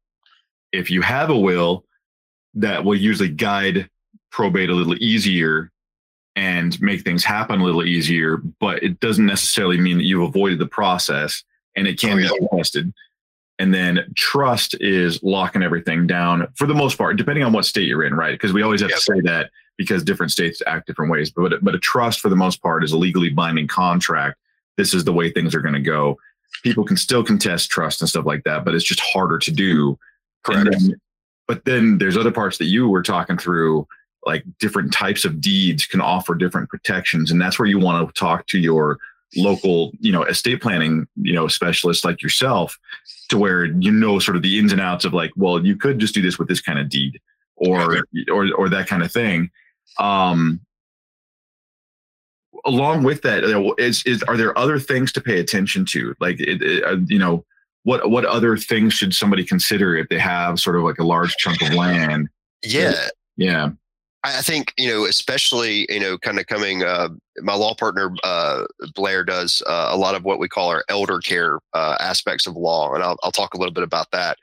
If 0.72 0.90
you 0.90 1.02
have 1.02 1.30
a 1.30 1.38
will, 1.38 1.84
that 2.54 2.84
will 2.84 2.96
usually 2.96 3.28
guide 3.28 3.88
probate 4.30 4.70
a 4.70 4.74
little 4.74 4.96
easier 4.96 5.70
and 6.36 6.80
make 6.80 7.02
things 7.02 7.24
happen 7.24 7.60
a 7.60 7.64
little 7.64 7.84
easier, 7.84 8.38
but 8.60 8.82
it 8.82 9.00
doesn't 9.00 9.26
necessarily 9.26 9.78
mean 9.78 9.98
that 9.98 10.04
you've 10.04 10.28
avoided 10.28 10.58
the 10.58 10.66
process 10.66 11.44
and 11.76 11.86
it 11.86 11.98
can 11.98 12.14
oh, 12.14 12.16
yeah. 12.18 12.28
be 12.28 12.38
contested. 12.48 12.92
And 13.58 13.72
then 13.72 14.12
trust 14.16 14.74
is 14.80 15.22
locking 15.22 15.62
everything 15.62 16.06
down 16.08 16.48
for 16.56 16.66
the 16.66 16.74
most 16.74 16.98
part, 16.98 17.16
depending 17.16 17.44
on 17.44 17.52
what 17.52 17.64
state 17.64 17.86
you're 17.86 18.02
in, 18.02 18.14
right? 18.14 18.32
Because 18.32 18.52
we 18.52 18.62
always 18.62 18.80
have 18.80 18.90
yep. 18.90 18.98
to 18.98 19.02
say 19.02 19.20
that 19.20 19.50
because 19.76 20.02
different 20.02 20.32
states 20.32 20.60
act 20.66 20.88
different 20.88 21.10
ways. 21.10 21.30
But 21.30 21.62
but 21.62 21.74
a 21.74 21.78
trust 21.78 22.20
for 22.20 22.28
the 22.28 22.36
most 22.36 22.62
part 22.62 22.82
is 22.82 22.90
a 22.90 22.98
legally 22.98 23.30
binding 23.30 23.68
contract. 23.68 24.38
This 24.76 24.92
is 24.92 25.04
the 25.04 25.12
way 25.12 25.30
things 25.30 25.54
are 25.54 25.60
going 25.60 25.74
to 25.74 25.80
go. 25.80 26.18
People 26.64 26.84
can 26.84 26.96
still 26.96 27.22
contest 27.22 27.70
trust 27.70 28.00
and 28.00 28.08
stuff 28.08 28.26
like 28.26 28.42
that, 28.42 28.64
but 28.64 28.74
it's 28.74 28.84
just 28.84 29.00
harder 29.00 29.38
to 29.38 29.52
do. 29.52 29.98
Correct. 30.42 30.70
Then, 30.70 31.00
but 31.46 31.64
then 31.64 31.98
there's 31.98 32.16
other 32.16 32.32
parts 32.32 32.58
that 32.58 32.64
you 32.64 32.88
were 32.88 33.02
talking 33.02 33.38
through 33.38 33.86
like 34.26 34.44
different 34.58 34.92
types 34.92 35.24
of 35.24 35.40
deeds 35.40 35.86
can 35.86 36.00
offer 36.00 36.34
different 36.34 36.68
protections. 36.68 37.30
And 37.30 37.40
that's 37.40 37.58
where 37.58 37.68
you 37.68 37.78
want 37.78 38.06
to 38.06 38.18
talk 38.18 38.46
to 38.48 38.58
your 38.58 38.98
local 39.36 39.92
you 40.00 40.12
know 40.12 40.22
estate 40.22 40.62
planning 40.62 41.06
you 41.16 41.32
know 41.32 41.48
specialist 41.48 42.04
like 42.04 42.22
yourself 42.22 42.78
to 43.28 43.38
where 43.38 43.64
you 43.64 43.90
know 43.90 44.18
sort 44.18 44.36
of 44.36 44.42
the 44.42 44.58
ins 44.58 44.72
and 44.72 44.80
outs 44.80 45.04
of 45.04 45.12
like 45.12 45.32
well 45.36 45.64
you 45.64 45.76
could 45.76 45.98
just 45.98 46.14
do 46.14 46.22
this 46.22 46.38
with 46.38 46.48
this 46.48 46.60
kind 46.60 46.78
of 46.78 46.88
deed 46.88 47.20
or 47.56 48.04
or 48.30 48.52
or 48.54 48.68
that 48.68 48.86
kind 48.86 49.02
of 49.02 49.10
thing. 49.12 49.50
Um 49.98 50.60
along 52.64 53.02
with 53.02 53.22
that 53.22 53.44
is 53.78 54.02
is 54.06 54.22
are 54.24 54.36
there 54.36 54.56
other 54.58 54.78
things 54.78 55.12
to 55.12 55.20
pay 55.20 55.40
attention 55.40 55.84
to? 55.84 56.14
Like 56.20 56.40
it, 56.40 56.62
it, 56.62 56.84
uh, 56.84 56.96
you 57.06 57.18
know 57.18 57.44
what 57.82 58.10
what 58.10 58.24
other 58.24 58.56
things 58.56 58.94
should 58.94 59.14
somebody 59.14 59.44
consider 59.44 59.96
if 59.96 60.08
they 60.08 60.18
have 60.18 60.60
sort 60.60 60.76
of 60.76 60.82
like 60.82 60.98
a 60.98 61.04
large 61.04 61.34
chunk 61.36 61.60
of 61.62 61.74
land? 61.74 62.28
Yeah. 62.62 63.08
Yeah 63.36 63.70
I 64.24 64.40
think 64.40 64.72
you 64.78 64.88
know, 64.88 65.04
especially 65.04 65.86
you 65.90 66.00
know, 66.00 66.16
kind 66.16 66.38
of 66.38 66.46
coming. 66.46 66.82
Uh, 66.82 67.10
my 67.42 67.54
law 67.54 67.74
partner 67.74 68.14
uh, 68.24 68.64
Blair 68.94 69.22
does 69.22 69.62
uh, 69.66 69.88
a 69.90 69.96
lot 69.98 70.14
of 70.14 70.24
what 70.24 70.38
we 70.38 70.48
call 70.48 70.70
our 70.70 70.82
elder 70.88 71.18
care 71.18 71.58
uh, 71.74 71.96
aspects 72.00 72.46
of 72.46 72.56
law, 72.56 72.94
and 72.94 73.02
I'll, 73.02 73.18
I'll 73.22 73.32
talk 73.32 73.52
a 73.52 73.58
little 73.58 73.74
bit 73.74 73.84
about 73.84 74.10
that. 74.12 74.38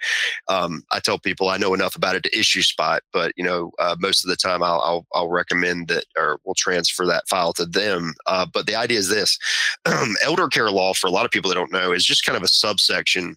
Um, 0.47 0.83
I 0.91 0.99
tell 0.99 1.17
people 1.17 1.49
I 1.49 1.57
know 1.57 1.73
enough 1.73 1.95
about 1.95 2.15
it 2.15 2.23
to 2.23 2.37
issue 2.39 2.61
spot, 2.61 3.01
but 3.11 3.31
you 3.35 3.43
know, 3.43 3.71
uh, 3.79 3.95
most 3.99 4.23
of 4.23 4.29
the 4.29 4.35
time 4.35 4.61
I'll, 4.61 4.81
I'll, 4.81 5.05
I'll 5.13 5.29
recommend 5.29 5.87
that 5.87 6.05
or 6.15 6.39
we'll 6.45 6.55
transfer 6.55 7.05
that 7.07 7.27
file 7.27 7.53
to 7.53 7.65
them. 7.65 8.13
Uh, 8.27 8.45
but 8.53 8.67
the 8.67 8.75
idea 8.75 8.99
is 8.99 9.09
this: 9.09 9.39
elder 10.23 10.47
care 10.47 10.69
law, 10.69 10.93
for 10.93 11.07
a 11.07 11.11
lot 11.11 11.25
of 11.25 11.31
people 11.31 11.49
that 11.49 11.55
don't 11.55 11.71
know, 11.71 11.91
is 11.91 12.05
just 12.05 12.23
kind 12.23 12.37
of 12.37 12.43
a 12.43 12.47
subsection 12.47 13.35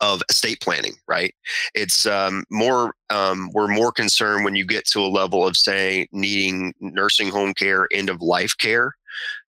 of 0.00 0.22
estate 0.28 0.60
planning, 0.60 0.94
right? 1.06 1.34
It's 1.74 2.06
um, 2.06 2.44
more, 2.50 2.94
um, 3.10 3.50
we're 3.52 3.68
more 3.68 3.92
concerned 3.92 4.44
when 4.44 4.56
you 4.56 4.64
get 4.64 4.86
to 4.88 5.00
a 5.00 5.08
level 5.08 5.46
of, 5.46 5.56
say, 5.56 6.08
needing 6.12 6.72
nursing 6.80 7.28
home 7.28 7.54
care, 7.54 7.86
end 7.92 8.08
of 8.08 8.22
life 8.22 8.54
care, 8.58 8.94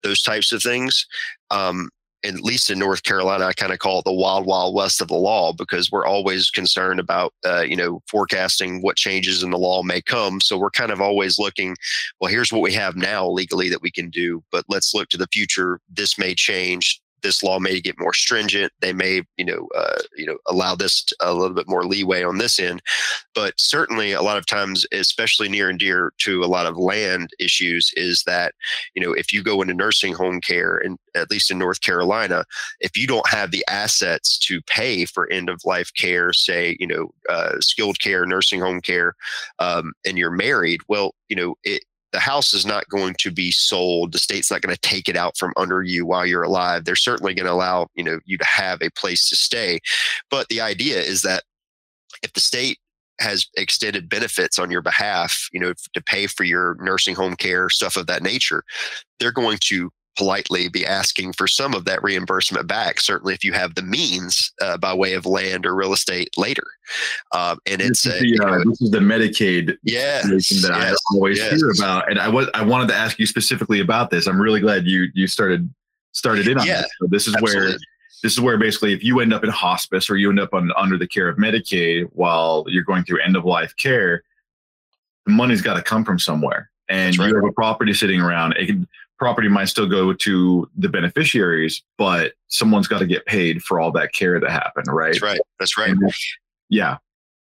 those 0.03 0.23
types 0.23 0.53
of 0.53 0.63
things. 0.63 1.07
Um, 1.51 1.91
at 2.23 2.35
least 2.41 2.71
in 2.71 2.79
North 2.79 3.03
Carolina, 3.03 3.47
I 3.47 3.55
kind 3.55 3.73
of 3.73 3.79
call 3.79 4.01
it 4.01 4.05
the 4.05 4.13
wild, 4.13 4.45
wild 4.45 4.75
west 4.75 5.01
of 5.01 5.09
the 5.09 5.15
law 5.15 5.53
because 5.55 5.91
we're 5.91 6.05
always 6.05 6.51
concerned 6.51 7.01
about, 7.01 7.33
uh, 7.47 7.63
you 7.63 7.77
know, 7.77 8.03
forecasting 8.09 8.83
what 8.83 8.97
changes 8.97 9.43
in 9.43 9.51
the 9.51 9.59
law 9.59 9.83
may 9.83 10.03
come. 10.03 10.41
So 10.41 10.59
we're 10.59 10.71
kind 10.71 10.91
of 10.91 11.01
always 11.01 11.39
looking, 11.39 11.77
well, 12.21 12.31
here's 12.31 12.53
what 12.53 12.61
we 12.61 12.75
have 12.75 12.95
now 12.95 13.27
legally 13.27 13.71
that 13.71 13.81
we 13.81 13.91
can 13.91 14.11
do, 14.11 14.43
but 14.53 14.67
let's 14.69 14.93
look 14.93 15.09
to 15.11 15.17
the 15.17 15.29
future. 15.33 15.81
This 15.89 16.19
may 16.19 16.35
change 16.35 17.01
this 17.23 17.43
law 17.43 17.59
may 17.59 17.81
get 17.81 17.99
more 17.99 18.15
stringent. 18.15 18.73
They 18.81 18.93
may, 18.93 19.23
you 19.37 19.45
know, 19.45 19.69
uh, 19.77 20.01
you 20.17 20.27
know, 20.27 20.39
allow 20.47 20.75
this 20.75 21.05
a 21.21 21.35
little 21.35 21.55
bit 21.55 21.69
more 21.69 21.85
leeway 21.85 22.23
on 22.23 22.39
this 22.39 22.59
end. 22.59 22.83
But 23.35 23.55
certainly, 23.59 24.13
a 24.13 24.23
lot 24.23 24.39
of 24.39 24.47
times, 24.47 24.87
especially 24.93 25.49
near 25.49 25.69
and 25.69 25.79
dear 25.79 26.13
to 26.19 26.43
a 26.43 26.47
lot 26.47 26.67
of 26.67 26.77
land 26.77 27.31
issues, 27.39 27.91
is 27.97 28.25
that 28.27 28.55
you 28.95 29.03
know, 29.03 29.13
if 29.13 29.33
you 29.33 29.43
go 29.43 29.63
into 29.63 29.75
nursing 29.75 30.15
home 30.15 30.41
care, 30.41 30.77
and 30.77 30.99
at 31.15 31.31
least 31.31 31.51
in 31.51 31.59
North 31.59 31.81
Carolina, 31.81 32.45
if 32.81 32.97
you 32.97 33.07
don't 33.07 33.29
have 33.29 33.51
the 33.51 33.65
assets 33.69 34.39
to 34.39 34.61
pay 34.63 35.05
for 35.05 35.31
end 35.31 35.49
of 35.49 35.61
life 35.65 35.93
care, 35.95 36.33
say, 36.33 36.77
you 36.79 36.87
know, 36.87 37.11
uh, 37.29 37.55
skilled 37.61 38.01
care, 38.01 38.27
nursing 38.27 38.61
home 38.61 38.81
care, 38.81 39.15
um, 39.59 39.93
and 40.07 40.19
you're 40.19 40.31
married, 40.31 40.81
well, 40.89 41.15
you 41.29 41.37
know, 41.37 41.55
it 41.65 41.83
the 42.13 42.21
house 42.21 42.53
is 42.55 42.67
not 42.67 42.89
going 42.89 43.15
to 43.19 43.31
be 43.31 43.51
sold. 43.51 44.13
The 44.13 44.19
state's 44.19 44.51
not 44.51 44.63
going 44.63 44.75
to 44.75 44.81
take 44.81 45.09
it 45.09 45.17
out 45.17 45.37
from 45.37 45.53
under 45.57 45.83
you 45.83 46.05
while 46.05 46.27
you're 46.27 46.43
alive. 46.43 46.85
They're 46.85 46.97
certainly 46.97 47.35
going 47.35 47.47
to 47.47 47.53
allow 47.53 47.89
you 47.95 48.05
know 48.05 48.21
you 48.25 48.39
to 48.39 48.47
have 48.47 48.83
a 48.83 48.91
place 48.91 49.29
to 49.29 49.37
stay. 49.37 49.81
But 50.31 50.49
the 50.49 50.61
idea 50.61 51.01
is 51.01 51.23
that 51.23 51.45
if 52.23 52.33
the 52.33 52.41
state 52.41 52.79
has 53.21 53.47
extended 53.57 54.09
benefits 54.09 54.59
on 54.59 54.71
your 54.71 54.83
behalf, 54.83 55.49
you 55.53 55.61
know, 55.61 55.75
to 55.93 56.03
pay 56.03 56.27
for 56.27 56.45
your 56.45 56.77
nursing 56.81 57.15
home 57.15 57.37
care, 57.37 57.69
stuff 57.69 57.97
of 57.97 58.07
that 58.07 58.23
nature, 58.23 58.65
they're 59.19 59.33
going 59.33 59.59
to 59.61 59.91
politely 60.17 60.69
be 60.69 60.85
asking 60.85 61.33
for 61.33 61.47
some 61.47 61.75
of 61.75 61.85
that 61.85 62.03
reimbursement 62.03 62.67
back. 62.67 63.01
Certainly, 63.01 63.35
if 63.35 63.45
you 63.45 63.53
have 63.53 63.75
the 63.75 63.83
means 63.83 64.53
uh, 64.61 64.77
by 64.77 64.93
way 64.95 65.15
of 65.15 65.27
land 65.27 65.67
or 65.67 65.75
real 65.75 65.93
estate 65.93 66.31
later, 66.37 66.67
um, 67.33 67.59
and 67.67 67.81
it's 67.81 68.03
this 68.03 68.15
is, 68.15 68.21
the, 68.21 68.45
uh, 68.45 68.59
this 68.69 68.81
is 68.83 68.91
the 68.91 68.99
Medicaid 68.99 69.77
yes, 69.83 70.25
that 70.25 70.73
yes, 70.77 70.95
I 70.95 71.15
always 71.15 71.39
yes. 71.39 71.53
hear 71.53 71.71
about. 71.71 72.11
And 72.11 72.19
I 72.19 72.29
was 72.29 72.49
I 72.55 72.63
wanted 72.63 72.89
to 72.89 72.95
ask 72.95 73.19
you 73.19 73.27
specifically 73.27 73.81
about 73.81 74.11
this. 74.11 74.27
I'm 74.27 74.41
really 74.41 74.61
glad 74.61 74.87
you 74.87 75.09
you 75.15 75.27
started 75.27 75.73
started 76.13 76.49
in 76.49 76.59
on 76.59 76.67
yeah, 76.67 76.83
this. 76.83 76.91
So 77.01 77.07
this 77.07 77.29
is 77.29 77.35
absolutely. 77.35 77.71
where 77.71 77.79
this 78.23 78.33
is 78.33 78.41
where 78.41 78.59
basically 78.59 78.93
if 78.93 79.03
you 79.03 79.21
end 79.21 79.33
up 79.33 79.45
in 79.45 79.51
hospice 79.51 80.11
or 80.11 80.17
you 80.17 80.29
end 80.31 80.41
up 80.41 80.53
on, 80.53 80.71
under 80.77 80.99
the 80.99 81.07
care 81.07 81.29
of 81.29 81.39
Medicaid 81.39 82.09
while 82.13 82.65
you're 82.69 82.85
going 82.85 83.05
through 83.05 83.21
end 83.21 83.37
of 83.37 83.45
life 83.45 83.75
care, 83.77 84.23
the 85.27 85.33
money's 85.33 85.63
got 85.63 85.75
to 85.75 85.83
come 85.83 86.05
from 86.05 86.19
somewhere. 86.19 86.71
And 86.89 87.17
right. 87.19 87.29
you 87.29 87.35
have 87.37 87.45
a 87.45 87.53
property 87.53 87.95
sitting 87.95 88.21
around. 88.21 88.57
It 88.57 88.67
can 88.67 88.89
property 89.21 89.49
might 89.49 89.67
still 89.67 89.87
go 89.87 90.15
to 90.15 90.69
the 90.77 90.89
beneficiaries, 90.89 91.83
but 91.99 92.33
someone's 92.49 92.89
got 92.89 92.99
to 93.01 93.07
get 93.07 93.27
paid 93.27 93.63
for 93.63 93.79
all 93.79 93.93
that 93.93 94.15
care 94.15 94.41
that 94.41 94.51
happened, 94.51 94.87
right? 94.89 95.13
That's 95.13 95.23
right. 95.23 95.41
That's 95.61 95.79
right. 95.79 95.91
And, 95.91 96.13
yeah. 96.71 96.97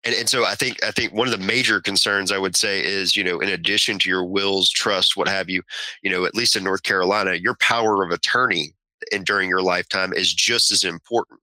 And, 0.04 0.14
and 0.14 0.28
so 0.28 0.44
I 0.44 0.56
think 0.56 0.84
I 0.84 0.90
think 0.90 1.12
one 1.12 1.28
of 1.28 1.38
the 1.38 1.46
major 1.46 1.80
concerns 1.80 2.32
I 2.32 2.38
would 2.38 2.56
say 2.56 2.84
is 2.84 3.16
you 3.16 3.24
know 3.24 3.38
in 3.38 3.48
addition 3.48 3.98
to 4.00 4.10
your 4.10 4.24
wills, 4.24 4.70
trust, 4.70 5.16
what 5.16 5.28
have 5.28 5.48
you, 5.48 5.62
you 6.02 6.10
know 6.10 6.24
at 6.24 6.34
least 6.34 6.56
in 6.56 6.64
North 6.64 6.82
Carolina, 6.82 7.34
your 7.34 7.54
power 7.60 8.04
of 8.04 8.10
attorney 8.10 8.74
and 9.12 9.24
during 9.24 9.48
your 9.48 9.62
lifetime 9.62 10.12
is 10.12 10.34
just 10.34 10.72
as 10.72 10.82
important. 10.82 11.40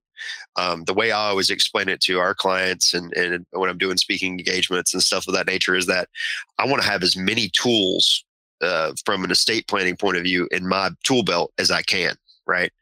Um, 0.56 0.84
the 0.84 0.94
way 0.94 1.12
I 1.12 1.28
always 1.28 1.50
explain 1.50 1.88
it 1.88 2.00
to 2.02 2.18
our 2.18 2.34
clients 2.34 2.94
and, 2.94 3.12
and 3.14 3.46
when 3.52 3.68
I'm 3.68 3.78
doing 3.78 3.98
speaking 3.98 4.38
engagements 4.38 4.94
and 4.94 5.02
stuff 5.02 5.28
of 5.28 5.34
that 5.34 5.46
nature 5.46 5.74
is 5.74 5.86
that 5.86 6.08
I 6.58 6.66
want 6.66 6.82
to 6.82 6.88
have 6.88 7.02
as 7.02 7.16
many 7.16 7.50
tools 7.50 8.24
uh, 8.62 8.92
from 9.04 9.24
an 9.24 9.30
estate 9.30 9.66
planning 9.68 9.96
point 9.96 10.16
of 10.16 10.22
view 10.22 10.48
in 10.50 10.66
my 10.66 10.90
tool 11.04 11.22
belt 11.22 11.52
as 11.58 11.70
I 11.70 11.82
can 11.82 12.16
right? 12.46 12.72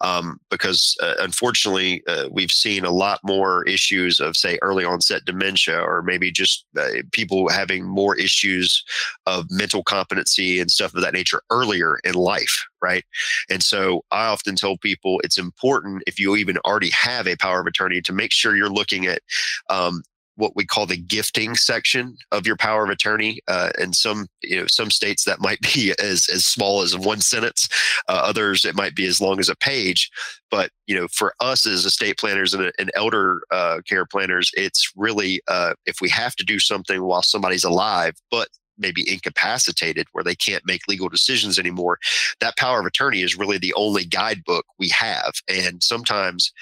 Um, 0.00 0.38
because 0.50 0.96
uh, 1.02 1.14
unfortunately, 1.18 2.02
uh, 2.06 2.28
we've 2.30 2.50
seen 2.50 2.84
a 2.84 2.90
lot 2.90 3.20
more 3.24 3.64
issues 3.64 4.20
of, 4.20 4.36
say, 4.36 4.58
early 4.62 4.84
onset 4.84 5.24
dementia, 5.24 5.80
or 5.80 6.02
maybe 6.02 6.30
just 6.30 6.66
uh, 6.78 6.88
people 7.12 7.48
having 7.48 7.84
more 7.84 8.16
issues 8.16 8.84
of 9.26 9.46
mental 9.50 9.82
competency 9.82 10.60
and 10.60 10.70
stuff 10.70 10.94
of 10.94 11.02
that 11.02 11.14
nature 11.14 11.42
earlier 11.50 11.98
in 12.04 12.14
life, 12.14 12.66
right? 12.82 13.04
And 13.50 13.62
so 13.62 14.04
I 14.10 14.26
often 14.26 14.56
tell 14.56 14.76
people 14.76 15.20
it's 15.24 15.38
important 15.38 16.02
if 16.06 16.18
you 16.18 16.36
even 16.36 16.58
already 16.58 16.90
have 16.90 17.26
a 17.26 17.36
power 17.36 17.60
of 17.60 17.66
attorney 17.66 18.02
to 18.02 18.12
make 18.12 18.32
sure 18.32 18.56
you're 18.56 18.68
looking 18.68 19.06
at 19.06 19.22
um, 19.70 20.02
what 20.36 20.56
we 20.56 20.64
call 20.64 20.86
the 20.86 20.96
gifting 20.96 21.54
section 21.54 22.16
of 22.32 22.46
your 22.46 22.56
power 22.56 22.84
of 22.84 22.90
attorney. 22.90 23.40
Uh, 23.48 23.70
in 23.78 23.92
some, 23.92 24.26
you 24.42 24.56
know, 24.56 24.66
some 24.66 24.90
states 24.90 25.24
that 25.24 25.40
might 25.40 25.60
be 25.74 25.92
as 25.98 26.28
as 26.32 26.44
small 26.44 26.82
as 26.82 26.96
one 26.96 27.20
sentence. 27.20 27.68
Uh, 28.08 28.20
others 28.24 28.64
it 28.64 28.74
might 28.74 28.94
be 28.94 29.06
as 29.06 29.20
long 29.20 29.38
as 29.38 29.48
a 29.48 29.56
page. 29.56 30.10
But 30.50 30.70
you 30.86 30.94
know, 30.94 31.08
for 31.08 31.34
us 31.40 31.66
as 31.66 31.84
estate 31.84 32.18
planners 32.18 32.54
and, 32.54 32.72
and 32.78 32.90
elder 32.94 33.42
uh, 33.50 33.80
care 33.88 34.06
planners, 34.06 34.50
it's 34.54 34.92
really 34.96 35.40
uh, 35.48 35.74
if 35.86 35.96
we 36.00 36.08
have 36.10 36.36
to 36.36 36.44
do 36.44 36.58
something 36.58 37.02
while 37.02 37.22
somebody's 37.22 37.64
alive, 37.64 38.14
but 38.30 38.48
maybe 38.78 39.10
incapacitated 39.10 40.06
where 40.12 40.24
they 40.24 40.34
can't 40.34 40.66
make 40.66 40.88
legal 40.88 41.08
decisions 41.08 41.58
anymore 41.60 41.98
that 42.40 42.56
power 42.56 42.80
of 42.80 42.86
attorney 42.86 43.22
is 43.22 43.38
really 43.38 43.58
the 43.58 43.72
only 43.74 44.04
guidebook 44.04 44.64
we 44.78 44.88
have 44.88 45.32
and 45.48 45.82
sometimes 45.82 46.52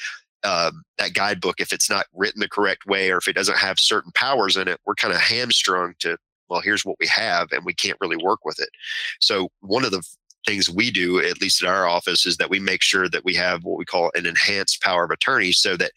um, 0.44 0.82
that 0.98 1.14
guidebook, 1.14 1.60
if 1.60 1.72
it's 1.72 1.90
not 1.90 2.06
written 2.14 2.40
the 2.40 2.48
correct 2.48 2.86
way 2.86 3.10
or 3.10 3.18
if 3.18 3.28
it 3.28 3.34
doesn't 3.34 3.58
have 3.58 3.78
certain 3.78 4.12
powers 4.12 4.56
in 4.56 4.68
it, 4.68 4.80
we're 4.86 4.94
kind 4.94 5.14
of 5.14 5.20
hamstrung 5.20 5.94
to, 6.00 6.16
well, 6.48 6.60
here's 6.60 6.84
what 6.84 6.96
we 7.00 7.06
have 7.06 7.52
and 7.52 7.64
we 7.64 7.74
can't 7.74 7.98
really 8.00 8.16
work 8.16 8.44
with 8.44 8.58
it. 8.60 8.70
So, 9.20 9.48
one 9.60 9.84
of 9.84 9.90
the 9.90 10.02
things 10.46 10.68
we 10.68 10.90
do, 10.90 11.20
at 11.20 11.40
least 11.40 11.62
at 11.62 11.68
our 11.68 11.86
office, 11.86 12.26
is 12.26 12.36
that 12.36 12.50
we 12.50 12.58
make 12.58 12.82
sure 12.82 13.08
that 13.08 13.24
we 13.24 13.34
have 13.34 13.64
what 13.64 13.78
we 13.78 13.84
call 13.84 14.10
an 14.14 14.26
enhanced 14.26 14.82
power 14.82 15.04
of 15.04 15.10
attorney 15.10 15.52
so 15.52 15.76
that 15.76 15.92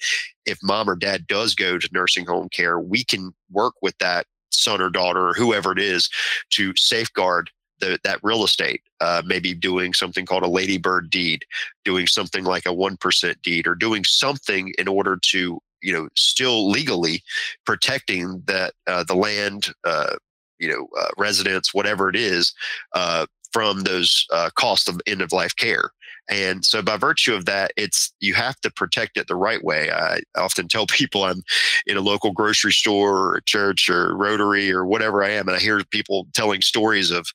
if 0.45 0.59
mom 0.61 0.89
or 0.89 0.95
dad 0.95 1.25
does 1.27 1.55
go 1.55 1.77
to 1.77 1.89
nursing 1.91 2.25
home 2.25 2.49
care, 2.49 2.79
we 2.79 3.03
can 3.03 3.33
work 3.51 3.73
with 3.81 3.97
that 3.97 4.27
son 4.51 4.81
or 4.81 4.89
daughter 4.89 5.27
or 5.27 5.33
whoever 5.33 5.71
it 5.71 5.79
is 5.79 6.09
to 6.51 6.73
safeguard 6.75 7.49
the, 7.79 7.99
that 8.03 8.19
real 8.23 8.43
estate, 8.43 8.81
uh, 9.01 9.21
maybe 9.25 9.53
doing 9.53 9.93
something 9.93 10.25
called 10.25 10.43
a 10.43 10.47
ladybird 10.47 11.09
deed, 11.09 11.45
doing 11.83 12.07
something 12.07 12.43
like 12.43 12.65
a 12.65 12.69
1% 12.69 13.41
deed, 13.41 13.67
or 13.67 13.75
doing 13.75 14.03
something 14.03 14.73
in 14.77 14.87
order 14.87 15.17
to, 15.21 15.59
you 15.81 15.93
know, 15.93 16.07
still 16.15 16.69
legally 16.69 17.21
protecting 17.65 18.41
that 18.45 18.73
uh, 18.87 19.03
the 19.03 19.15
land, 19.15 19.67
uh, 19.83 20.15
you 20.59 20.69
know, 20.69 20.87
uh, 20.99 21.09
residents, 21.17 21.73
whatever 21.73 22.09
it 22.09 22.15
is, 22.15 22.53
uh, 22.93 23.25
from 23.51 23.81
those 23.81 24.25
uh, 24.33 24.49
costs 24.55 24.87
of 24.89 24.99
end 25.07 25.21
of 25.21 25.31
life 25.31 25.55
care. 25.55 25.91
And 26.29 26.65
so, 26.65 26.81
by 26.81 26.97
virtue 26.97 27.33
of 27.33 27.45
that, 27.45 27.71
it's 27.77 28.13
you 28.19 28.33
have 28.33 28.59
to 28.61 28.71
protect 28.71 29.17
it 29.17 29.27
the 29.27 29.35
right 29.35 29.63
way. 29.63 29.91
I 29.91 30.21
often 30.35 30.67
tell 30.67 30.87
people 30.95 31.23
I'm 31.23 31.43
in 31.87 31.97
a 31.97 32.01
local 32.01 32.31
grocery 32.31 32.71
store 32.71 33.35
or 33.35 33.41
church 33.41 33.89
or 33.89 34.15
Rotary 34.15 34.71
or 34.71 34.85
whatever 34.85 35.23
I 35.23 35.29
am, 35.29 35.47
and 35.47 35.55
I 35.55 35.59
hear 35.59 35.81
people 35.91 36.27
telling 36.33 36.61
stories 36.61 37.11
of, 37.11 37.27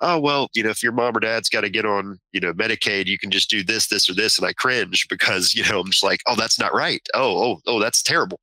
oh 0.00 0.18
well, 0.18 0.48
you 0.54 0.62
know, 0.62 0.70
if 0.70 0.82
your 0.82 0.92
mom 0.92 1.16
or 1.16 1.20
dad's 1.20 1.48
got 1.48 1.62
to 1.62 1.70
get 1.70 1.84
on, 1.86 2.18
you 2.32 2.40
know, 2.40 2.52
Medicaid, 2.52 3.06
you 3.06 3.18
can 3.18 3.30
just 3.30 3.50
do 3.50 3.62
this, 3.62 3.88
this, 3.88 4.08
or 4.08 4.14
this, 4.14 4.38
and 4.38 4.46
I 4.46 4.52
cringe 4.52 5.06
because 5.08 5.54
you 5.54 5.64
know 5.64 5.80
I'm 5.80 5.90
just 5.90 6.04
like, 6.04 6.20
oh, 6.26 6.36
that's 6.36 6.58
not 6.58 6.74
right. 6.74 7.06
Oh, 7.14 7.38
oh, 7.42 7.60
oh, 7.66 7.80
that's 7.80 8.02
terrible. 8.02 8.40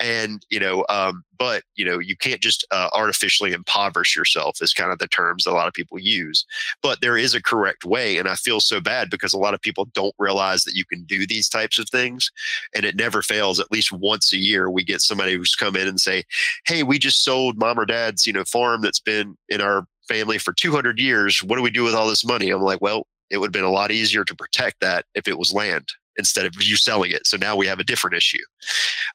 And 0.00 0.44
you 0.50 0.60
know, 0.60 0.84
um, 0.88 1.24
but 1.38 1.62
you 1.74 1.84
know 1.84 1.98
you 1.98 2.16
can't 2.16 2.40
just 2.40 2.66
uh, 2.70 2.88
artificially 2.92 3.52
impoverish 3.52 4.16
yourself 4.16 4.60
is 4.60 4.72
kind 4.72 4.92
of 4.92 4.98
the 4.98 5.08
terms 5.08 5.44
that 5.44 5.50
a 5.50 5.54
lot 5.54 5.68
of 5.68 5.74
people 5.74 5.98
use 5.98 6.44
but 6.82 7.00
there 7.00 7.16
is 7.16 7.34
a 7.34 7.42
correct 7.42 7.84
way 7.84 8.18
and 8.18 8.28
i 8.28 8.34
feel 8.34 8.60
so 8.60 8.80
bad 8.80 9.10
because 9.10 9.32
a 9.32 9.38
lot 9.38 9.54
of 9.54 9.60
people 9.60 9.86
don't 9.94 10.14
realize 10.18 10.64
that 10.64 10.74
you 10.74 10.84
can 10.84 11.02
do 11.04 11.26
these 11.26 11.48
types 11.48 11.78
of 11.78 11.88
things 11.88 12.30
and 12.74 12.84
it 12.84 12.96
never 12.96 13.22
fails 13.22 13.60
at 13.60 13.70
least 13.72 13.92
once 13.92 14.32
a 14.32 14.38
year 14.38 14.70
we 14.70 14.84
get 14.84 15.00
somebody 15.00 15.36
who's 15.36 15.54
come 15.54 15.76
in 15.76 15.88
and 15.88 16.00
say 16.00 16.22
hey 16.66 16.82
we 16.82 16.98
just 16.98 17.24
sold 17.24 17.58
mom 17.58 17.78
or 17.78 17.86
dad's 17.86 18.26
you 18.26 18.32
know 18.32 18.44
farm 18.44 18.80
that's 18.80 19.00
been 19.00 19.36
in 19.48 19.60
our 19.60 19.86
family 20.08 20.38
for 20.38 20.52
200 20.52 20.98
years 20.98 21.42
what 21.42 21.56
do 21.56 21.62
we 21.62 21.70
do 21.70 21.84
with 21.84 21.94
all 21.94 22.08
this 22.08 22.24
money? 22.24 22.50
I'm 22.50 22.62
like 22.62 22.80
well 22.80 23.06
it 23.30 23.38
would 23.38 23.46
have 23.46 23.52
been 23.52 23.64
a 23.64 23.70
lot 23.70 23.90
easier 23.90 24.24
to 24.24 24.34
protect 24.34 24.80
that 24.80 25.06
if 25.14 25.26
it 25.26 25.38
was 25.38 25.54
land 25.54 25.88
instead 26.16 26.46
of 26.46 26.54
you 26.60 26.76
selling 26.76 27.10
it. 27.10 27.26
So 27.26 27.36
now 27.36 27.56
we 27.56 27.66
have 27.66 27.80
a 27.80 27.84
different 27.84 28.16
issue, 28.16 28.42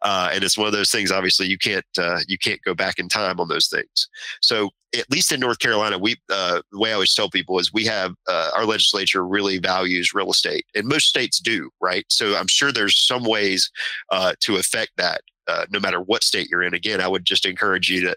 uh, 0.01 0.29
and 0.33 0.43
it's 0.43 0.57
one 0.57 0.67
of 0.67 0.73
those 0.73 0.91
things. 0.91 1.11
Obviously, 1.11 1.47
you 1.47 1.57
can't 1.57 1.85
uh, 1.97 2.19
you 2.27 2.37
can't 2.37 2.61
go 2.63 2.73
back 2.73 2.99
in 2.99 3.09
time 3.09 3.39
on 3.39 3.47
those 3.47 3.67
things. 3.67 4.07
So 4.41 4.69
at 4.97 5.09
least 5.11 5.31
in 5.31 5.39
North 5.39 5.59
Carolina, 5.59 5.97
we 5.97 6.17
uh, 6.29 6.61
the 6.71 6.79
way 6.79 6.91
I 6.91 6.93
always 6.93 7.13
tell 7.13 7.29
people 7.29 7.59
is 7.59 7.73
we 7.73 7.85
have 7.85 8.13
uh, 8.27 8.51
our 8.55 8.65
legislature 8.65 9.25
really 9.25 9.57
values 9.57 10.13
real 10.13 10.31
estate, 10.31 10.65
and 10.75 10.87
most 10.87 11.07
states 11.07 11.39
do, 11.39 11.69
right? 11.81 12.05
So 12.09 12.35
I'm 12.35 12.47
sure 12.47 12.71
there's 12.71 13.05
some 13.05 13.23
ways 13.23 13.69
uh, 14.11 14.33
to 14.41 14.57
affect 14.57 14.91
that. 14.97 15.21
Uh, 15.47 15.65
no 15.71 15.79
matter 15.79 16.01
what 16.01 16.23
state 16.23 16.49
you're 16.49 16.63
in, 16.63 16.73
again, 16.73 16.99
I 16.99 17.07
would 17.07 17.23
just 17.23 17.45
encourage 17.45 17.89
you 17.89 18.01
to 18.01 18.15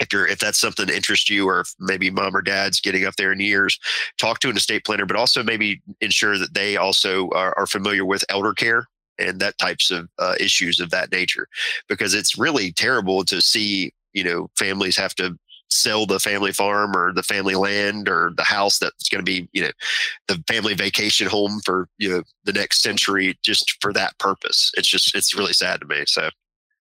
if 0.00 0.12
you're 0.12 0.26
if 0.26 0.38
that's 0.38 0.58
something 0.58 0.86
that 0.86 0.94
interests 0.94 1.28
you 1.28 1.48
or 1.48 1.64
maybe 1.78 2.10
mom 2.10 2.36
or 2.36 2.42
dad's 2.42 2.80
getting 2.80 3.04
up 3.04 3.16
there 3.16 3.32
in 3.32 3.40
years 3.40 3.78
talk 4.18 4.40
to 4.40 4.48
an 4.48 4.56
estate 4.56 4.84
planner 4.84 5.06
but 5.06 5.16
also 5.16 5.42
maybe 5.42 5.80
ensure 6.00 6.38
that 6.38 6.54
they 6.54 6.76
also 6.76 7.28
are, 7.30 7.56
are 7.58 7.66
familiar 7.66 8.04
with 8.04 8.24
elder 8.28 8.52
care 8.52 8.86
and 9.18 9.40
that 9.40 9.58
types 9.58 9.90
of 9.90 10.08
uh, 10.18 10.34
issues 10.38 10.80
of 10.80 10.90
that 10.90 11.10
nature. 11.10 11.48
Because 11.88 12.14
it's 12.14 12.38
really 12.38 12.72
terrible 12.72 13.24
to 13.24 13.40
see 13.40 13.92
you 14.12 14.24
know 14.24 14.48
families 14.56 14.96
have 14.96 15.14
to 15.16 15.36
sell 15.70 16.06
the 16.06 16.18
family 16.18 16.50
farm 16.50 16.96
or 16.96 17.12
the 17.12 17.22
family 17.22 17.54
land 17.54 18.08
or 18.08 18.32
the 18.38 18.44
house 18.44 18.78
that's 18.78 19.10
going 19.10 19.22
to 19.22 19.30
be 19.30 19.48
you 19.52 19.62
know 19.62 19.70
the 20.26 20.42
family 20.48 20.74
vacation 20.74 21.26
home 21.26 21.60
for 21.64 21.88
you 21.98 22.08
know 22.08 22.22
the 22.44 22.52
next 22.52 22.82
century 22.82 23.38
just 23.42 23.76
for 23.80 23.92
that 23.92 24.18
purpose. 24.18 24.72
It's 24.76 24.88
just 24.88 25.14
it's 25.14 25.36
really 25.36 25.52
sad 25.52 25.80
to 25.80 25.86
me 25.86 26.04
so 26.06 26.30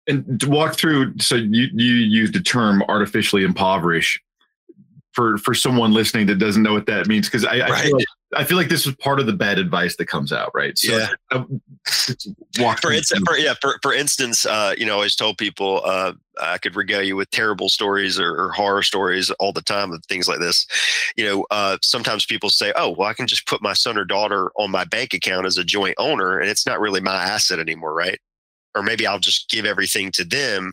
and 0.09 0.42
walk 0.44 0.74
through 0.74 1.16
so 1.18 1.34
you 1.34 1.68
you 1.72 1.94
use 1.94 2.32
the 2.32 2.40
term 2.40 2.82
artificially 2.88 3.44
impoverish 3.44 4.20
for 5.12 5.36
for 5.38 5.54
someone 5.54 5.92
listening 5.92 6.26
that 6.26 6.36
doesn't 6.36 6.62
know 6.62 6.72
what 6.72 6.86
that 6.86 7.06
means 7.06 7.26
because 7.26 7.44
I, 7.44 7.66
I, 7.66 7.82
feel 7.82 7.96
like, 7.96 8.06
I 8.36 8.44
feel 8.44 8.56
like 8.56 8.68
this 8.68 8.86
was 8.86 8.94
part 8.96 9.18
of 9.18 9.26
the 9.26 9.32
bad 9.32 9.59
advice 9.59 9.96
that 9.96 10.06
comes 10.06 10.32
out 10.32 10.50
right? 10.54 10.78
So 10.78 10.96
yeah. 10.96 11.09
Uh, 11.30 11.44
walk 12.61 12.80
for 12.80 12.92
instance 12.92 13.22
for, 13.26 13.36
yeah 13.36 13.54
for, 13.61 13.78
for 13.82 13.92
instance 13.92 14.46
uh, 14.46 14.74
you 14.78 14.86
know 14.86 14.92
I 14.92 14.96
always 14.96 15.16
told 15.16 15.36
people 15.36 15.82
uh, 15.84 16.12
I 16.40 16.59
could 16.59 16.76
regale 16.76 17.02
you 17.02 17.16
with 17.16 17.30
terrible 17.30 17.68
stories 17.68 18.20
or, 18.20 18.32
or, 18.40 18.52
horror 18.52 18.84
stories 18.84 19.30
all 19.40 19.52
the 19.52 19.61
time 19.61 19.92
of 19.92 20.04
things 20.06 20.28
like 20.28 20.38
this. 20.38 20.68
You 21.16 21.24
know 21.26 21.46
uh, 21.50 21.78
sometimes 21.82 22.24
people 22.24 22.48
say 22.48 22.72
oh 22.76 22.90
well 22.90 23.09
I 23.09 23.14
can 23.14 23.26
just 23.26 23.46
put 23.46 23.61
my 23.61 23.72
son 23.72 23.98
or 23.98 24.04
daughter 24.04 24.52
on 24.56 24.70
my 24.70 24.84
bank 24.84 25.14
account 25.14 25.46
as 25.46 25.59
a 25.59 25.64
joint 25.64 25.96
owner 25.98 26.38
and 26.38 26.48
it's 26.48 26.64
not 26.64 26.80
really 26.80 27.00
my 27.00 27.14
asset 27.14 27.59
anymore 27.59 27.92
right 27.92 28.20
or 28.74 28.82
maybe 28.82 29.06
I'll 29.06 29.18
just 29.18 29.48
give 29.50 29.64
everything 29.64 30.12
to 30.12 30.24
them 30.24 30.72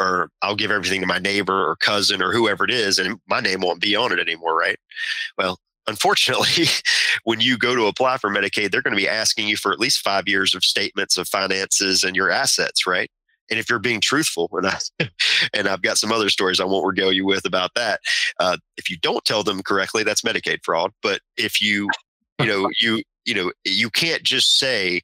or 0.00 0.30
I'll 0.42 0.56
give 0.56 0.70
everything 0.70 1.00
to 1.00 1.06
my 1.06 1.18
neighbor 1.18 1.68
or 1.68 1.76
cousin 1.76 2.22
or 2.22 2.32
whoever 2.32 2.64
it 2.64 2.70
is 2.70 2.98
and 2.98 3.20
my 3.28 3.40
name 3.40 3.60
won't 3.60 3.80
be 3.80 3.94
on 3.96 4.12
it 4.12 4.18
anymore, 4.18 4.56
right? 4.56 4.78
Well, 5.38 5.58
unfortunately, 5.86 6.66
when 7.24 7.40
you 7.40 7.56
go 7.58 7.74
to 7.74 7.86
apply 7.86 8.18
for 8.18 8.30
Medicaid, 8.30 8.70
they're 8.70 8.82
going 8.82 8.96
to 8.96 9.00
be 9.00 9.08
asking 9.08 9.48
you 9.48 9.56
for 9.56 9.72
at 9.72 9.80
least 9.80 10.00
five 10.00 10.26
years 10.26 10.54
of 10.54 10.64
statements 10.64 11.16
of 11.16 11.28
finances 11.28 12.04
and 12.04 12.16
your 12.16 12.30
assets, 12.30 12.86
right? 12.86 13.10
And 13.48 13.60
if 13.60 13.70
you're 13.70 13.78
being 13.78 14.00
truthful, 14.00 14.48
and 14.52 14.66
I 14.66 14.78
and 15.54 15.68
I've 15.68 15.82
got 15.82 15.98
some 15.98 16.12
other 16.12 16.28
stories 16.30 16.58
I 16.58 16.64
won't 16.64 16.86
regale 16.86 17.12
you 17.12 17.24
with 17.24 17.44
about 17.44 17.70
that. 17.76 18.00
Uh, 18.40 18.56
if 18.76 18.90
you 18.90 18.96
don't 18.98 19.24
tell 19.24 19.42
them 19.44 19.62
correctly, 19.62 20.02
that's 20.02 20.22
Medicaid 20.22 20.64
fraud. 20.64 20.90
But 21.02 21.20
if 21.36 21.62
you, 21.62 21.88
you 22.40 22.46
know, 22.46 22.68
you 22.80 23.02
you 23.24 23.34
know, 23.34 23.52
you 23.64 23.90
can't 23.90 24.22
just 24.22 24.58
say, 24.58 25.02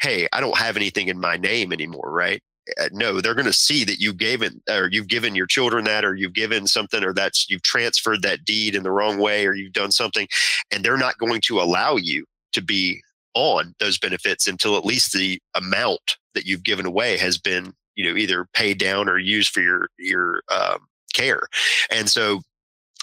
hey, 0.00 0.26
I 0.32 0.40
don't 0.40 0.56
have 0.56 0.76
anything 0.76 1.08
in 1.08 1.20
my 1.20 1.36
name 1.36 1.72
anymore, 1.72 2.10
right? 2.10 2.42
Uh, 2.80 2.88
no, 2.92 3.20
they're 3.20 3.34
going 3.34 3.46
to 3.46 3.52
see 3.52 3.84
that 3.84 3.98
you 3.98 4.12
gave 4.12 4.42
it, 4.42 4.52
or 4.68 4.88
you've 4.90 5.08
given 5.08 5.34
your 5.34 5.46
children 5.46 5.84
that, 5.84 6.04
or 6.04 6.14
you've 6.14 6.34
given 6.34 6.66
something, 6.66 7.02
or 7.02 7.12
that's 7.12 7.48
you've 7.48 7.62
transferred 7.62 8.22
that 8.22 8.44
deed 8.44 8.74
in 8.74 8.82
the 8.82 8.92
wrong 8.92 9.18
way, 9.18 9.46
or 9.46 9.54
you've 9.54 9.72
done 9.72 9.90
something, 9.90 10.28
and 10.70 10.84
they're 10.84 10.96
not 10.96 11.18
going 11.18 11.40
to 11.42 11.60
allow 11.60 11.96
you 11.96 12.24
to 12.52 12.62
be 12.62 13.00
on 13.34 13.74
those 13.78 13.98
benefits 13.98 14.46
until 14.46 14.76
at 14.76 14.84
least 14.84 15.12
the 15.12 15.40
amount 15.54 16.16
that 16.34 16.46
you've 16.46 16.64
given 16.64 16.86
away 16.86 17.16
has 17.16 17.38
been, 17.38 17.72
you 17.94 18.04
know, 18.04 18.16
either 18.16 18.46
paid 18.52 18.78
down 18.78 19.08
or 19.08 19.18
used 19.18 19.50
for 19.50 19.60
your 19.60 19.88
your 19.98 20.42
um, 20.50 20.78
care. 21.14 21.42
And 21.90 22.08
so 22.08 22.42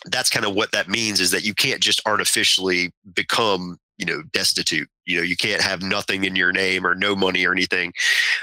that's 0.05 0.29
kind 0.29 0.45
of 0.45 0.53
what 0.53 0.71
that 0.71 0.89
means 0.89 1.19
is 1.19 1.31
that 1.31 1.43
you 1.43 1.53
can't 1.53 1.81
just 1.81 2.01
artificially 2.05 2.91
become 3.13 3.79
you 3.97 4.05
know 4.05 4.21
destitute 4.31 4.87
you 5.07 5.17
know 5.17 5.23
you 5.23 5.35
can't 5.35 5.61
have 5.61 5.81
nothing 5.81 6.23
in 6.23 6.35
your 6.35 6.51
name 6.51 6.85
or 6.85 6.93
no 6.93 7.15
money 7.15 7.45
or 7.45 7.51
anything. 7.51 7.91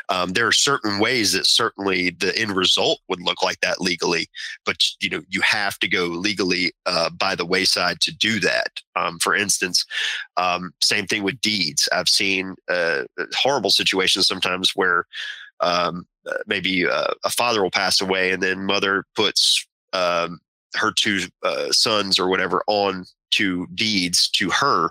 Um, 0.08 0.32
there 0.32 0.48
are 0.48 0.52
certain 0.52 0.98
ways 0.98 1.32
that 1.32 1.46
certainly 1.46 2.10
the 2.10 2.36
end 2.36 2.56
result 2.56 3.00
would 3.08 3.22
look 3.22 3.42
like 3.42 3.60
that 3.60 3.80
legally 3.80 4.26
but 4.66 4.76
you 5.00 5.08
know 5.08 5.22
you 5.28 5.40
have 5.42 5.78
to 5.78 5.88
go 5.88 6.06
legally 6.06 6.72
uh, 6.86 7.10
by 7.10 7.34
the 7.34 7.46
wayside 7.46 8.00
to 8.00 8.12
do 8.12 8.40
that. 8.40 8.80
Um, 8.96 9.18
for 9.20 9.34
instance 9.34 9.84
um, 10.36 10.72
same 10.80 11.06
thing 11.06 11.22
with 11.22 11.40
deeds. 11.40 11.88
I've 11.92 12.08
seen 12.08 12.56
uh, 12.68 13.04
horrible 13.34 13.70
situations 13.70 14.26
sometimes 14.26 14.72
where 14.74 15.06
um, 15.60 16.06
uh, 16.28 16.38
maybe 16.46 16.86
uh, 16.86 17.12
a 17.24 17.30
father 17.30 17.62
will 17.62 17.70
pass 17.70 18.00
away 18.00 18.32
and 18.32 18.42
then 18.42 18.64
mother 18.64 19.04
puts 19.14 19.64
um, 19.92 20.40
her 20.74 20.92
two 20.92 21.22
uh, 21.42 21.70
sons 21.70 22.18
or 22.18 22.28
whatever 22.28 22.62
on 22.66 23.04
to 23.32 23.66
deeds 23.74 24.28
to 24.30 24.50
her 24.50 24.90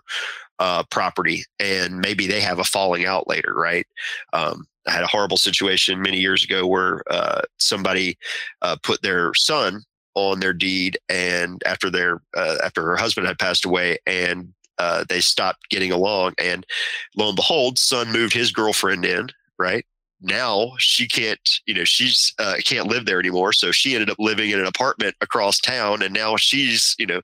uh, 0.59 0.83
property 0.89 1.43
and 1.59 1.99
maybe 1.99 2.27
they 2.27 2.39
have 2.39 2.59
a 2.59 2.63
falling 2.63 3.05
out 3.05 3.27
later, 3.27 3.53
right? 3.53 3.85
Um, 4.33 4.65
I 4.87 4.91
had 4.91 5.03
a 5.03 5.07
horrible 5.07 5.37
situation 5.37 6.01
many 6.01 6.19
years 6.19 6.43
ago 6.43 6.67
where 6.67 7.03
uh, 7.09 7.41
somebody 7.57 8.17
uh, 8.61 8.77
put 8.83 9.01
their 9.01 9.33
son 9.33 9.83
on 10.15 10.39
their 10.39 10.53
deed, 10.53 10.97
and 11.09 11.61
after 11.65 11.89
their 11.89 12.21
uh, 12.35 12.57
after 12.63 12.83
her 12.83 12.95
husband 12.95 13.27
had 13.27 13.39
passed 13.39 13.65
away, 13.65 13.97
and 14.05 14.53
uh, 14.77 15.05
they 15.07 15.21
stopped 15.21 15.69
getting 15.69 15.91
along, 15.91 16.33
and 16.37 16.65
lo 17.15 17.29
and 17.29 17.35
behold, 17.35 17.79
son 17.79 18.11
moved 18.11 18.33
his 18.33 18.51
girlfriend 18.51 19.05
in, 19.05 19.29
right? 19.57 19.85
Now 20.23 20.71
she 20.77 21.07
can't 21.07 21.49
you 21.65 21.73
know 21.73 21.83
she's 21.83 22.33
uh, 22.39 22.55
can't 22.65 22.87
live 22.87 23.05
there 23.05 23.19
anymore. 23.19 23.53
So 23.53 23.71
she 23.71 23.93
ended 23.93 24.09
up 24.09 24.17
living 24.19 24.49
in 24.49 24.59
an 24.59 24.65
apartment 24.65 25.15
across 25.21 25.59
town 25.59 26.01
and 26.01 26.13
now 26.13 26.37
she's 26.37 26.95
you 26.97 27.05
know 27.05 27.21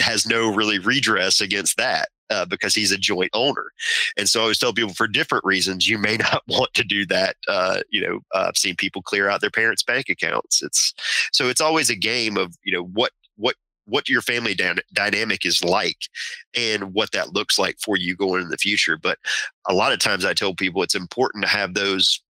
has 0.00 0.26
no 0.26 0.52
really 0.54 0.78
redress 0.78 1.40
against 1.40 1.76
that 1.76 2.08
uh, 2.30 2.46
because 2.46 2.74
he's 2.74 2.92
a 2.92 2.98
joint 2.98 3.30
owner. 3.34 3.72
And 4.16 4.28
so 4.28 4.40
i 4.40 4.42
always 4.42 4.58
tell 4.58 4.72
people 4.72 4.94
for 4.94 5.06
different 5.06 5.44
reasons 5.44 5.88
you 5.88 5.98
may 5.98 6.16
not 6.32 6.42
want 6.48 6.72
to 6.74 6.84
do 6.84 7.06
that 7.06 7.36
uh, 7.48 7.80
you 7.90 8.00
know 8.00 8.20
uh, 8.34 8.46
i've 8.48 8.56
seen 8.56 8.76
people 8.76 9.02
clear 9.02 9.28
out 9.28 9.40
their 9.40 9.50
parents 9.50 9.82
bank 9.82 10.08
accounts. 10.08 10.62
It's 10.62 10.94
so 11.32 11.48
it's 11.48 11.60
always 11.60 11.90
a 11.90 11.96
game 11.96 12.36
of 12.36 12.56
you 12.64 12.72
know 12.72 12.84
what 12.84 13.12
what 13.36 13.56
what 13.92 14.08
your 14.08 14.22
family 14.22 14.54
dy- 14.54 14.82
dynamic 14.94 15.44
is 15.44 15.62
like 15.62 16.08
and 16.56 16.94
what 16.94 17.12
that 17.12 17.34
looks 17.34 17.58
like 17.58 17.76
for 17.78 17.96
you 17.96 18.16
going 18.16 18.42
in 18.42 18.48
the 18.48 18.56
future. 18.56 18.96
But 18.96 19.18
a 19.68 19.74
lot 19.74 19.92
of 19.92 19.98
times 19.98 20.24
I 20.24 20.32
tell 20.32 20.54
people 20.54 20.82
it's 20.82 20.94
important 20.94 21.44
to 21.44 21.50
have 21.50 21.74
those. 21.74 22.22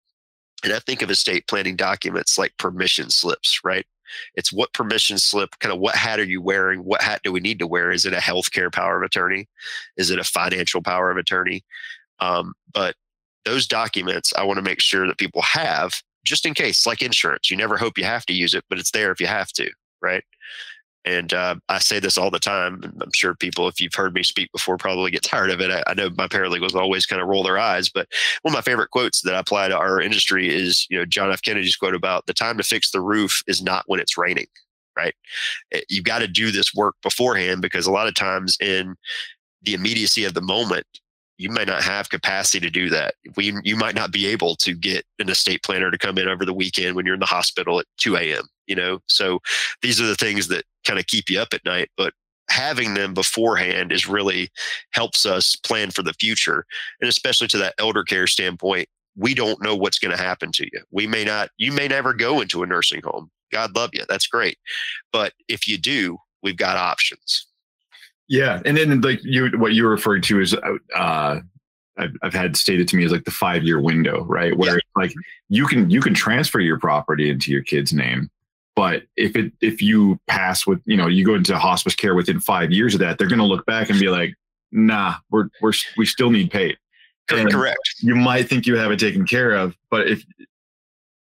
And 0.64 0.72
I 0.72 0.80
think 0.80 1.02
of 1.02 1.10
estate 1.10 1.46
planning 1.46 1.76
documents 1.76 2.36
like 2.36 2.56
permission 2.58 3.10
slips, 3.10 3.60
right? 3.64 3.86
It's 4.34 4.52
what 4.52 4.72
permission 4.74 5.18
slip, 5.18 5.58
kind 5.60 5.72
of 5.72 5.78
what 5.78 5.94
hat 5.94 6.18
are 6.18 6.24
you 6.24 6.42
wearing? 6.42 6.80
What 6.80 7.00
hat 7.00 7.20
do 7.22 7.32
we 7.32 7.40
need 7.40 7.60
to 7.60 7.66
wear? 7.66 7.92
Is 7.92 8.04
it 8.04 8.12
a 8.12 8.18
healthcare 8.18 8.72
power 8.72 8.96
of 8.96 9.02
attorney? 9.02 9.48
Is 9.96 10.10
it 10.10 10.18
a 10.18 10.24
financial 10.24 10.82
power 10.82 11.10
of 11.10 11.16
attorney? 11.16 11.64
Um, 12.18 12.54
but 12.72 12.96
those 13.44 13.66
documents 13.66 14.32
I 14.36 14.42
want 14.42 14.58
to 14.58 14.62
make 14.62 14.80
sure 14.80 15.06
that 15.06 15.18
people 15.18 15.42
have 15.42 16.02
just 16.24 16.46
in 16.46 16.54
case, 16.54 16.86
like 16.86 17.02
insurance. 17.02 17.50
You 17.50 17.56
never 17.56 17.76
hope 17.76 17.98
you 17.98 18.04
have 18.04 18.26
to 18.26 18.32
use 18.32 18.54
it, 18.54 18.64
but 18.68 18.78
it's 18.78 18.92
there 18.92 19.10
if 19.10 19.20
you 19.20 19.26
have 19.26 19.52
to, 19.52 19.70
right? 20.00 20.22
And 21.04 21.32
uh, 21.32 21.56
I 21.68 21.78
say 21.80 21.98
this 21.98 22.16
all 22.16 22.30
the 22.30 22.38
time. 22.38 22.80
I'm 23.00 23.10
sure 23.12 23.34
people, 23.34 23.66
if 23.66 23.80
you've 23.80 23.94
heard 23.94 24.14
me 24.14 24.22
speak 24.22 24.52
before, 24.52 24.76
probably 24.76 25.10
get 25.10 25.24
tired 25.24 25.50
of 25.50 25.60
it. 25.60 25.70
I, 25.70 25.82
I 25.86 25.94
know 25.94 26.10
my 26.10 26.28
paralegals 26.28 26.74
always 26.74 27.06
kind 27.06 27.20
of 27.20 27.28
roll 27.28 27.42
their 27.42 27.58
eyes, 27.58 27.88
but 27.88 28.06
one 28.42 28.52
of 28.52 28.56
my 28.56 28.62
favorite 28.62 28.90
quotes 28.90 29.22
that 29.22 29.34
I 29.34 29.40
apply 29.40 29.68
to 29.68 29.76
our 29.76 30.00
industry 30.00 30.54
is, 30.54 30.86
you 30.90 30.98
know, 30.98 31.04
John 31.04 31.32
F. 31.32 31.42
Kennedy's 31.42 31.76
quote 31.76 31.94
about 31.94 32.26
the 32.26 32.34
time 32.34 32.56
to 32.56 32.62
fix 32.62 32.90
the 32.90 33.00
roof 33.00 33.42
is 33.48 33.62
not 33.62 33.84
when 33.86 33.98
it's 33.98 34.16
raining, 34.16 34.46
right? 34.96 35.14
Eh, 35.72 35.80
you've 35.88 36.04
got 36.04 36.20
to 36.20 36.28
do 36.28 36.52
this 36.52 36.72
work 36.72 36.94
beforehand 37.02 37.62
because 37.62 37.86
a 37.86 37.92
lot 37.92 38.06
of 38.06 38.14
times 38.14 38.56
in 38.60 38.94
the 39.62 39.74
immediacy 39.74 40.24
of 40.24 40.34
the 40.34 40.40
moment, 40.40 40.86
you 41.38 41.50
might 41.50 41.66
not 41.66 41.82
have 41.82 42.10
capacity 42.10 42.60
to 42.60 42.70
do 42.70 42.88
that. 42.90 43.14
We, 43.36 43.52
you 43.64 43.74
might 43.74 43.96
not 43.96 44.12
be 44.12 44.26
able 44.26 44.54
to 44.56 44.74
get 44.74 45.04
an 45.18 45.28
estate 45.28 45.64
planner 45.64 45.90
to 45.90 45.98
come 45.98 46.16
in 46.18 46.28
over 46.28 46.44
the 46.44 46.54
weekend 46.54 46.94
when 46.94 47.04
you're 47.04 47.14
in 47.14 47.20
the 47.20 47.26
hospital 47.26 47.80
at 47.80 47.86
2 47.96 48.16
a.m. 48.16 48.44
You 48.66 48.76
know, 48.76 49.00
so 49.08 49.40
these 49.80 50.00
are 50.00 50.06
the 50.06 50.14
things 50.14 50.46
that 50.48 50.64
kind 50.84 50.98
of 50.98 51.06
keep 51.06 51.28
you 51.28 51.40
up 51.40 51.52
at 51.52 51.64
night. 51.64 51.90
But 51.96 52.12
having 52.50 52.94
them 52.94 53.14
beforehand 53.14 53.92
is 53.92 54.06
really 54.06 54.50
helps 54.92 55.24
us 55.24 55.56
plan 55.56 55.90
for 55.90 56.02
the 56.02 56.14
future, 56.14 56.64
and 57.00 57.08
especially 57.08 57.48
to 57.48 57.58
that 57.58 57.74
elder 57.78 58.04
care 58.04 58.26
standpoint. 58.26 58.88
We 59.14 59.34
don't 59.34 59.62
know 59.62 59.76
what's 59.76 59.98
going 59.98 60.16
to 60.16 60.22
happen 60.22 60.52
to 60.52 60.64
you. 60.64 60.82
We 60.90 61.06
may 61.06 61.24
not. 61.24 61.50
You 61.58 61.72
may 61.72 61.86
never 61.86 62.14
go 62.14 62.40
into 62.40 62.62
a 62.62 62.66
nursing 62.66 63.02
home. 63.02 63.30
God 63.52 63.76
love 63.76 63.90
you. 63.92 64.04
That's 64.08 64.26
great. 64.26 64.56
But 65.12 65.34
if 65.48 65.68
you 65.68 65.76
do, 65.76 66.16
we've 66.42 66.56
got 66.56 66.78
options. 66.78 67.46
Yeah, 68.28 68.62
and 68.64 68.76
then 68.76 69.00
like 69.02 69.20
you, 69.22 69.50
what 69.58 69.74
you 69.74 69.84
were 69.84 69.90
referring 69.90 70.22
to 70.22 70.40
is, 70.40 70.54
uh, 70.94 71.40
I've, 71.98 72.16
I've 72.22 72.32
had 72.32 72.56
stated 72.56 72.88
to 72.88 72.96
me 72.96 73.04
as 73.04 73.12
like 73.12 73.24
the 73.24 73.30
five 73.30 73.62
year 73.62 73.80
window, 73.80 74.24
right? 74.24 74.56
Where 74.56 74.76
yeah. 74.76 74.80
like 74.96 75.12
you 75.50 75.66
can 75.66 75.90
you 75.90 76.00
can 76.00 76.14
transfer 76.14 76.60
your 76.60 76.78
property 76.78 77.28
into 77.28 77.52
your 77.52 77.62
kid's 77.62 77.92
name, 77.92 78.30
but 78.74 79.02
if 79.16 79.36
it 79.36 79.52
if 79.60 79.82
you 79.82 80.18
pass 80.28 80.66
with 80.66 80.80
you 80.84 80.96
know 80.96 81.06
you 81.06 81.24
go 81.24 81.34
into 81.34 81.58
hospice 81.58 81.94
care 81.94 82.14
within 82.14 82.40
five 82.40 82.70
years 82.70 82.94
of 82.94 83.00
that, 83.00 83.18
they're 83.18 83.28
going 83.28 83.38
to 83.38 83.44
look 83.44 83.66
back 83.66 83.90
and 83.90 83.98
be 83.98 84.08
like, 84.08 84.34
nah, 84.70 85.16
we're 85.30 85.48
we're 85.60 85.72
we 85.96 86.06
still 86.06 86.30
need 86.30 86.50
paid. 86.50 86.76
Correct. 87.28 87.78
You 88.00 88.14
might 88.14 88.48
think 88.48 88.66
you 88.66 88.76
have 88.76 88.90
it 88.90 88.98
taken 88.98 89.26
care 89.26 89.52
of, 89.52 89.76
but 89.90 90.08
if 90.08 90.24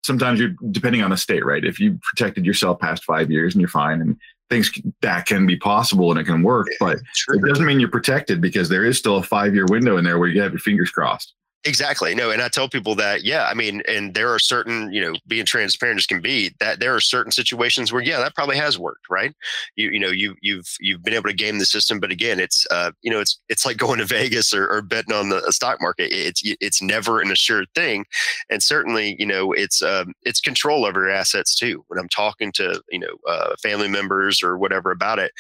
sometimes 0.03 0.41
you're 0.41 0.55
depending 0.71 1.03
on 1.03 1.11
the 1.11 1.17
state, 1.17 1.45
right? 1.45 1.65
If 1.65 1.79
you 1.79 1.99
protected 2.03 2.47
yourself 2.47 2.81
past 2.81 3.05
five 3.05 3.31
years 3.31 3.55
and 3.55 3.61
you're 3.61 3.69
fine, 3.69 4.01
and 4.01 4.17
things 4.49 4.73
that 5.03 5.27
can 5.27 5.47
be 5.47 5.57
possible 5.57 6.11
and 6.11 6.19
it 6.19 6.25
can 6.25 6.43
work, 6.43 6.69
but 6.81 6.99
sure. 7.15 7.37
it 7.37 7.49
doesn't 7.49 7.65
mean 7.65 7.81
you're 7.81 7.89
protected 7.89 8.41
because 8.41 8.69
there 8.69 8.85
is 8.85 8.99
still 8.99 9.17
a 9.17 9.23
five 9.23 9.55
year 9.55 9.67
window 9.69 9.97
in 9.97 10.05
there 10.05 10.19
where 10.19 10.29
you 10.29 10.41
have 10.43 10.53
your 10.53 10.61
fingers 10.61 10.91
crossed. 10.91 11.35
Exactly. 11.67 12.15
No, 12.15 12.31
and 12.31 12.41
I 12.41 12.49
tell 12.49 12.71
people 12.71 12.95
that, 12.95 13.23
yeah, 13.23 13.45
I 13.45 13.53
mean, 13.53 13.83
and 13.87 14.15
there 14.15 14.33
are 14.33 14.39
certain, 14.39 14.91
you 14.95 15.01
know, 15.03 15.13
being 15.29 15.45
transparent 15.45 15.99
as 15.99 16.07
can 16.07 16.23
be, 16.23 16.55
that 16.59 16.81
there 16.81 16.95
are 16.95 17.01
certain 17.01 17.31
situations 17.33 17.93
where, 17.93 18.01
yeah, 18.01 18.19
that 18.19 18.35
probably 18.35 18.57
has 18.57 18.79
worked, 18.79 19.11
right? 19.11 19.35
You, 19.77 19.91
you 19.91 19.99
know, 20.01 20.09
you, 20.09 20.35
you've, 20.41 20.65
you've 20.81 21.03
been 21.03 21.13
able 21.13 21.29
to 21.29 21.35
game 21.35 21.59
the 21.59 21.67
system, 21.67 22.01
but 22.01 22.11
again, 22.11 22.41
it's, 22.41 22.67
uh, 22.71 22.93
you 23.03 23.11
know, 23.11 23.21
it's, 23.21 23.39
it's 23.51 23.67
like 23.67 23.77
going 23.77 23.99
to 23.99 24.07
Vegas 24.07 24.55
or, 24.55 24.67
or 24.73 24.81
betting 24.81 25.13
on 25.13 25.29
the 25.29 25.43
stock 25.53 25.83
market. 25.83 26.11
It's, 26.13 26.41
it's 26.45 26.81
never 26.81 27.21
an 27.21 27.31
assured 27.31 27.67
thing, 27.75 28.07
and 28.49 28.63
certainly, 28.63 29.17
you 29.19 29.27
know, 29.27 29.53
it's, 29.53 29.83
um, 29.83 30.15
it's 30.23 30.41
control 30.41 30.87
over 30.87 31.01
your 31.01 31.11
assets 31.11 31.55
too. 31.55 31.85
When 31.89 31.99
I'm 31.99 32.09
talking 32.09 32.53
to, 32.53 32.81
you 32.91 33.01
know, 33.01 33.17
uh, 33.29 33.55
family 33.63 33.89
members 33.89 34.43
or 34.43 34.57
whatever 34.57 34.91
about 34.93 35.19
it, 35.19 35.33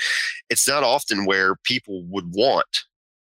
it's 0.51 0.69
not 0.69 0.83
often 0.85 1.25
where 1.25 1.57
people 1.65 2.03
would 2.07 2.35
want 2.35 2.85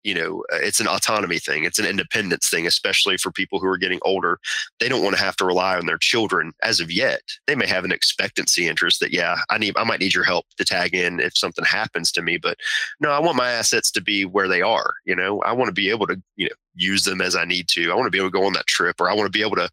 you 0.07 0.15
know 0.15 0.45
uh, 0.53 0.59
it's 0.63 0.81
an 0.81 0.87
autonomy 0.87 1.39
thing 1.39 1.65
it's 1.65 1.79
an 1.79 1.87
independence 1.87 2.49
thing 2.49 2.67
especially 2.67 3.17
for 3.17 3.31
people 3.31 3.59
who 3.59 3.67
are 3.67 3.77
getting 3.79 3.99
older. 4.03 4.39
They 4.79 4.89
don't 4.89 5.03
want 5.03 5.17
to 5.17 5.23
have 5.23 5.37
to 5.37 5.45
rely 5.45 5.77
on 5.77 5.87
their 5.87 5.99
children 5.99 6.53
as 6.63 6.81
of 6.81 6.91
yet. 6.91 7.23
They 7.47 7.55
may 7.55 7.67
have 7.67 7.85
an 7.85 7.93
expectancy 7.93 8.67
interest 8.69 9.01
that 9.01 9.13
yeah 9.13 9.37
i 9.51 9.59
need 9.59 9.77
i 9.77 9.85
might 9.85 10.01
need 10.01 10.15
your 10.15 10.25
help 10.25 10.47
to 10.57 10.65
tag 10.65 10.95
in 10.95 11.21
if 11.21 11.37
something 11.37 11.65
happens 11.65 12.13
to 12.13 12.23
me 12.23 12.37
but 12.37 12.59
no 13.01 13.11
i 13.11 13.19
want 13.19 13.37
my 13.37 13.51
assets 13.51 13.91
to 13.91 14.01
be 14.01 14.25
where 14.25 14.49
they 14.49 14.63
are 14.63 14.95
you 15.05 15.17
know? 15.17 15.41
I 15.43 15.53
want 15.53 15.69
to 15.69 15.73
be 15.73 15.91
able 15.91 16.07
to 16.07 16.21
you 16.37 16.47
know 16.47 16.55
use 16.77 17.05
them 17.05 17.21
as 17.21 17.35
I 17.35 17.45
need 17.45 17.69
to. 17.69 17.91
I 17.91 17.95
want 17.95 18.07
to 18.07 18.11
be 18.11 18.19
able 18.19 18.31
to 18.31 18.39
go 18.39 18.47
on 18.47 18.53
that 18.53 18.67
trip, 18.67 19.01
or 19.01 19.11
I 19.11 19.15
want 19.15 19.27
to 19.27 19.37
be 19.39 19.45
able 19.45 19.57
to, 19.57 19.69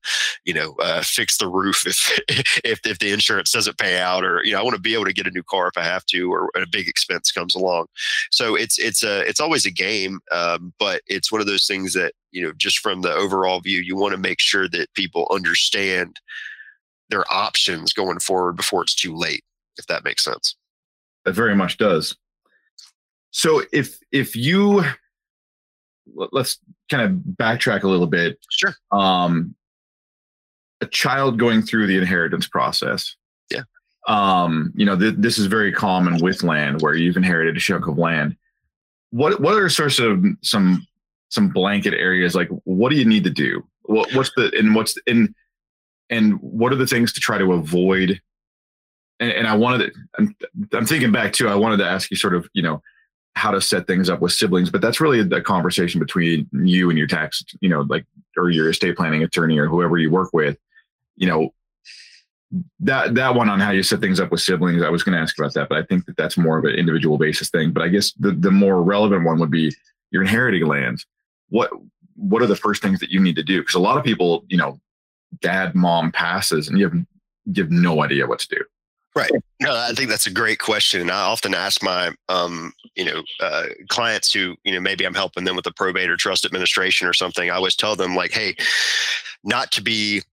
you 0.45 0.53
know, 0.53 0.75
uh, 0.79 1.01
fix 1.03 1.37
the 1.37 1.47
roof 1.47 1.85
if, 1.85 2.19
if 2.63 2.79
if 2.85 2.99
the 2.99 3.11
insurance 3.11 3.51
doesn't 3.51 3.77
pay 3.77 3.99
out, 3.99 4.23
or 4.23 4.43
you 4.43 4.53
know, 4.53 4.59
I 4.59 4.63
want 4.63 4.75
to 4.75 4.81
be 4.81 4.93
able 4.93 5.05
to 5.05 5.13
get 5.13 5.27
a 5.27 5.31
new 5.31 5.43
car 5.43 5.67
if 5.67 5.77
I 5.77 5.83
have 5.83 6.05
to, 6.07 6.33
or 6.33 6.49
a 6.55 6.65
big 6.67 6.87
expense 6.87 7.31
comes 7.31 7.55
along. 7.55 7.87
So 8.31 8.55
it's 8.55 8.79
it's 8.79 9.03
a 9.03 9.21
it's 9.27 9.39
always 9.39 9.65
a 9.65 9.71
game, 9.71 10.19
um, 10.31 10.73
but 10.79 11.01
it's 11.07 11.31
one 11.31 11.41
of 11.41 11.47
those 11.47 11.67
things 11.67 11.93
that 11.93 12.13
you 12.31 12.43
know, 12.43 12.51
just 12.57 12.79
from 12.79 13.01
the 13.01 13.13
overall 13.13 13.61
view, 13.61 13.79
you 13.79 13.95
want 13.95 14.13
to 14.13 14.17
make 14.17 14.39
sure 14.39 14.67
that 14.69 14.93
people 14.95 15.27
understand 15.31 16.19
their 17.09 17.23
options 17.31 17.93
going 17.93 18.19
forward 18.19 18.53
before 18.53 18.81
it's 18.81 18.95
too 18.95 19.15
late, 19.15 19.43
if 19.77 19.85
that 19.85 20.03
makes 20.03 20.23
sense. 20.23 20.55
That 21.25 21.33
very 21.33 21.55
much 21.55 21.77
does. 21.77 22.17
So 23.31 23.63
if 23.71 23.99
if 24.11 24.35
you 24.35 24.83
let's 26.13 26.59
kind 26.89 27.03
of 27.03 27.35
backtrack 27.35 27.83
a 27.83 27.87
little 27.87 28.07
bit. 28.07 28.39
Sure. 28.51 28.73
Um, 28.91 29.55
a 30.81 30.85
child 30.87 31.39
going 31.39 31.61
through 31.61 31.87
the 31.87 31.97
inheritance 31.97 32.47
process. 32.47 33.15
Yeah. 33.49 33.63
Um, 34.07 34.73
you 34.75 34.85
know, 34.85 34.97
th- 34.97 35.15
this 35.17 35.37
is 35.37 35.45
very 35.45 35.71
common 35.71 36.21
with 36.21 36.43
land 36.43 36.81
where 36.81 36.93
you've 36.93 37.17
inherited 37.17 37.55
a 37.55 37.59
chunk 37.59 37.87
of 37.87 37.97
land. 37.97 38.35
What 39.11 39.39
what 39.39 39.55
are 39.55 39.69
sorts 39.69 39.99
of 39.99 40.23
some 40.41 40.85
some 41.29 41.49
blanket 41.49 41.93
areas 41.93 42.35
like 42.35 42.49
what 42.65 42.89
do 42.89 42.95
you 42.95 43.05
need 43.05 43.23
to 43.23 43.29
do? 43.29 43.63
What 43.83 44.13
what's 44.13 44.31
the 44.35 44.51
and 44.57 44.75
what's 44.75 44.97
in 45.07 45.33
and 46.09 46.39
what 46.41 46.71
are 46.71 46.77
the 46.77 46.87
things 46.87 47.13
to 47.13 47.19
try 47.19 47.37
to 47.37 47.53
avoid? 47.53 48.21
And, 49.19 49.31
and 49.31 49.47
I 49.47 49.55
wanted 49.55 49.93
to, 49.93 49.99
I'm, 50.17 50.35
I'm 50.73 50.85
thinking 50.85 51.11
back 51.11 51.33
too. 51.33 51.47
I 51.47 51.55
wanted 51.55 51.77
to 51.77 51.85
ask 51.85 52.11
you 52.11 52.17
sort 52.17 52.35
of, 52.35 52.47
you 52.53 52.61
know, 52.61 52.81
how 53.35 53.51
to 53.51 53.61
set 53.61 53.87
things 53.87 54.09
up 54.09 54.21
with 54.21 54.31
siblings, 54.31 54.69
but 54.69 54.81
that's 54.81 55.01
really 55.01 55.23
the 55.23 55.41
conversation 55.41 55.99
between 55.99 56.47
you 56.53 56.89
and 56.89 56.97
your 56.97 57.07
tax, 57.07 57.43
you 57.61 57.69
know, 57.69 57.81
like, 57.81 58.05
or 58.37 58.49
your 58.49 58.69
estate 58.69 58.95
planning 58.95 59.23
attorney 59.23 59.57
or 59.57 59.67
whoever 59.67 59.97
you 59.97 60.11
work 60.11 60.29
with, 60.33 60.57
you 61.15 61.27
know, 61.27 61.53
that, 62.79 63.15
that 63.15 63.33
one 63.33 63.49
on 63.49 63.59
how 63.59 63.71
you 63.71 63.81
set 63.81 63.99
things 63.99 64.19
up 64.19 64.31
with 64.31 64.41
siblings, 64.41 64.83
I 64.83 64.89
was 64.89 65.01
going 65.01 65.15
to 65.15 65.21
ask 65.21 65.37
about 65.39 65.53
that, 65.55 65.69
but 65.69 65.79
I 65.79 65.83
think 65.83 66.05
that 66.05 66.15
that's 66.15 66.37
more 66.37 66.59
of 66.59 66.65
an 66.65 66.75
individual 66.75 67.17
basis 67.17 67.49
thing. 67.49 67.71
But 67.71 67.81
I 67.81 67.87
guess 67.87 68.11
the, 68.13 68.31
the 68.31 68.51
more 68.51 68.83
relevant 68.83 69.25
one 69.25 69.39
would 69.39 69.49
be 69.49 69.71
you're 70.11 70.21
inheriting 70.21 70.67
lands. 70.67 71.05
What, 71.49 71.71
what 72.15 72.43
are 72.43 72.47
the 72.47 72.55
first 72.55 72.83
things 72.83 72.99
that 72.99 73.09
you 73.09 73.19
need 73.19 73.35
to 73.37 73.43
do? 73.43 73.61
Because 73.61 73.73
a 73.75 73.79
lot 73.79 73.97
of 73.97 74.03
people, 74.03 74.45
you 74.47 74.57
know, 74.57 74.79
dad, 75.41 75.73
mom 75.73 76.11
passes 76.11 76.67
and 76.67 76.77
you 76.77 76.87
have, 76.87 76.93
you 77.45 77.63
have 77.63 77.71
no 77.71 78.03
idea 78.03 78.27
what 78.27 78.39
to 78.39 78.47
do. 78.49 78.63
Right. 79.15 79.31
No, 79.61 79.75
I 79.75 79.91
think 79.93 80.09
that's 80.09 80.25
a 80.25 80.31
great 80.31 80.59
question. 80.59 81.01
And 81.01 81.11
I 81.11 81.21
often 81.21 81.53
ask 81.53 81.83
my, 81.83 82.11
um, 82.29 82.73
you 82.95 83.05
know, 83.05 83.21
uh, 83.39 83.65
clients 83.89 84.33
who, 84.33 84.55
you 84.63 84.73
know, 84.73 84.79
maybe 84.79 85.05
I'm 85.05 85.13
helping 85.13 85.43
them 85.43 85.55
with 85.55 85.67
a 85.67 85.73
probate 85.73 86.09
or 86.09 86.17
trust 86.17 86.45
administration 86.45 87.07
or 87.07 87.13
something. 87.13 87.49
I 87.49 87.55
always 87.55 87.75
tell 87.75 87.95
them 87.95 88.15
like, 88.15 88.31
hey, 88.31 88.55
not 89.43 89.71
to 89.73 89.83
be 89.83 90.23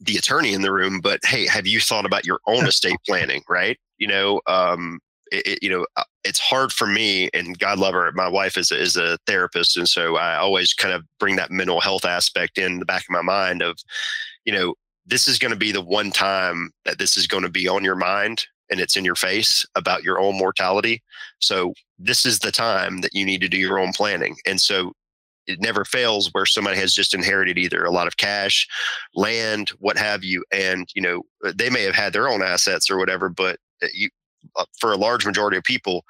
the 0.00 0.16
attorney 0.16 0.52
in 0.52 0.62
the 0.62 0.72
room, 0.72 1.00
but 1.00 1.20
hey, 1.24 1.46
have 1.48 1.66
you 1.66 1.80
thought 1.80 2.06
about 2.06 2.24
your 2.24 2.38
own 2.46 2.66
estate 2.68 2.98
planning? 3.04 3.42
Right. 3.48 3.78
You 3.98 4.06
know, 4.06 4.40
um, 4.46 5.00
it, 5.32 5.46
it, 5.46 5.62
you 5.62 5.68
know, 5.68 5.86
uh, 5.96 6.04
it's 6.24 6.38
hard 6.38 6.72
for 6.72 6.86
me, 6.86 7.28
and 7.34 7.58
God 7.58 7.78
love 7.78 7.94
her. 7.94 8.10
My 8.12 8.28
wife 8.28 8.56
is 8.56 8.70
a, 8.70 8.80
is 8.80 8.96
a 8.96 9.18
therapist, 9.26 9.76
and 9.76 9.88
so 9.88 10.16
I 10.16 10.36
always 10.36 10.72
kind 10.72 10.94
of 10.94 11.04
bring 11.18 11.36
that 11.36 11.50
mental 11.50 11.80
health 11.80 12.04
aspect 12.04 12.58
in 12.58 12.78
the 12.78 12.84
back 12.84 13.02
of 13.02 13.10
my 13.10 13.22
mind 13.22 13.60
of, 13.60 13.78
you 14.44 14.52
know, 14.52 14.74
this 15.08 15.26
is 15.26 15.38
going 15.38 15.52
to 15.52 15.58
be 15.58 15.72
the 15.72 15.82
one 15.82 16.10
time 16.10 16.70
that 16.84 16.98
this 16.98 17.16
is 17.16 17.26
going 17.26 17.42
to 17.42 17.48
be 17.48 17.66
on 17.66 17.82
your 17.82 17.96
mind 17.96 18.46
and 18.70 18.78
it's 18.78 18.96
in 18.96 19.04
your 19.04 19.14
face 19.14 19.64
about 19.74 20.02
your 20.02 20.20
own 20.20 20.36
mortality. 20.36 21.02
So 21.40 21.72
this 21.98 22.26
is 22.26 22.40
the 22.40 22.52
time 22.52 23.00
that 23.00 23.14
you 23.14 23.24
need 23.24 23.40
to 23.40 23.48
do 23.48 23.56
your 23.56 23.78
own 23.78 23.92
planning. 23.92 24.36
And 24.46 24.60
so 24.60 24.92
it 25.46 25.60
never 25.60 25.86
fails 25.86 26.28
where 26.32 26.44
somebody 26.44 26.76
has 26.78 26.92
just 26.92 27.14
inherited 27.14 27.56
either 27.56 27.82
a 27.82 27.90
lot 27.90 28.06
of 28.06 28.18
cash, 28.18 28.68
land, 29.14 29.70
what 29.78 29.96
have 29.96 30.22
you, 30.22 30.44
and 30.52 30.86
you 30.94 31.00
know 31.00 31.22
they 31.54 31.70
may 31.70 31.82
have 31.84 31.94
had 31.94 32.12
their 32.12 32.28
own 32.28 32.42
assets 32.42 32.90
or 32.90 32.98
whatever, 32.98 33.30
but 33.30 33.58
uh, 33.82 33.86
you, 33.94 34.10
uh, 34.56 34.66
for 34.78 34.92
a 34.92 34.98
large 34.98 35.24
majority 35.24 35.56
of 35.56 35.64
people, 35.64 36.04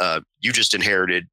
uh, 0.00 0.20
you 0.40 0.52
just 0.52 0.74
inherited 0.74 1.28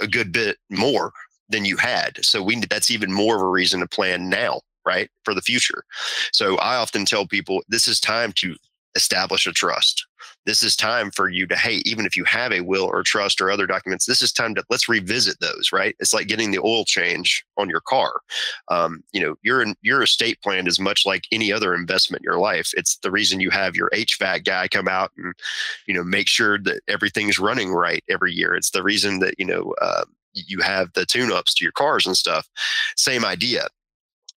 a 0.00 0.06
good 0.06 0.32
bit 0.32 0.56
more 0.70 1.12
than 1.50 1.66
you 1.66 1.76
had. 1.76 2.24
So 2.24 2.42
we 2.42 2.56
that's 2.60 2.90
even 2.90 3.12
more 3.12 3.36
of 3.36 3.42
a 3.42 3.46
reason 3.46 3.80
to 3.80 3.86
plan 3.86 4.30
now 4.30 4.62
right 4.86 5.10
for 5.24 5.34
the 5.34 5.42
future. 5.42 5.84
So 6.32 6.56
i 6.58 6.76
often 6.76 7.04
tell 7.04 7.26
people 7.26 7.62
this 7.68 7.88
is 7.88 8.00
time 8.00 8.32
to 8.36 8.56
establish 8.94 9.46
a 9.46 9.52
trust. 9.52 10.06
This 10.44 10.62
is 10.62 10.76
time 10.76 11.10
for 11.10 11.28
you 11.28 11.46
to 11.46 11.56
hey 11.56 11.82
even 11.84 12.04
if 12.04 12.16
you 12.16 12.24
have 12.24 12.52
a 12.52 12.60
will 12.60 12.84
or 12.84 13.02
trust 13.02 13.40
or 13.40 13.50
other 13.50 13.66
documents 13.66 14.06
this 14.06 14.22
is 14.22 14.32
time 14.32 14.54
to 14.54 14.64
let's 14.70 14.88
revisit 14.88 15.40
those 15.40 15.70
right? 15.72 15.96
It's 15.98 16.12
like 16.12 16.26
getting 16.26 16.50
the 16.50 16.60
oil 16.60 16.84
change 16.84 17.44
on 17.56 17.68
your 17.68 17.80
car. 17.80 18.20
Um, 18.68 19.02
you 19.12 19.20
know 19.20 19.36
your 19.42 19.64
your 19.82 20.02
estate 20.02 20.40
plan 20.42 20.66
is 20.66 20.78
much 20.78 21.06
like 21.06 21.24
any 21.32 21.52
other 21.52 21.74
investment 21.74 22.22
in 22.22 22.30
your 22.30 22.40
life. 22.40 22.72
It's 22.76 22.96
the 22.98 23.10
reason 23.10 23.40
you 23.40 23.50
have 23.50 23.76
your 23.76 23.90
hvac 23.90 24.44
guy 24.44 24.68
come 24.68 24.88
out 24.88 25.10
and 25.16 25.32
you 25.86 25.94
know 25.94 26.04
make 26.04 26.28
sure 26.28 26.58
that 26.58 26.82
everything's 26.88 27.38
running 27.38 27.72
right 27.72 28.04
every 28.08 28.32
year. 28.32 28.54
It's 28.54 28.70
the 28.70 28.82
reason 28.82 29.20
that 29.20 29.34
you 29.38 29.46
know 29.46 29.74
uh, 29.80 30.04
you 30.34 30.60
have 30.60 30.92
the 30.94 31.06
tune 31.06 31.32
ups 31.32 31.54
to 31.54 31.64
your 31.64 31.72
cars 31.72 32.06
and 32.06 32.16
stuff. 32.16 32.48
Same 32.96 33.24
idea 33.24 33.68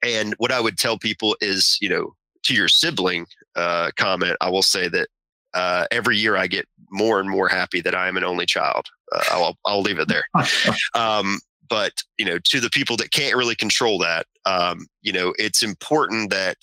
and 0.05 0.33
what 0.37 0.51
I 0.51 0.59
would 0.59 0.77
tell 0.77 0.97
people 0.97 1.35
is, 1.41 1.77
you 1.81 1.89
know, 1.89 2.15
to 2.43 2.53
your 2.53 2.67
sibling 2.67 3.25
uh, 3.55 3.91
comment, 3.97 4.37
I 4.41 4.49
will 4.49 4.61
say 4.61 4.87
that 4.89 5.07
uh, 5.53 5.85
every 5.91 6.17
year 6.17 6.37
I 6.37 6.47
get 6.47 6.67
more 6.91 7.19
and 7.19 7.29
more 7.29 7.47
happy 7.47 7.81
that 7.81 7.95
I 7.95 8.07
am 8.07 8.17
an 8.17 8.23
only 8.23 8.45
child. 8.45 8.85
Uh, 9.11 9.23
I'll, 9.31 9.57
I'll 9.65 9.81
leave 9.81 9.99
it 9.99 10.07
there. 10.07 10.25
Um, 10.93 11.39
but 11.67 12.03
you 12.17 12.25
know, 12.25 12.37
to 12.43 12.59
the 12.59 12.69
people 12.69 12.95
that 12.97 13.11
can't 13.11 13.35
really 13.35 13.55
control 13.55 13.97
that, 13.99 14.27
um, 14.45 14.87
you 15.01 15.11
know, 15.11 15.33
it's 15.39 15.63
important 15.63 16.29
that 16.29 16.57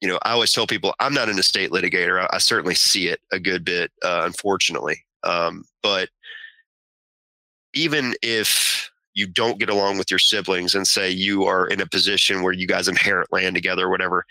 you 0.00 0.08
know 0.08 0.18
I 0.22 0.32
always 0.32 0.52
tell 0.52 0.66
people 0.66 0.94
I'm 1.00 1.14
not 1.14 1.30
an 1.30 1.38
estate 1.38 1.70
litigator. 1.70 2.20
I, 2.20 2.36
I 2.36 2.38
certainly 2.38 2.74
see 2.74 3.08
it 3.08 3.20
a 3.32 3.40
good 3.40 3.64
bit, 3.64 3.90
uh, 4.02 4.22
unfortunately. 4.24 5.02
Um, 5.24 5.64
but 5.82 6.10
even 7.72 8.14
if 8.22 8.91
you 9.14 9.26
don't 9.26 9.58
get 9.58 9.68
along 9.68 9.98
with 9.98 10.10
your 10.10 10.18
siblings 10.18 10.74
and 10.74 10.86
say 10.86 11.10
you 11.10 11.44
are 11.44 11.66
in 11.66 11.80
a 11.80 11.86
position 11.86 12.42
where 12.42 12.52
you 12.52 12.66
guys 12.66 12.88
inherit 12.88 13.32
land 13.32 13.54
together 13.54 13.86
or 13.86 13.90
whatever, 13.90 14.24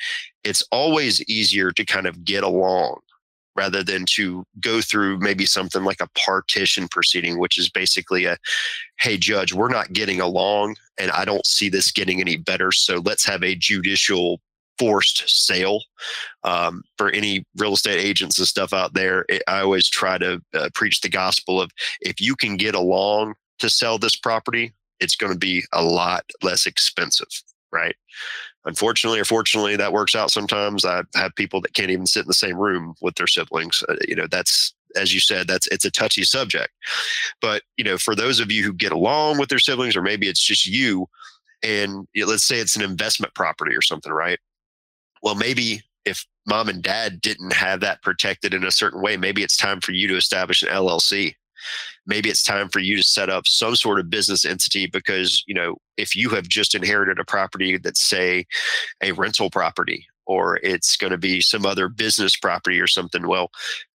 it's 0.44 0.64
always 0.72 1.22
easier 1.24 1.72
to 1.72 1.86
kind 1.86 2.08
of 2.08 2.24
get 2.24 2.44
along 2.44 3.00
rather 3.56 3.84
than 3.84 4.06
to 4.06 4.46
go 4.60 4.82
through 4.82 5.20
maybe 5.20 5.46
something 5.46 5.84
like 5.84 6.02
a 6.02 6.10
partition 6.18 6.88
proceeding, 6.88 7.38
which 7.38 7.58
is 7.58 7.70
basically 7.70 8.26
a, 8.26 8.38
hey, 9.00 9.18
judge, 9.18 9.54
we're 9.54 9.70
not 9.70 9.94
getting 9.94 10.22
along 10.22 10.78
and 10.98 11.12
I 11.12 11.26
don't 11.26 11.46
see 11.46 11.70
this 11.70 11.92
getting 11.92 12.22
any 12.22 12.38
better. 12.38 12.72
So 12.72 13.02
let's 13.04 13.26
have 13.26 13.44
a 13.44 13.56
judicial 13.56 14.40
forced 14.80 15.30
sale 15.30 15.82
um, 16.44 16.84
for 16.98 17.10
any 17.12 17.46
real 17.58 17.74
estate 17.74 18.00
agents 18.00 18.40
and 18.40 18.48
stuff 18.48 18.74
out 18.74 18.94
there. 18.94 19.26
It, 19.30 19.44
I 19.48 19.60
always 19.60 19.88
try 19.88 20.18
to 20.18 20.42
uh, 20.54 20.70
preach 20.74 21.02
the 21.02 21.10
gospel 21.10 21.62
of 21.62 21.72
if 22.00 22.20
you 22.22 22.36
can 22.36 22.58
get 22.58 22.74
along 22.74 23.36
to 23.62 23.70
sell 23.70 23.97
this 23.97 24.16
property, 24.16 24.74
it's 24.99 25.16
going 25.16 25.34
to 25.34 25.39
be 25.39 25.64
a 25.74 25.84
lot 25.84 26.30
less 26.43 26.66
expensive, 26.66 27.41
right? 27.72 27.95
Unfortunately 28.66 29.20
or 29.20 29.26
fortunately, 29.26 29.76
that 29.76 29.93
works 29.93 30.14
out 30.14 30.32
sometimes. 30.32 30.86
I 30.86 31.03
have 31.16 31.36
people 31.36 31.62
that 31.62 31.74
can't 31.74 31.89
even 31.89 32.05
sit 32.05 32.22
in 32.22 32.28
the 32.28 32.34
same 32.34 32.57
room 32.57 32.93
with 33.01 33.16
their 33.16 33.28
siblings. 33.28 33.84
Uh, 33.89 33.95
you 34.07 34.16
know, 34.16 34.28
that's 34.28 34.74
as 34.95 35.14
you 35.14 35.20
said, 35.20 35.47
that's 35.47 35.68
it's 35.68 35.86
a 35.86 35.91
touchy 35.91 36.24
subject. 36.24 36.74
But 37.41 37.64
you 37.78 37.84
know, 37.84 37.97
for 37.97 38.16
those 38.16 38.39
of 38.39 38.51
you 38.51 38.64
who 38.64 38.74
get 38.74 38.91
along 38.91 39.39
with 39.39 39.49
their 39.49 39.59
siblings, 39.59 39.95
or 39.95 40.01
maybe 40.01 40.28
it's 40.28 40.43
just 40.43 40.66
you, 40.66 41.07
and 41.64 42.07
you 42.14 42.24
know, 42.24 42.32
let's 42.32 42.43
say 42.43 42.59
it's 42.59 42.76
an 42.76 42.84
investment 42.84 43.34
property 43.34 43.76
or 43.76 43.82
something, 43.82 44.12
right? 44.12 44.39
Well, 45.24 45.36
maybe 45.36 45.82
if 46.05 46.26
mom 46.47 46.70
and 46.70 46.82
dad 46.82 47.22
didn't 47.22 47.53
have 47.53 47.80
that 47.82 48.01
protected 48.01 48.53
in 48.53 48.64
a 48.64 48.72
certain 48.72 49.01
way, 49.01 49.18
maybe 49.18 49.43
it's 49.43 49.57
time 49.57 49.82
for 49.82 49.91
you 49.91 50.07
to 50.07 50.16
establish 50.18 50.64
an 50.64 50.70
LLC. 50.70 51.36
Maybe 52.06 52.30
it's 52.30 52.43
time 52.43 52.70
for 52.70 52.80
you 52.80 52.97
to 52.97 53.04
set 53.04 53.30
up 53.30 53.45
some 53.45 53.76
sort 53.76 53.99
of 53.99 54.10
business 54.10 54.45
entity 54.45 54.88
because, 54.88 55.43
you 55.47 55.54
know, 55.54 55.78
if 55.97 56.16
you 56.16 56.30
have 56.30 56.47
just 56.47 56.74
inherited 56.74 57.20
a 57.20 57.26
property 57.26 57.78
that's, 57.78 58.02
say, 58.02 58.45
a 59.02 59.12
rental 59.12 59.49
property 59.49 60.06
or 60.26 60.58
it's 60.64 60.97
going 60.97 61.12
to 61.12 61.18
be 61.18 61.41
some 61.41 61.66
other 61.66 61.89
business 61.89 62.36
property 62.36 62.80
or 62.80 62.88
something, 62.88 63.28
well, 63.28 63.52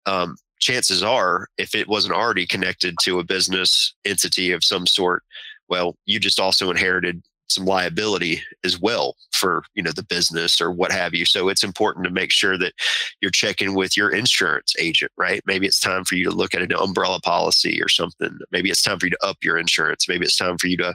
um, 0.06 0.36
chances 0.60 1.02
are, 1.02 1.48
if 1.58 1.74
it 1.74 1.88
wasn't 1.88 2.14
already 2.14 2.46
connected 2.46 2.96
to 3.02 3.18
a 3.18 3.24
business 3.24 3.94
entity 4.04 4.52
of 4.52 4.64
some 4.64 4.86
sort, 4.86 5.22
well, 5.68 5.96
you 6.06 6.18
just 6.18 6.40
also 6.40 6.70
inherited 6.70 7.22
some 7.52 7.64
liability 7.64 8.42
as 8.64 8.80
well 8.80 9.16
for 9.32 9.64
you 9.74 9.82
know 9.82 9.92
the 9.92 10.04
business 10.04 10.60
or 10.60 10.70
what 10.70 10.92
have 10.92 11.14
you. 11.14 11.24
So 11.24 11.48
it's 11.48 11.64
important 11.64 12.04
to 12.04 12.10
make 12.10 12.30
sure 12.30 12.58
that 12.58 12.74
you're 13.20 13.30
checking 13.30 13.74
with 13.74 13.96
your 13.96 14.10
insurance 14.10 14.74
agent 14.78 15.12
right? 15.16 15.42
Maybe 15.46 15.66
it's 15.66 15.80
time 15.80 16.04
for 16.04 16.16
you 16.16 16.24
to 16.24 16.30
look 16.30 16.54
at 16.54 16.62
an 16.62 16.72
umbrella 16.72 17.20
policy 17.20 17.80
or 17.82 17.88
something. 17.88 18.38
Maybe 18.50 18.70
it's 18.70 18.82
time 18.82 18.98
for 18.98 19.06
you 19.06 19.10
to 19.10 19.26
up 19.26 19.38
your 19.42 19.58
insurance. 19.58 20.08
Maybe 20.08 20.24
it's 20.24 20.36
time 20.36 20.58
for 20.58 20.66
you 20.66 20.76
to 20.78 20.94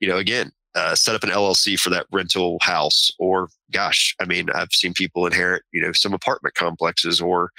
you 0.00 0.08
know 0.08 0.16
again 0.16 0.52
uh, 0.76 0.94
set 0.94 1.14
up 1.14 1.22
an 1.22 1.30
LLC 1.30 1.78
for 1.80 1.88
that 1.88 2.06
rental 2.12 2.58
house, 2.60 3.10
or 3.18 3.48
gosh, 3.72 4.14
I 4.20 4.26
mean, 4.26 4.50
I've 4.50 4.72
seen 4.72 4.92
people 4.92 5.26
inherit, 5.26 5.62
you 5.72 5.80
know, 5.80 5.92
some 5.92 6.12
apartment 6.12 6.54
complexes, 6.54 7.18
or 7.18 7.50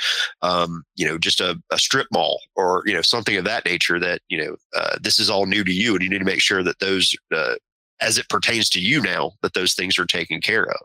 um, 0.44 0.84
you 0.96 1.08
know, 1.08 1.18
just 1.18 1.42
a, 1.42 1.60
a, 1.72 1.80
strip 1.80 2.06
mall, 2.14 2.40
or 2.56 2.84
you 2.86 2.94
know, 2.94 3.02
something 3.02 3.36
of 3.36 3.44
that 3.46 3.66
nature. 3.66 4.00
That 4.00 4.22
you 4.30 4.38
know, 4.38 4.56
uh, 4.76 4.98
this 5.02 5.20
is 5.20 5.32
all 5.32 5.48
new 5.48 5.64
to 5.64 5.74
you, 5.74 5.96
and 5.96 6.04
you 6.04 6.10
need 6.10 6.20
to 6.20 6.26
make 6.26 6.42
sure 6.42 6.62
that 6.62 6.80
those 6.80 7.16
uh, 7.36 7.56
as 8.02 8.18
it 8.18 8.30
pertains 8.30 8.70
to 8.70 8.80
you 8.80 9.02
now 9.02 9.32
that 9.42 9.54
those 9.54 9.74
things 9.74 9.98
are 9.98 10.06
taken 10.06 10.42
care 10.42 10.66
of. 10.66 10.80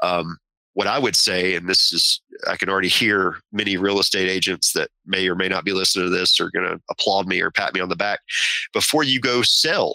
Um, 0.00 0.36
what 0.74 0.86
I 0.88 0.98
would 0.98 1.14
say, 1.14 1.54
and 1.54 1.68
this 1.68 1.92
is, 1.92 2.20
I 2.48 2.56
can 2.56 2.68
already 2.68 2.88
hear 2.88 3.38
many 3.52 3.76
real 3.76 4.00
estate 4.00 4.28
agents 4.28 4.72
that 4.72 4.90
may 5.06 5.28
or 5.28 5.36
may 5.36 5.48
not 5.48 5.64
be 5.64 5.72
listening 5.72 6.06
to 6.06 6.10
this 6.10 6.40
are 6.40 6.50
going 6.50 6.68
to 6.68 6.80
applaud 6.90 7.28
me 7.28 7.40
or 7.40 7.50
pat 7.50 7.74
me 7.74 7.80
on 7.80 7.88
the 7.88 7.96
back. 7.96 8.20
Before 8.72 9.04
you 9.04 9.20
go 9.20 9.42
sell 9.42 9.94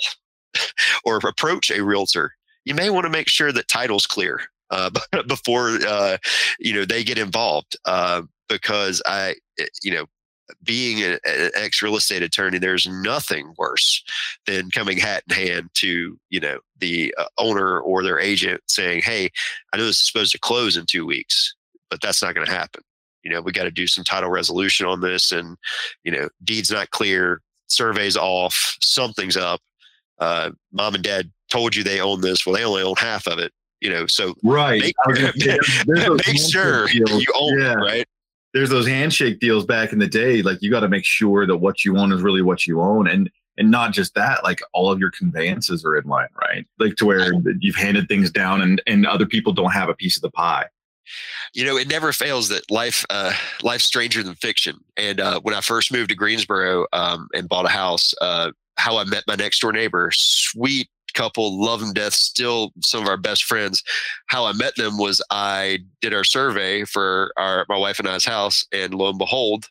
or 1.03 1.17
approach 1.17 1.69
a 1.69 1.83
realtor, 1.83 2.31
you 2.63 2.73
may 2.73 2.89
want 2.89 3.05
to 3.05 3.11
make 3.11 3.27
sure 3.27 3.51
that 3.51 3.67
title's 3.67 4.07
clear 4.07 4.41
uh, 4.69 4.89
before 5.27 5.79
uh, 5.85 6.17
you 6.59 6.73
know 6.73 6.85
they 6.85 7.03
get 7.03 7.17
involved. 7.17 7.77
Uh, 7.85 8.21
because 8.49 9.01
I, 9.05 9.35
eh, 9.59 9.65
you 9.83 9.91
know, 9.91 10.05
being 10.63 11.03
an 11.03 11.19
ex 11.55 11.81
real 11.81 11.95
estate 11.95 12.23
attorney, 12.23 12.57
there's 12.57 12.87
nothing 12.87 13.53
worse 13.57 14.03
than 14.45 14.71
coming 14.71 14.97
hat 14.97 15.23
in 15.29 15.35
hand 15.35 15.69
to 15.75 16.19
you 16.29 16.39
know 16.39 16.59
the 16.79 17.13
uh, 17.17 17.25
owner 17.37 17.79
or 17.79 18.03
their 18.03 18.19
agent 18.19 18.61
saying, 18.67 19.01
"Hey, 19.03 19.29
I 19.73 19.77
know 19.77 19.85
this 19.85 19.97
is 19.97 20.07
supposed 20.07 20.31
to 20.33 20.39
close 20.39 20.77
in 20.77 20.85
two 20.85 21.05
weeks, 21.05 21.55
but 21.89 22.01
that's 22.01 22.21
not 22.21 22.35
going 22.35 22.47
to 22.47 22.53
happen. 22.53 22.83
You 23.23 23.31
know, 23.31 23.41
we 23.41 23.51
got 23.51 23.63
to 23.63 23.71
do 23.71 23.87
some 23.87 24.03
title 24.03 24.29
resolution 24.29 24.85
on 24.85 25.01
this, 25.01 25.31
and 25.31 25.57
you 26.03 26.11
know, 26.11 26.29
deed's 26.43 26.71
not 26.71 26.91
clear, 26.91 27.41
survey's 27.67 28.17
off, 28.17 28.77
something's 28.81 29.37
up. 29.37 29.61
Uh, 30.19 30.51
mom 30.71 30.95
and 30.95 31.03
dad 31.03 31.31
told 31.49 31.75
you 31.75 31.83
they 31.83 31.99
own 31.99 32.21
this, 32.21 32.45
well, 32.45 32.55
they 32.55 32.63
only 32.63 32.83
own 32.83 32.95
half 32.97 33.27
of 33.27 33.39
it. 33.39 33.51
You 33.81 33.89
know, 33.89 34.07
so 34.07 34.35
right, 34.43 34.81
make, 34.81 34.95
make 35.87 36.39
sure 36.39 36.89
you 36.89 37.05
own 37.33 37.59
yeah. 37.59 37.73
it, 37.73 37.75
right? 37.75 38.07
There's 38.53 38.69
those 38.69 38.87
handshake 38.87 39.39
deals 39.39 39.65
back 39.65 39.93
in 39.93 39.99
the 39.99 40.07
day. 40.07 40.41
Like 40.41 40.61
you 40.61 40.71
got 40.71 40.81
to 40.81 40.89
make 40.89 41.05
sure 41.05 41.45
that 41.45 41.57
what 41.57 41.85
you 41.85 41.97
own 41.97 42.11
is 42.11 42.21
really 42.21 42.41
what 42.41 42.65
you 42.65 42.81
own, 42.81 43.07
and 43.07 43.29
and 43.57 43.69
not 43.69 43.93
just 43.93 44.15
that. 44.15 44.43
Like 44.43 44.59
all 44.73 44.91
of 44.91 44.99
your 44.99 45.11
conveyances 45.11 45.85
are 45.85 45.97
in 45.97 46.05
line, 46.05 46.29
right? 46.41 46.65
Like 46.79 46.95
to 46.95 47.05
where 47.05 47.33
you've 47.59 47.75
handed 47.75 48.07
things 48.07 48.31
down, 48.31 48.61
and 48.61 48.81
and 48.87 49.05
other 49.05 49.25
people 49.25 49.53
don't 49.53 49.71
have 49.71 49.89
a 49.89 49.95
piece 49.95 50.15
of 50.15 50.21
the 50.21 50.31
pie. 50.31 50.65
You 51.53 51.65
know, 51.65 51.77
it 51.77 51.87
never 51.87 52.13
fails 52.13 52.49
that 52.49 52.69
life 52.69 53.05
uh, 53.09 53.33
life's 53.61 53.85
stranger 53.85 54.23
than 54.23 54.35
fiction. 54.35 54.77
And 54.97 55.19
uh, 55.19 55.39
when 55.41 55.55
I 55.55 55.61
first 55.61 55.91
moved 55.91 56.09
to 56.09 56.15
Greensboro 56.15 56.85
um, 56.93 57.27
and 57.33 57.49
bought 57.49 57.65
a 57.65 57.69
house, 57.69 58.13
uh, 58.21 58.51
how 58.77 58.97
I 58.97 59.03
met 59.03 59.23
my 59.27 59.35
next 59.35 59.59
door 59.59 59.73
neighbor, 59.73 60.09
sweet 60.13 60.89
couple, 61.13 61.61
love 61.61 61.79
them 61.79 61.93
death, 61.93 62.13
still 62.13 62.71
some 62.81 63.03
of 63.03 63.09
our 63.09 63.17
best 63.17 63.43
friends. 63.43 63.83
How 64.27 64.45
I 64.45 64.53
met 64.53 64.75
them 64.75 64.97
was 64.97 65.21
I 65.29 65.79
did 66.01 66.13
our 66.13 66.23
survey 66.23 66.85
for 66.85 67.31
our 67.37 67.65
my 67.69 67.77
wife 67.77 67.99
and 67.99 68.07
I's 68.07 68.25
house, 68.25 68.65
and 68.71 68.93
lo 68.93 69.09
and 69.09 69.17
behold, 69.17 69.67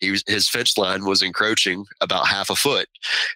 he 0.00 0.10
was, 0.10 0.24
his 0.26 0.48
fence 0.48 0.76
line 0.76 1.04
was 1.04 1.22
encroaching 1.22 1.86
about 2.00 2.26
half 2.26 2.50
a 2.50 2.56
foot. 2.56 2.88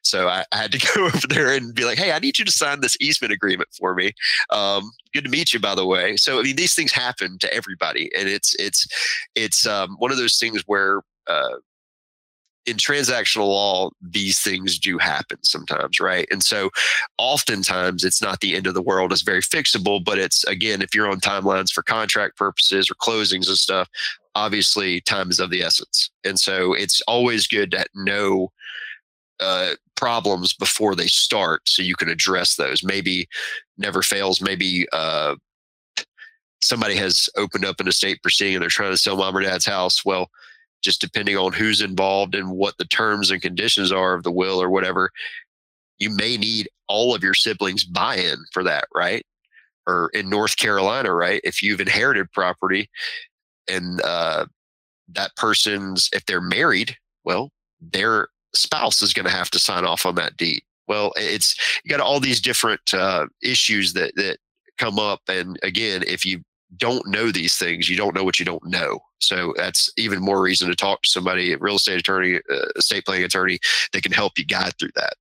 So 0.03 0.29
I, 0.29 0.45
I, 0.53 0.57
had 0.57 0.73
to 0.73 0.79
go 0.95 1.07
over 1.07 1.27
there 1.27 1.53
and 1.53 1.75
be 1.75 1.85
like, 1.85 1.99
"Hey, 1.99 2.13
I 2.13 2.19
need 2.19 2.39
you 2.39 2.45
to 2.45 2.53
sign 2.53 2.81
this 2.81 2.97
easement 3.01 3.33
agreement 3.33 3.69
for 3.73 3.95
me." 3.95 4.13
Um, 4.51 4.91
good 5.15 5.25
to 5.25 5.31
meet 5.31 5.53
you, 5.53 5.61
by 5.61 5.75
the 5.75 5.87
way. 5.87 6.17
So 6.17 6.39
I 6.39 6.43
mean, 6.43 6.57
these 6.57 6.75
things 6.75 6.93
happen 6.93 7.39
to 7.41 7.53
everybody, 7.53 8.11
and 8.17 8.29
it's 8.29 8.55
it's 8.59 8.87
it's 9.35 9.67
um, 9.67 9.97
one 9.99 10.11
of 10.11 10.19
those 10.19 10.39
things 10.39 10.63
where 10.67 11.03
uh, 11.27 11.57
in 12.69 12.77
transactional 12.77 13.47
law, 13.47 13.91
these 14.03 14.41
things 14.41 14.79
do 14.79 14.99
happen 14.99 15.39
sometimes, 15.43 16.01
right? 16.01 16.29
And 16.31 16.43
so 16.43 16.71
oftentimes 17.17 18.05
it's 18.05 18.21
not 18.21 18.41
the 18.41 18.55
end 18.55 18.67
of 18.67 18.75
the 18.75 18.83
world. 18.83 19.13
It's 19.13 19.23
very 19.23 19.41
fixable, 19.41 20.05
but 20.05 20.19
it's 20.19 20.45
again, 20.45 20.83
if 20.83 20.95
you're 20.95 21.11
on 21.11 21.21
timelines 21.21 21.73
for 21.73 21.83
contract 21.83 22.37
purposes 22.37 22.91
or 22.91 22.95
closings 22.95 23.49
and 23.49 23.57
stuff, 23.57 23.89
obviously 24.35 25.01
time 25.01 25.31
is 25.31 25.41
of 25.41 25.51
the 25.51 25.63
essence. 25.63 26.11
And 26.25 26.39
so 26.39 26.75
it's 26.75 27.01
always 27.09 27.47
good 27.47 27.71
to 27.71 27.87
know 27.95 28.53
uh, 29.41 29.75
problems 29.97 30.53
before 30.53 30.95
they 30.95 31.07
start 31.07 31.63
so 31.67 31.83
you 31.83 31.97
can 31.97 32.09
address 32.09 32.57
those. 32.57 32.85
Maybe 32.85 33.29
never 33.79 34.03
fails, 34.03 34.43
maybe 34.43 34.87
uh, 34.93 35.37
somebody 36.61 36.97
has 36.97 37.31
opened 37.37 37.65
up 37.65 37.81
an 37.81 37.89
estate 37.89 38.23
proceeding 38.23 38.57
and 38.57 38.63
they're 38.63 38.69
trying 38.69 38.91
to 38.91 38.99
sell 38.99 39.17
mom 39.17 39.37
or 39.37 39.41
dad's 39.41 39.65
house. 39.67 40.05
Well, 40.05 40.29
just 40.83 41.01
depending 41.01 41.37
on 41.37 41.53
who's 41.53 41.81
involved 41.81 42.35
and 42.35 42.51
what 42.51 42.77
the 42.79 42.85
terms 42.85 43.31
and 43.31 43.43
conditions 43.43 43.91
are 43.93 44.15
of 44.15 44.23
the 44.23 44.33
will 44.33 44.61
or 44.61 44.71
whatever, 44.71 45.11
you 45.99 46.11
may 46.11 46.37
need 46.37 46.69
all 46.89 47.15
of 47.15 47.23
your 47.23 47.35
siblings 47.35 47.85
buy 47.85 48.17
in 48.17 48.37
for 48.53 48.63
that, 48.63 48.87
right? 48.95 49.25
Or 49.87 50.11
in 50.15 50.31
North 50.31 50.57
Carolina, 50.57 51.13
right? 51.13 51.41
If 51.45 51.63
you've 51.63 51.81
inherited 51.81 52.31
property 52.33 52.89
and 53.69 54.01
uh, 54.03 54.47
that 55.13 55.35
person's, 55.37 56.09
if 56.13 56.25
they're 56.27 56.41
married, 56.41 56.97
well, 57.25 57.51
their 57.81 58.29
spouse 58.55 59.03
is 59.03 59.13
going 59.13 59.27
to 59.27 59.33
have 59.33 59.51
to 59.51 59.59
sign 59.59 59.85
off 59.85 60.07
on 60.07 60.15
that 60.17 60.37
deed. 60.37 60.63
Well, 60.87 61.13
it's 61.17 61.55
you 61.85 61.91
got 61.91 62.01
all 62.01 62.19
these 62.19 62.41
different 62.41 62.81
uh, 62.95 63.27
issues 63.43 63.93
that 63.93 64.15
that 64.17 64.39
come 64.79 64.99
up, 64.99 65.21
and 65.29 65.59
again, 65.63 66.03
if 66.07 66.25
you 66.25 66.43
don't 66.77 67.07
know 67.07 67.31
these 67.31 67.57
things, 67.57 67.89
you 67.89 67.97
don't 67.97 68.15
know 68.15 68.25
what 68.25 68.39
you 68.39 68.45
don't 68.45 68.65
know. 68.67 69.01
So 69.21 69.55
that's 69.57 69.91
even 69.97 70.21
more 70.21 70.41
reason 70.41 70.69
to 70.69 70.75
talk 70.75 71.03
to 71.03 71.09
somebody, 71.09 71.53
a 71.53 71.59
real 71.59 71.77
estate 71.77 71.99
attorney, 71.99 72.37
uh, 72.51 72.67
estate 72.77 73.05
planning 73.05 73.25
attorney, 73.25 73.59
that 73.93 74.03
can 74.03 74.13
help 74.13 74.39
you 74.39 74.45
guide 74.45 74.75
through 74.79 74.91
that. 74.95 75.15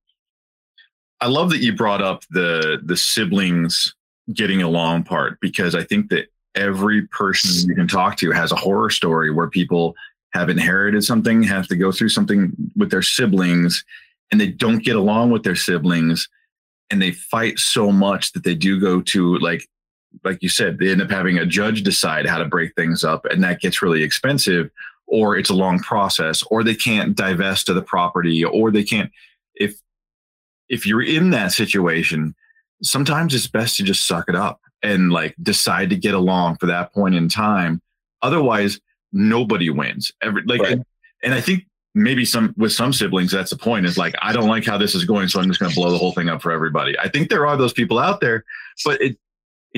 I 1.20 1.26
love 1.26 1.50
that 1.50 1.58
you 1.58 1.74
brought 1.74 2.02
up 2.02 2.22
the 2.30 2.80
the 2.84 2.96
siblings 2.96 3.94
getting 4.32 4.62
along 4.62 5.04
part 5.04 5.40
because 5.40 5.74
I 5.74 5.82
think 5.82 6.10
that 6.10 6.26
every 6.54 7.06
person 7.08 7.68
you 7.68 7.74
can 7.74 7.88
talk 7.88 8.16
to 8.18 8.30
has 8.30 8.52
a 8.52 8.56
horror 8.56 8.90
story 8.90 9.30
where 9.30 9.48
people 9.48 9.94
have 10.32 10.50
inherited 10.50 11.02
something, 11.02 11.42
have 11.42 11.66
to 11.68 11.76
go 11.76 11.90
through 11.90 12.10
something 12.10 12.52
with 12.76 12.90
their 12.90 13.02
siblings, 13.02 13.84
and 14.30 14.40
they 14.40 14.48
don't 14.48 14.84
get 14.84 14.96
along 14.96 15.30
with 15.30 15.42
their 15.42 15.56
siblings, 15.56 16.28
and 16.90 17.00
they 17.00 17.12
fight 17.12 17.58
so 17.58 17.90
much 17.90 18.32
that 18.32 18.44
they 18.44 18.54
do 18.54 18.78
go 18.78 19.00
to 19.00 19.38
like 19.38 19.66
like 20.24 20.42
you 20.42 20.48
said, 20.48 20.78
they 20.78 20.90
end 20.90 21.02
up 21.02 21.10
having 21.10 21.38
a 21.38 21.46
judge 21.46 21.82
decide 21.82 22.26
how 22.26 22.38
to 22.38 22.44
break 22.44 22.74
things 22.74 23.04
up, 23.04 23.24
and 23.26 23.42
that 23.44 23.60
gets 23.60 23.82
really 23.82 24.02
expensive, 24.02 24.70
or 25.06 25.36
it's 25.36 25.50
a 25.50 25.54
long 25.54 25.78
process, 25.78 26.42
or 26.50 26.62
they 26.62 26.74
can't 26.74 27.16
divest 27.16 27.68
of 27.68 27.74
the 27.74 27.82
property, 27.82 28.44
or 28.44 28.70
they 28.70 28.84
can't. 28.84 29.10
If 29.54 29.80
if 30.68 30.86
you're 30.86 31.02
in 31.02 31.30
that 31.30 31.52
situation, 31.52 32.34
sometimes 32.82 33.34
it's 33.34 33.46
best 33.46 33.76
to 33.76 33.82
just 33.82 34.06
suck 34.06 34.28
it 34.28 34.34
up 34.34 34.60
and 34.82 35.10
like 35.10 35.34
decide 35.42 35.90
to 35.90 35.96
get 35.96 36.14
along 36.14 36.56
for 36.56 36.66
that 36.66 36.92
point 36.92 37.14
in 37.14 37.28
time. 37.28 37.80
Otherwise, 38.22 38.80
nobody 39.12 39.70
wins. 39.70 40.12
Every 40.22 40.42
like, 40.44 40.60
right. 40.60 40.72
and, 40.72 40.84
and 41.22 41.34
I 41.34 41.40
think 41.40 41.64
maybe 41.94 42.24
some 42.24 42.54
with 42.56 42.72
some 42.72 42.92
siblings 42.92 43.32
that's 43.32 43.50
the 43.50 43.56
point 43.56 43.84
is 43.86 43.98
like 43.98 44.14
i 44.22 44.32
don't 44.32 44.46
like 44.46 44.64
how 44.64 44.78
this 44.78 44.94
is 44.94 45.04
going 45.04 45.26
so 45.26 45.40
i'm 45.40 45.48
just 45.48 45.58
going 45.58 45.70
to 45.70 45.74
blow 45.74 45.90
the 45.90 45.98
whole 45.98 46.12
thing 46.12 46.28
up 46.28 46.40
for 46.40 46.52
everybody 46.52 46.96
i 46.98 47.08
think 47.08 47.28
there 47.28 47.46
are 47.46 47.56
those 47.56 47.72
people 47.72 47.98
out 47.98 48.20
there 48.20 48.44
but 48.84 49.00
it 49.00 49.18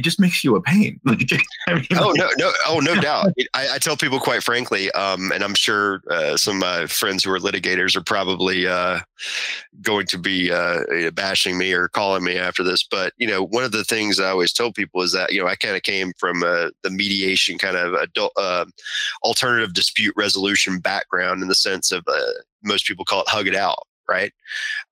it 0.01 0.05
just 0.05 0.19
makes 0.19 0.43
you 0.43 0.57
a 0.57 0.63
pain. 0.63 0.99
I 1.07 1.75
mean, 1.75 1.87
oh 1.97 2.13
no, 2.17 2.27
no, 2.39 2.51
oh 2.67 2.81
no 2.83 2.99
doubt. 2.99 3.35
I, 3.53 3.75
I 3.75 3.79
tell 3.79 3.99
people 3.99 4.19
quite 4.19 4.43
frankly, 4.43 4.91
um, 4.93 5.31
and 5.31 5.45
I'm 5.45 5.55
sure 5.55 6.01
uh, 6.11 6.39
some 6.39 6.57
of 6.57 6.61
my 6.63 6.87
friends 6.87 7.23
who 7.23 7.31
are 7.33 7.39
litigators 7.39 7.95
are 7.97 8.03
probably 8.03 8.67
uh, 8.67 9.01
going 9.83 10.07
to 10.07 10.17
be 10.17 10.51
uh, 10.51 11.11
bashing 11.13 11.59
me 11.59 11.75
or 11.75 11.89
calling 11.89 12.25
me 12.25 12.39
after 12.39 12.65
this. 12.65 12.83
But 12.83 13.13
you 13.19 13.27
know, 13.27 13.45
one 13.45 13.63
of 13.63 13.73
the 13.73 13.85
things 13.85 14.19
I 14.19 14.31
always 14.31 14.55
tell 14.55 14.73
people 14.73 15.03
is 15.03 15.13
that 15.13 15.33
you 15.33 15.41
know 15.43 15.47
I 15.47 15.55
kind 15.55 15.77
of 15.77 15.83
came 15.83 16.15
from 16.19 16.43
uh, 16.43 16.71
the 16.83 16.91
mediation 16.91 17.59
kind 17.59 17.77
of 17.77 17.93
adult 17.93 18.33
uh, 18.39 18.65
alternative 19.23 19.75
dispute 19.75 20.15
resolution 20.17 20.79
background 20.79 21.43
in 21.43 21.49
the 21.49 21.55
sense 21.55 21.93
of 21.93 22.05
uh, 22.09 22.33
most 22.65 22.87
people 22.87 23.05
call 23.05 23.21
it 23.21 23.29
hug 23.29 23.47
it 23.47 23.55
out, 23.55 23.87
right? 24.09 24.33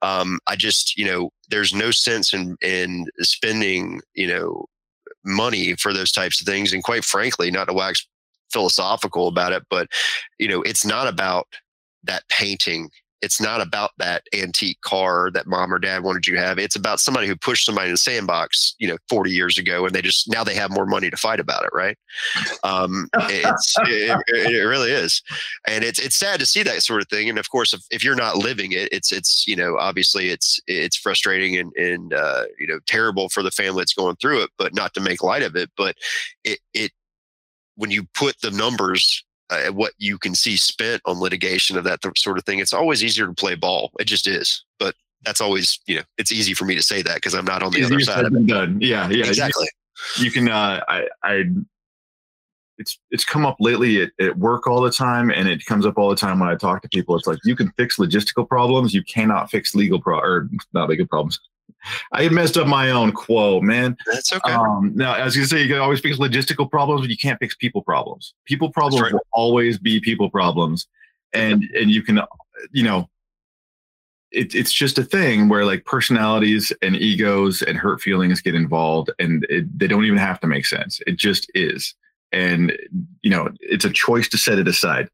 Um, 0.03 0.39
I 0.47 0.57
just, 0.57 0.99
you 0.99 1.07
know, 1.07 1.31
there's 1.51 1.75
no 1.75 1.91
sense 1.91 2.33
in 2.35 2.57
in 2.63 3.07
spending, 3.21 4.01
you 4.15 4.29
know, 4.29 4.67
money 5.29 5.74
for 5.74 5.93
those 5.93 6.12
types 6.12 6.41
of 6.41 6.47
things. 6.47 6.72
And 6.72 6.83
quite 6.83 7.05
frankly, 7.05 7.51
not 7.51 7.66
to 7.66 7.74
wax 7.74 8.07
philosophical 8.53 9.29
about 9.29 9.53
it, 9.53 9.64
but 9.68 9.89
you 10.39 10.49
know, 10.49 10.62
it's 10.62 10.85
not 10.85 11.07
about 11.07 11.47
that 12.05 12.22
painting 12.29 12.91
it's 13.21 13.41
not 13.41 13.61
about 13.61 13.91
that 13.99 14.23
antique 14.33 14.81
car 14.83 15.31
that 15.33 15.47
mom 15.47 15.73
or 15.73 15.79
dad 15.79 16.03
wanted 16.03 16.27
you 16.27 16.35
to 16.35 16.41
have. 16.41 16.59
It's 16.59 16.77
about 16.77 17.01
somebody 17.01 17.27
who 17.27 17.37
pushed 17.37 17.66
somebody 17.66 17.89
in 17.89 17.95
the 17.95 17.99
sandbox, 17.99 18.75
you 18.79 18.87
know, 18.87 18.97
40 19.09 19.31
years 19.31 19.59
ago, 19.59 19.87
and 19.87 19.95
they 19.95 20.03
just 20.03 20.29
now 20.31 20.45
they 20.45 20.55
have 20.55 20.71
more 20.71 20.87
money 20.87 21.11
to 21.11 21.16
fight 21.16 21.41
about 21.41 21.64
it, 21.64 21.71
right? 21.73 21.97
Um, 22.62 23.09
it's 23.14 23.75
it, 23.83 24.23
it, 24.29 24.64
really 24.64 24.91
is, 24.91 25.23
and 25.66 25.85
it's 25.85 25.99
it's 25.99 26.16
sad 26.16 26.39
to 26.41 26.47
see 26.47 26.62
that 26.62 26.83
sort 26.83 27.03
of 27.03 27.09
thing. 27.09 27.29
And 27.29 27.39
of 27.39 27.51
course, 27.51 27.73
if, 27.73 27.83
if 27.91 28.05
you're 28.05 28.14
not 28.14 28.37
living 28.37 28.73
it, 28.73 28.89
it's 28.93 29.11
it's 29.11 29.47
you 29.47 29.57
know 29.57 29.77
obviously 29.79 30.31
it's 30.31 30.61
it's 30.66 30.97
frustrating 30.97 31.57
and 31.57 31.73
and 31.77 32.14
uh, 32.14 32.45
you 32.59 32.66
know 32.66 32.79
terrible 32.87 33.29
for 33.29 33.43
the 33.43 33.51
family 33.51 33.81
that's 33.81 33.95
going 33.95 34.16
through 34.16 34.43
it. 34.43 34.51
But 34.59 34.75
not 34.75 34.95
to 34.95 35.01
make 35.01 35.23
light 35.23 35.43
of 35.43 35.57
it, 35.57 35.71
but 35.77 35.97
it 36.45 36.61
it 36.73 36.93
when 37.75 37.91
you 37.91 38.05
put 38.14 38.41
the 38.43 38.51
numbers 38.51 39.25
uh, 39.51 39.72
what 39.72 39.92
you 39.99 40.18
can 40.18 40.34
see 40.34 40.57
spent 40.57 41.03
on 41.05 41.20
litigation 41.20 41.76
of 41.76 41.84
that 41.84 42.03
th- 42.03 42.18
sort 42.18 42.38
of 42.38 42.44
thing, 42.44 42.59
it's 42.59 42.72
always 42.72 43.03
easier 43.03 43.26
to 43.26 43.32
play 43.32 43.55
ball. 43.55 43.90
It 43.99 44.05
just 44.05 44.26
is. 44.26 44.64
But 44.78 44.94
that's 45.24 45.40
always, 45.40 45.78
you 45.86 45.96
know, 45.96 46.03
it's 46.16 46.32
easy 46.32 46.55
for 46.55 46.64
me 46.64 46.74
to 46.74 46.82
say 46.82 47.03
that 47.03 47.16
because 47.16 47.34
I'm 47.34 47.44
not 47.44 47.62
on 47.62 47.72
the 47.72 47.84
other 47.84 48.01
side 48.01 48.24
of 48.24 48.34
it. 48.34 48.46
Done. 48.46 48.78
Yeah, 48.80 49.09
yeah, 49.09 49.26
exactly. 49.26 49.68
You, 50.16 50.24
you 50.24 50.30
can. 50.30 50.49
Uh, 50.49 50.80
I, 50.88 51.09
I, 51.22 51.44
it's 52.78 52.99
it's 53.11 53.24
come 53.24 53.44
up 53.44 53.57
lately 53.59 54.03
at, 54.03 54.11
at 54.20 54.38
work 54.38 54.68
all 54.68 54.80
the 54.80 54.92
time, 54.92 55.30
and 55.30 55.49
it 55.49 55.66
comes 55.66 55.84
up 55.84 55.99
all 55.99 56.09
the 56.09 56.16
time 56.16 56.38
when 56.38 56.49
I 56.49 56.55
talk 56.55 56.82
to 56.82 56.88
people. 56.88 57.16
It's 57.16 57.26
like 57.26 57.40
you 57.44 57.57
can 57.57 57.72
fix 57.72 57.96
logistical 57.96 58.49
problems, 58.49 58.94
you 58.94 59.03
cannot 59.03 59.51
fix 59.51 59.74
legal 59.74 60.01
pro 60.01 60.18
or 60.20 60.49
not 60.72 60.88
legal 60.88 61.07
problems. 61.07 61.40
I 62.12 62.29
messed 62.29 62.57
up 62.57 62.66
my 62.66 62.91
own 62.91 63.12
quote, 63.12 63.62
man. 63.62 63.97
That's 64.07 64.33
okay. 64.33 64.53
Um, 64.53 64.93
now, 64.95 65.14
as 65.14 65.37
you 65.37 65.45
say, 65.45 65.62
you 65.62 65.68
can 65.68 65.79
always 65.79 66.01
fix 66.01 66.18
logistical 66.18 66.70
problems, 66.70 67.03
but 67.03 67.11
you 67.11 67.16
can't 67.16 67.39
fix 67.39 67.55
people 67.55 67.83
problems. 67.83 68.35
People 68.45 68.70
problems 68.70 69.03
right. 69.03 69.12
will 69.12 69.26
always 69.33 69.79
be 69.79 70.01
people 70.01 70.31
problems, 70.31 70.87
and 71.33 71.64
and 71.74 71.91
you 71.91 72.03
can, 72.03 72.20
you 72.72 72.83
know, 72.83 73.09
it, 74.31 74.55
it's 74.55 74.72
just 74.72 74.99
a 74.99 75.05
thing 75.05 75.49
where 75.49 75.64
like 75.64 75.85
personalities 75.85 76.72
and 76.83 76.97
egos 76.97 77.62
and 77.62 77.79
hurt 77.79 78.01
feelings 78.01 78.41
get 78.41 78.55
involved, 78.55 79.11
and 79.18 79.47
it, 79.49 79.79
they 79.79 79.87
don't 79.87 80.05
even 80.05 80.18
have 80.18 80.41
to 80.41 80.47
make 80.47 80.66
sense. 80.66 81.01
It 81.07 81.16
just 81.16 81.51
is, 81.55 81.95
and 82.33 82.76
you 83.22 83.31
know, 83.31 83.51
it's 83.61 83.85
a 83.85 83.91
choice 83.91 84.29
to 84.29 84.39
set 84.39 84.59
it 84.59 84.68
aside 84.68 85.09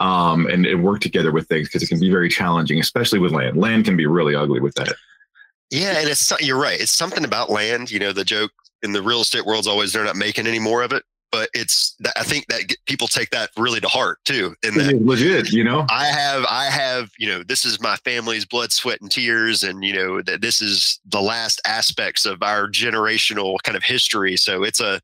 um, 0.00 0.46
and, 0.46 0.66
and 0.66 0.82
work 0.82 1.00
together 1.00 1.32
with 1.32 1.48
things 1.48 1.68
because 1.68 1.82
it 1.82 1.88
can 1.88 2.00
be 2.00 2.10
very 2.10 2.28
challenging, 2.28 2.80
especially 2.80 3.18
with 3.18 3.32
land. 3.32 3.56
Land 3.56 3.84
can 3.84 3.96
be 3.96 4.06
really 4.06 4.34
ugly 4.34 4.60
with 4.60 4.74
that. 4.74 4.94
Yeah, 5.70 5.98
and 5.98 6.08
it's 6.08 6.32
you're 6.40 6.58
right. 6.60 6.80
It's 6.80 6.92
something 6.92 7.24
about 7.24 7.50
land. 7.50 7.90
You 7.90 7.98
know, 7.98 8.12
the 8.12 8.24
joke 8.24 8.52
in 8.82 8.92
the 8.92 9.02
real 9.02 9.20
estate 9.20 9.46
world's 9.46 9.66
always 9.66 9.92
they're 9.92 10.04
not 10.04 10.16
making 10.16 10.46
any 10.46 10.58
more 10.58 10.82
of 10.82 10.92
it 10.92 11.02
but 11.34 11.50
it's 11.52 11.96
I 12.14 12.22
think 12.22 12.46
that 12.46 12.76
people 12.86 13.08
take 13.08 13.30
that 13.30 13.50
really 13.56 13.80
to 13.80 13.88
heart 13.88 14.18
too. 14.24 14.54
In 14.62 14.74
that 14.74 15.02
legit, 15.02 15.50
you 15.50 15.64
know, 15.64 15.84
I 15.90 16.04
have 16.04 16.44
I 16.48 16.66
have 16.66 17.10
you 17.18 17.26
know 17.26 17.42
this 17.42 17.64
is 17.64 17.80
my 17.80 17.96
family's 18.04 18.44
blood, 18.44 18.70
sweat, 18.70 19.00
and 19.00 19.10
tears, 19.10 19.64
and 19.64 19.84
you 19.84 19.92
know 19.94 20.22
that 20.22 20.42
this 20.42 20.60
is 20.60 21.00
the 21.04 21.20
last 21.20 21.60
aspects 21.66 22.24
of 22.24 22.40
our 22.44 22.68
generational 22.68 23.56
kind 23.64 23.76
of 23.76 23.82
history. 23.82 24.36
So 24.36 24.62
it's 24.62 24.78
a 24.78 25.00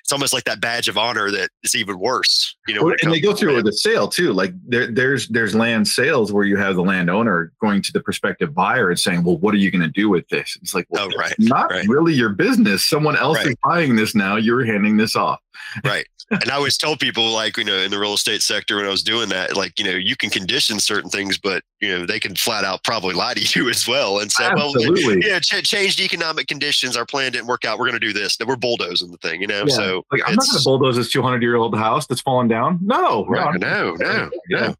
it's 0.00 0.10
almost 0.10 0.32
like 0.32 0.44
that 0.44 0.58
badge 0.58 0.88
of 0.88 0.96
honor 0.96 1.30
that 1.30 1.50
is 1.62 1.74
even 1.74 1.98
worse. 1.98 2.56
You 2.66 2.76
know, 2.76 2.94
and 3.02 3.12
they 3.12 3.20
go 3.20 3.34
through 3.34 3.56
with 3.56 3.66
the 3.66 3.72
sale 3.74 4.08
too. 4.08 4.32
Like 4.32 4.54
there, 4.66 4.90
there's 4.90 5.28
there's 5.28 5.54
land 5.54 5.86
sales 5.86 6.32
where 6.32 6.46
you 6.46 6.56
have 6.56 6.76
the 6.76 6.82
landowner 6.82 7.52
going 7.60 7.82
to 7.82 7.92
the 7.92 8.00
prospective 8.00 8.54
buyer 8.54 8.88
and 8.88 8.98
saying, 8.98 9.22
"Well, 9.22 9.36
what 9.36 9.52
are 9.52 9.58
you 9.58 9.70
going 9.70 9.82
to 9.82 9.88
do 9.88 10.08
with 10.08 10.26
this?" 10.30 10.56
It's 10.62 10.74
like, 10.74 10.86
well, 10.88 11.10
oh, 11.12 11.18
right, 11.18 11.34
not 11.38 11.70
right. 11.70 11.86
really 11.86 12.14
your 12.14 12.30
business. 12.30 12.82
Someone 12.86 13.18
else 13.18 13.36
right. 13.36 13.48
is 13.48 13.56
buying 13.62 13.96
this 13.96 14.14
now. 14.14 14.36
You're 14.36 14.64
handing 14.64 14.96
this 14.96 15.14
off 15.14 15.40
right. 15.84 16.06
And 16.30 16.50
I 16.50 16.54
always 16.54 16.78
tell 16.78 16.96
people, 16.96 17.30
like, 17.30 17.56
you 17.58 17.64
know, 17.64 17.76
in 17.76 17.90
the 17.90 17.98
real 17.98 18.14
estate 18.14 18.42
sector, 18.42 18.76
when 18.76 18.86
I 18.86 18.90
was 18.90 19.02
doing 19.02 19.28
that, 19.28 19.56
like, 19.56 19.78
you 19.78 19.84
know, 19.84 19.92
you 19.92 20.16
can 20.16 20.30
condition 20.30 20.80
certain 20.80 21.10
things, 21.10 21.38
but, 21.38 21.62
you 21.80 21.88
know, 21.88 22.06
they 22.06 22.18
can 22.18 22.34
flat 22.34 22.64
out 22.64 22.82
probably 22.82 23.14
lie 23.14 23.34
to 23.34 23.40
you 23.60 23.68
as 23.68 23.86
well 23.86 24.20
and 24.20 24.32
say, 24.32 24.44
Absolutely. 24.44 25.06
well, 25.06 25.18
yeah, 25.18 25.38
ch- 25.38 25.62
changed 25.62 26.00
economic 26.00 26.46
conditions. 26.46 26.96
Our 26.96 27.04
plan 27.04 27.32
didn't 27.32 27.46
work 27.46 27.64
out. 27.64 27.78
We're 27.78 27.86
going 27.86 28.00
to 28.00 28.06
do 28.06 28.12
this. 28.12 28.38
We're 28.44 28.56
bulldozing 28.56 29.10
the 29.10 29.18
thing, 29.18 29.42
you 29.42 29.46
know? 29.46 29.64
Yeah. 29.66 29.74
So, 29.74 30.06
like, 30.10 30.22
I'm 30.26 30.34
not 30.34 30.46
going 30.46 30.58
to 30.58 30.64
bulldoze 30.64 30.96
this 30.96 31.12
200 31.12 31.42
year 31.42 31.56
old 31.56 31.76
house 31.76 32.06
that's 32.06 32.22
fallen 32.22 32.48
down. 32.48 32.78
No, 32.82 33.24
no, 33.28 33.50
no, 33.52 33.94
no, 33.98 34.30
no. 34.48 34.74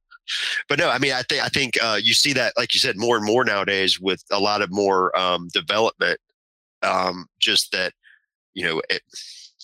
But 0.69 0.79
no, 0.79 0.89
I 0.89 0.99
mean, 0.99 1.13
I 1.13 1.23
think 1.23 1.45
I 1.45 1.49
think 1.49 1.75
uh, 1.83 1.99
you 2.03 2.15
see 2.15 2.33
that, 2.33 2.55
like 2.57 2.73
you 2.73 2.81
said, 2.81 2.97
more 2.97 3.17
and 3.17 3.27
more 3.27 3.45
nowadays 3.45 4.01
with 4.01 4.25
a 4.31 4.41
lot 4.41 4.63
of 4.63 4.73
more 4.73 5.17
um, 5.19 5.49
development. 5.53 6.19
Um, 6.83 7.27
just 7.39 7.73
that, 7.73 7.93
you 8.55 8.65
know, 8.65 8.81
it, 8.89 9.03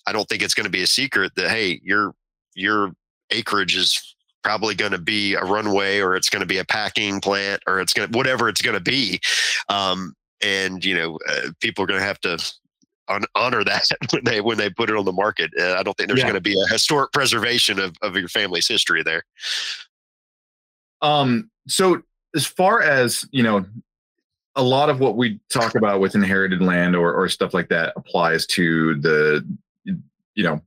I 0.07 0.13
don't 0.13 0.29
think 0.29 0.43
it's 0.43 0.55
going 0.55 0.65
to 0.65 0.71
be 0.71 0.83
a 0.83 0.87
secret 0.87 1.33
that 1.37 1.51
hey, 1.51 1.81
your 1.83 2.15
your 2.55 2.93
acreage 3.31 3.77
is 3.77 4.17
probably 4.43 4.75
going 4.75 4.93
to 4.93 4.99
be 4.99 5.35
a 5.35 5.45
runway 5.45 6.01
or 6.01 6.17
it's 6.17 6.31
going 6.31 6.41
to 6.41 6.47
be 6.47 6.59
a 6.59 6.65
packing 6.65 7.21
plant 7.21 7.63
or 7.67 7.81
it's 7.81 7.93
going 7.93 8.11
to 8.11 8.17
whatever 8.17 8.49
it's 8.49 8.63
going 8.63 8.75
to 8.75 8.81
be. 8.81 9.21
Um, 9.69 10.15
and 10.43 10.85
you 10.85 10.95
know 10.95 11.19
uh, 11.29 11.51
people 11.61 11.85
are 11.85 11.87
going 11.87 12.01
to 12.01 12.07
have 12.07 12.21
to 12.21 12.39
un- 13.09 13.25
honor 13.35 13.63
that 13.65 13.87
when 14.11 14.25
they 14.25 14.41
when 14.41 14.59
they 14.59 14.71
put 14.71 14.91
it 14.91 14.97
on 14.97 15.05
the 15.05 15.13
market. 15.13 15.51
Uh, 15.59 15.75
i 15.75 15.83
don't 15.83 15.97
think 15.97 16.09
there's 16.09 16.21
yeah. 16.21 16.25
going 16.25 16.35
to 16.35 16.41
be 16.41 16.59
a 16.59 16.73
historic 16.73 17.13
preservation 17.13 17.79
of, 17.79 17.95
of 18.03 18.17
your 18.17 18.29
family's 18.29 18.69
history 18.69 19.03
there. 19.03 19.25
Um 21.03 21.51
so 21.69 22.03
as 22.35 22.47
far 22.47 22.83
as 22.83 23.27
you 23.33 23.43
know 23.43 23.65
a 24.57 24.63
lot 24.63 24.91
of 24.91 24.99
what 24.99 25.17
we 25.17 25.39
talk 25.49 25.75
about 25.75 26.01
with 26.01 26.15
inherited 26.15 26.61
land 26.61 26.97
or, 26.97 27.15
or 27.15 27.29
stuff 27.29 27.55
like 27.55 27.69
that 27.69 27.93
applies 27.97 28.47
to 28.47 28.97
the 28.97 29.47
you 30.35 30.45
know 30.45 30.61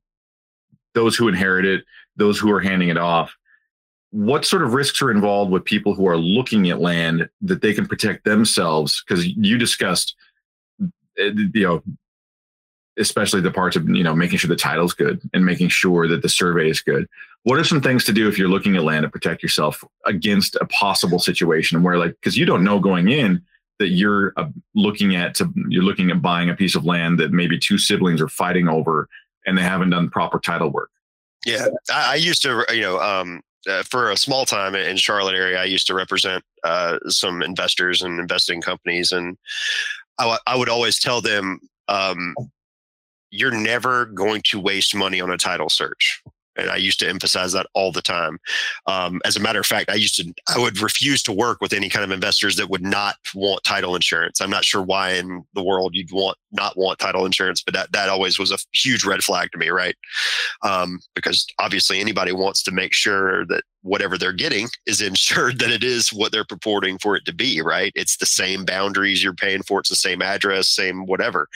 those 0.94 1.16
who 1.16 1.28
inherit 1.28 1.66
it 1.66 1.84
those 2.16 2.38
who 2.38 2.52
are 2.52 2.60
handing 2.60 2.90
it 2.90 2.98
off 2.98 3.36
what 4.14 4.46
sort 4.46 4.62
of 4.62 4.76
risks 4.76 5.02
are 5.02 5.10
involved 5.10 5.52
with 5.52 5.66
people 5.66 5.96
who 5.96 6.08
are 6.08 6.18
looking 6.18 6.70
at 6.70 6.80
land 6.80 7.28
that 7.42 7.64
they 7.64 7.74
can 7.74 7.88
protect 7.88 8.26
themselves? 8.26 9.04
Because 9.04 9.26
you 9.26 9.58
discussed 9.58 10.16
eh, 11.18 11.32
you 11.54 11.64
know 11.64 11.84
especially 13.00 13.42
the 13.42 13.50
parts 13.50 13.76
of 13.76 13.90
you 13.90 14.04
know 14.04 14.14
making 14.14 14.38
sure 14.38 14.48
the 14.48 14.56
title's 14.56 14.94
good 14.94 15.20
and 15.34 15.44
making 15.44 15.68
sure 15.68 16.08
that 16.08 16.22
the 16.22 16.30
survey 16.30 16.70
is 16.70 16.80
good. 16.80 17.08
What 17.42 17.60
are 17.60 17.64
some 17.64 17.82
things 17.82 18.06
to 18.06 18.14
do 18.14 18.30
if 18.30 18.38
you're 18.38 18.48
looking 18.48 18.78
at 18.78 18.84
land 18.84 19.02
to 19.02 19.10
protect 19.10 19.42
yourself 19.42 19.84
against 20.06 20.56
a 20.62 20.68
possible 20.68 21.18
situation 21.18 21.82
where 21.82 21.98
like 21.98 22.12
because 22.12 22.38
you 22.38 22.46
don't 22.46 22.64
know 22.64 22.80
going 22.80 23.10
in 23.10 23.42
that 23.80 23.90
you're 23.90 24.34
uh, 24.38 24.48
looking 24.76 25.16
at 25.16 25.34
to 25.36 25.52
you're 25.70 25.84
looking 25.84 26.12
at 26.12 26.22
buying 26.22 26.52
a 26.52 26.56
piece 26.56 26.76
of 26.76 26.86
land 26.86 27.20
that 27.20 27.32
maybe 27.32 27.58
two 27.58 27.80
siblings 27.80 28.22
are 28.22 28.30
fighting 28.30 28.68
over 28.68 29.10
and 29.46 29.58
they 29.58 29.62
haven't 29.62 29.92
done 29.92 30.10
proper 30.10 30.40
title 30.40 30.70
work. 30.70 30.90
Yeah, 31.46 31.68
I, 31.92 32.14
I 32.14 32.16
used 32.16 32.42
to, 32.44 32.66
you 32.72 32.82
know, 32.82 33.00
um, 33.00 33.42
uh, 33.70 33.84
for 33.84 34.12
a 34.12 34.18
small 34.18 34.46
time 34.46 34.76
in 34.76 34.98
Charlotte 34.98 35.36
area, 35.36 35.62
I 35.62 35.66
used 35.66 35.88
to 35.88 35.94
represent 35.94 36.44
uh, 36.64 37.00
some 37.08 37.42
investors 37.42 38.02
and 38.02 38.20
investing 38.20 38.62
companies, 38.62 39.12
and 39.12 39.38
I, 40.20 40.24
w- 40.24 40.40
I 40.48 40.56
would 40.56 40.70
always 40.70 41.00
tell 41.00 41.22
them, 41.22 41.60
um, 41.88 42.36
"You're 43.32 43.52
never 43.52 44.06
going 44.06 44.42
to 44.46 44.60
waste 44.60 44.96
money 44.96 45.22
on 45.22 45.32
a 45.32 45.38
title 45.38 45.70
search." 45.70 46.22
And 46.56 46.70
I 46.70 46.78
used 46.78 47.00
to 47.00 47.10
emphasize 47.10 47.54
that 47.54 47.68
all 47.74 47.92
the 47.92 48.02
time. 48.02 48.40
Um, 48.88 49.22
as 49.26 49.36
a 49.36 49.40
matter 49.40 49.60
of 49.60 49.66
fact, 49.66 49.90
I 49.90 49.96
used 49.96 50.16
to 50.18 50.34
I 50.54 50.60
would 50.60 50.82
refuse 50.82 51.24
to 51.24 51.32
work 51.32 51.60
with 51.62 51.74
any 51.74 51.90
kind 51.90 52.04
of 52.04 52.12
investors 52.12 52.56
that 52.58 52.70
would 52.70 52.84
not 52.84 53.16
want 53.34 53.64
title 53.64 53.96
insurance. 53.96 54.42
I'm 54.42 54.50
not 54.50 54.66
sure 54.66 54.82
why 54.82 55.14
in 55.14 55.44
the 55.54 55.64
world 55.64 55.96
you'd 55.96 56.12
want 56.12 56.38
not 56.52 56.78
want 56.78 57.00
title 57.00 57.26
insurance, 57.26 57.62
but 57.62 57.74
that 57.74 57.92
that 57.92 58.10
always 58.10 58.38
was 58.40 58.52
a 58.52 58.58
huge 58.74 59.06
red 59.06 59.24
flag 59.24 59.52
to 59.52 59.58
me, 59.58 59.70
right? 59.70 59.96
Um, 60.62 61.00
because 61.16 61.46
obviously 61.60 62.00
anybody 62.00 62.32
wants 62.32 62.64
to 62.64 62.72
make 62.72 62.94
sure 62.94 63.46
that 63.48 63.64
whatever 63.82 64.18
they're 64.18 64.34
getting 64.34 64.68
is 64.86 65.02
insured 65.14 65.60
that 65.60 65.72
it 65.72 65.84
is 65.84 66.12
what 66.12 66.32
they're 66.32 66.46
purporting 66.46 66.98
for 66.98 67.16
it 67.16 67.26
to 67.26 67.34
be, 67.34 67.62
right? 67.62 67.92
It's 67.96 68.18
the 68.18 68.26
same 68.26 68.66
boundaries 68.66 69.24
you're 69.24 69.34
paying 69.34 69.64
for, 69.64 69.80
it's 69.80 69.90
the 69.90 69.96
same 69.96 70.22
address, 70.22 70.68
same 70.68 71.06
whatever. 71.06 71.48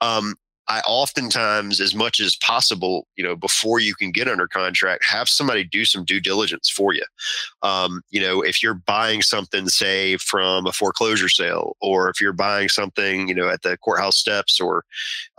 Um, 0.00 0.34
I 0.68 0.80
oftentimes, 0.80 1.80
as 1.80 1.94
much 1.94 2.20
as 2.20 2.36
possible, 2.36 3.06
you 3.16 3.24
know, 3.24 3.34
before 3.34 3.80
you 3.80 3.94
can 3.94 4.10
get 4.10 4.28
under 4.28 4.46
contract, 4.46 5.04
have 5.04 5.28
somebody 5.28 5.64
do 5.64 5.84
some 5.84 6.04
due 6.04 6.20
diligence 6.20 6.68
for 6.68 6.92
you. 6.92 7.04
Um, 7.62 8.02
you 8.10 8.20
know, 8.20 8.42
if 8.42 8.62
you're 8.62 8.74
buying 8.74 9.22
something, 9.22 9.68
say 9.68 10.18
from 10.18 10.66
a 10.66 10.72
foreclosure 10.72 11.28
sale, 11.28 11.76
or 11.80 12.10
if 12.10 12.20
you're 12.20 12.32
buying 12.32 12.68
something, 12.68 13.28
you 13.28 13.34
know, 13.34 13.48
at 13.48 13.62
the 13.62 13.78
courthouse 13.78 14.18
steps, 14.18 14.60
or 14.60 14.84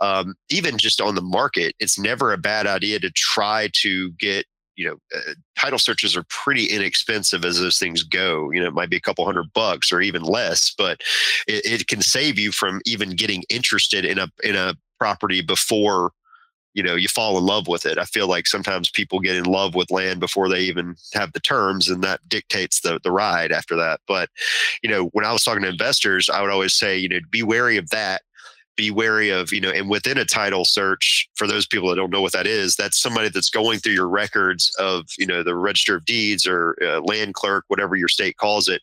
um, 0.00 0.34
even 0.50 0.78
just 0.78 1.00
on 1.00 1.14
the 1.14 1.22
market, 1.22 1.74
it's 1.78 1.98
never 1.98 2.32
a 2.32 2.38
bad 2.38 2.66
idea 2.66 2.98
to 2.98 3.10
try 3.10 3.68
to 3.82 4.10
get 4.12 4.46
you 4.76 4.86
know, 4.86 4.96
uh, 5.14 5.34
title 5.58 5.78
searches 5.78 6.16
are 6.16 6.24
pretty 6.30 6.64
inexpensive 6.64 7.44
as 7.44 7.60
those 7.60 7.78
things 7.78 8.02
go. 8.02 8.50
You 8.50 8.60
know, 8.60 8.68
it 8.68 8.72
might 8.72 8.88
be 8.88 8.96
a 8.96 9.00
couple 9.00 9.26
hundred 9.26 9.52
bucks 9.52 9.92
or 9.92 10.00
even 10.00 10.22
less, 10.22 10.72
but 10.78 11.02
it, 11.46 11.66
it 11.66 11.86
can 11.86 12.00
save 12.00 12.38
you 12.38 12.50
from 12.50 12.80
even 12.86 13.10
getting 13.10 13.44
interested 13.50 14.06
in 14.06 14.18
a 14.18 14.28
in 14.42 14.56
a 14.56 14.74
property 15.00 15.40
before 15.40 16.12
you 16.74 16.82
know 16.82 16.94
you 16.94 17.08
fall 17.08 17.36
in 17.38 17.44
love 17.44 17.66
with 17.66 17.84
it. 17.86 17.98
I 17.98 18.04
feel 18.04 18.28
like 18.28 18.46
sometimes 18.46 18.90
people 18.90 19.18
get 19.18 19.36
in 19.36 19.44
love 19.44 19.74
with 19.74 19.90
land 19.90 20.20
before 20.20 20.48
they 20.48 20.60
even 20.60 20.94
have 21.14 21.32
the 21.32 21.40
terms 21.40 21.88
and 21.88 22.02
that 22.04 22.20
dictates 22.28 22.80
the 22.80 23.00
the 23.02 23.10
ride 23.10 23.52
after 23.52 23.74
that. 23.76 24.00
But 24.06 24.28
you 24.82 24.90
know 24.90 25.06
when 25.06 25.24
i 25.24 25.32
was 25.32 25.42
talking 25.42 25.62
to 25.62 25.68
investors 25.68 26.30
i 26.30 26.40
would 26.40 26.50
always 26.50 26.74
say 26.74 26.96
you 26.96 27.08
know 27.08 27.18
be 27.30 27.42
wary 27.42 27.76
of 27.76 27.90
that. 27.90 28.22
Be 28.76 28.90
wary 28.90 29.28
of 29.28 29.52
you 29.52 29.60
know 29.60 29.70
and 29.70 29.90
within 29.90 30.16
a 30.16 30.24
title 30.24 30.64
search 30.64 31.28
for 31.34 31.46
those 31.46 31.66
people 31.66 31.90
that 31.90 31.96
don't 31.96 32.08
know 32.08 32.22
what 32.22 32.32
that 32.32 32.46
is 32.46 32.76
that's 32.76 32.98
somebody 32.98 33.28
that's 33.28 33.50
going 33.50 33.78
through 33.78 33.92
your 33.92 34.08
records 34.08 34.74
of 34.78 35.04
you 35.18 35.26
know 35.26 35.42
the 35.42 35.54
register 35.54 35.96
of 35.96 36.06
deeds 36.06 36.46
or 36.46 36.78
uh, 36.80 37.00
land 37.02 37.34
clerk 37.34 37.64
whatever 37.68 37.94
your 37.94 38.08
state 38.08 38.38
calls 38.38 38.68
it 38.68 38.80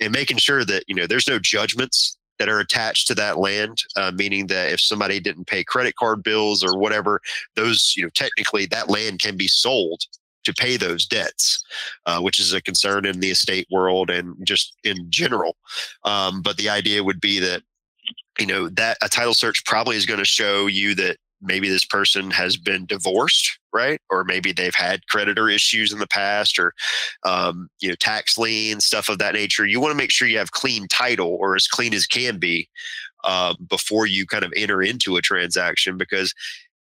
and 0.00 0.10
making 0.12 0.38
sure 0.38 0.64
that 0.64 0.82
you 0.88 0.96
know 0.96 1.06
there's 1.06 1.28
no 1.28 1.38
judgments 1.38 2.15
that 2.38 2.48
are 2.48 2.60
attached 2.60 3.06
to 3.08 3.14
that 3.14 3.38
land, 3.38 3.82
uh, 3.96 4.12
meaning 4.14 4.46
that 4.48 4.72
if 4.72 4.80
somebody 4.80 5.20
didn't 5.20 5.46
pay 5.46 5.64
credit 5.64 5.96
card 5.96 6.22
bills 6.22 6.62
or 6.62 6.78
whatever, 6.78 7.20
those, 7.54 7.94
you 7.96 8.02
know, 8.02 8.10
technically 8.10 8.66
that 8.66 8.90
land 8.90 9.20
can 9.20 9.36
be 9.36 9.48
sold 9.48 10.02
to 10.44 10.54
pay 10.54 10.76
those 10.76 11.06
debts, 11.06 11.64
uh, 12.06 12.20
which 12.20 12.38
is 12.38 12.52
a 12.52 12.62
concern 12.62 13.04
in 13.04 13.20
the 13.20 13.30
estate 13.30 13.66
world 13.70 14.10
and 14.10 14.34
just 14.46 14.76
in 14.84 14.96
general. 15.10 15.56
Um, 16.04 16.40
but 16.40 16.56
the 16.56 16.68
idea 16.68 17.02
would 17.02 17.20
be 17.20 17.40
that, 17.40 17.62
you 18.38 18.46
know, 18.46 18.68
that 18.70 18.96
a 19.02 19.08
title 19.08 19.34
search 19.34 19.64
probably 19.64 19.96
is 19.96 20.06
going 20.06 20.20
to 20.20 20.24
show 20.24 20.66
you 20.66 20.94
that 20.94 21.16
maybe 21.40 21.68
this 21.68 21.84
person 21.84 22.30
has 22.30 22.56
been 22.56 22.86
divorced 22.86 23.58
right? 23.76 24.00
Or 24.08 24.24
maybe 24.24 24.52
they've 24.52 24.74
had 24.74 25.06
creditor 25.06 25.50
issues 25.50 25.92
in 25.92 25.98
the 25.98 26.06
past 26.06 26.58
or 26.58 26.72
um, 27.24 27.68
you 27.80 27.90
know 27.90 27.94
tax 28.00 28.38
lien 28.38 28.80
stuff 28.80 29.10
of 29.10 29.18
that 29.18 29.34
nature. 29.34 29.66
You 29.66 29.80
want 29.80 29.92
to 29.92 29.96
make 29.96 30.10
sure 30.10 30.26
you 30.26 30.38
have 30.38 30.52
clean 30.52 30.88
title 30.88 31.36
or 31.38 31.54
as 31.54 31.68
clean 31.68 31.92
as 31.92 32.06
can 32.06 32.38
be 32.38 32.70
uh, 33.24 33.54
before 33.68 34.06
you 34.06 34.26
kind 34.26 34.44
of 34.44 34.52
enter 34.56 34.82
into 34.82 35.16
a 35.16 35.22
transaction 35.22 35.98
because 35.98 36.32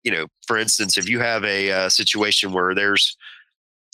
you 0.03 0.11
know 0.11 0.27
for 0.47 0.57
instance 0.57 0.97
if 0.97 1.09
you 1.09 1.19
have 1.19 1.43
a 1.43 1.71
uh, 1.71 1.89
situation 1.89 2.53
where 2.53 2.73
there's 2.73 3.17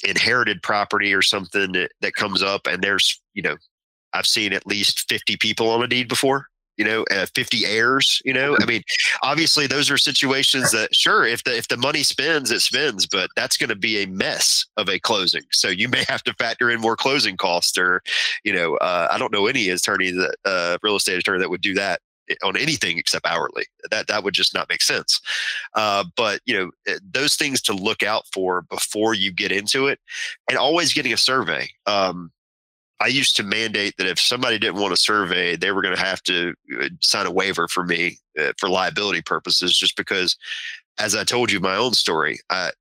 inherited 0.04 0.62
property 0.62 1.14
or 1.14 1.22
something 1.22 1.72
that, 1.72 1.92
that 2.02 2.14
comes 2.14 2.44
up 2.44 2.68
and 2.68 2.84
there's 2.84 3.22
you 3.34 3.42
know 3.42 3.56
i've 4.14 4.26
seen 4.26 4.52
at 4.52 4.68
least 4.68 5.08
50 5.10 5.38
people 5.38 5.70
on 5.70 5.84
a 5.84 5.88
deed 5.88 6.08
before 6.10 6.48
you 6.82 6.88
know, 6.88 7.06
uh, 7.12 7.28
50 7.36 7.68
heirs, 7.68 8.24
you 8.26 8.34
know, 8.34 8.58
I 8.60 8.66
mean, 8.66 8.82
obviously 9.22 9.68
those 9.68 9.92
are 9.92 10.00
situations 10.00 10.72
that 10.72 10.96
sure, 10.96 11.28
if 11.28 11.44
the, 11.44 11.56
if 11.56 11.68
the 11.68 11.78
money 11.78 12.02
spends, 12.02 12.50
it 12.50 12.62
spends, 12.62 13.06
but 13.06 13.30
that's 13.36 13.56
going 13.56 13.70
to 13.70 13.76
be 13.76 14.02
a 14.02 14.08
mess 14.08 14.66
of 14.78 14.90
a 14.90 14.98
closing. 14.98 15.44
So 15.52 15.68
you 15.68 15.88
may 15.90 16.04
have 16.10 16.24
to 16.24 16.34
factor 16.34 16.72
in 16.72 16.82
more 16.82 16.96
closing 16.96 17.38
costs 17.38 17.78
or, 17.78 18.02
you 18.44 18.52
know, 18.52 18.78
uh, 18.78 19.10
I 19.12 19.20
don't 19.20 19.32
know 19.32 19.46
any 19.46 19.70
attorney 19.70 20.10
that, 20.10 20.36
uh, 20.44 20.80
real 20.82 20.96
estate 20.96 21.20
attorney 21.20 21.38
that 21.38 21.52
would 21.52 21.62
do 21.62 21.76
that 21.76 22.02
on 22.42 22.58
anything 22.58 22.98
except 22.98 23.28
hourly. 23.28 23.66
That 23.92 24.08
that 24.08 24.24
would 24.24 24.34
just 24.34 24.56
not 24.56 24.70
make 24.70 24.82
sense. 24.82 25.22
Uh, 25.76 26.06
but 26.16 26.40
you 26.46 26.58
know 26.58 26.72
eh, 26.88 26.98
those 27.12 27.36
things 27.36 27.62
to 27.64 27.74
look 27.74 28.02
out 28.02 28.24
for 28.34 28.64
before 28.64 29.14
you 29.14 29.32
get 29.32 29.52
into 29.52 29.88
it, 29.88 30.00
and 30.50 30.58
always 30.58 30.94
getting 30.94 31.14
a 31.14 31.18
survey. 31.18 31.70
Um, 31.86 32.32
I 33.02 33.08
used 33.08 33.36
to 33.38 33.44
mandate 33.44 33.98
that 33.98 34.08
if 34.08 34.20
somebody 34.20 34.60
didn't 34.60 34.80
want 34.80 34.94
a 34.94 34.98
survey, 34.98 35.56
they 35.56 35.72
were 35.72 35.82
going 35.82 35.96
to 35.96 36.02
have 36.02 36.22
to 36.24 36.54
uh, 36.80 36.90
sign 37.02 37.26
a 37.26 37.32
waiver 37.32 37.68
for 37.68 37.84
me 37.84 38.20
uh, 38.40 38.54
for 38.60 38.70
liability 38.70 39.24
purposes, 39.24 39.76
just 39.76 39.98
because, 39.98 40.38
as 41.00 41.16
I 41.16 41.24
told 41.24 41.52
you 41.52 41.60
my 41.60 41.76
own 41.76 41.94
story, 41.94 42.40
I, 42.52 42.72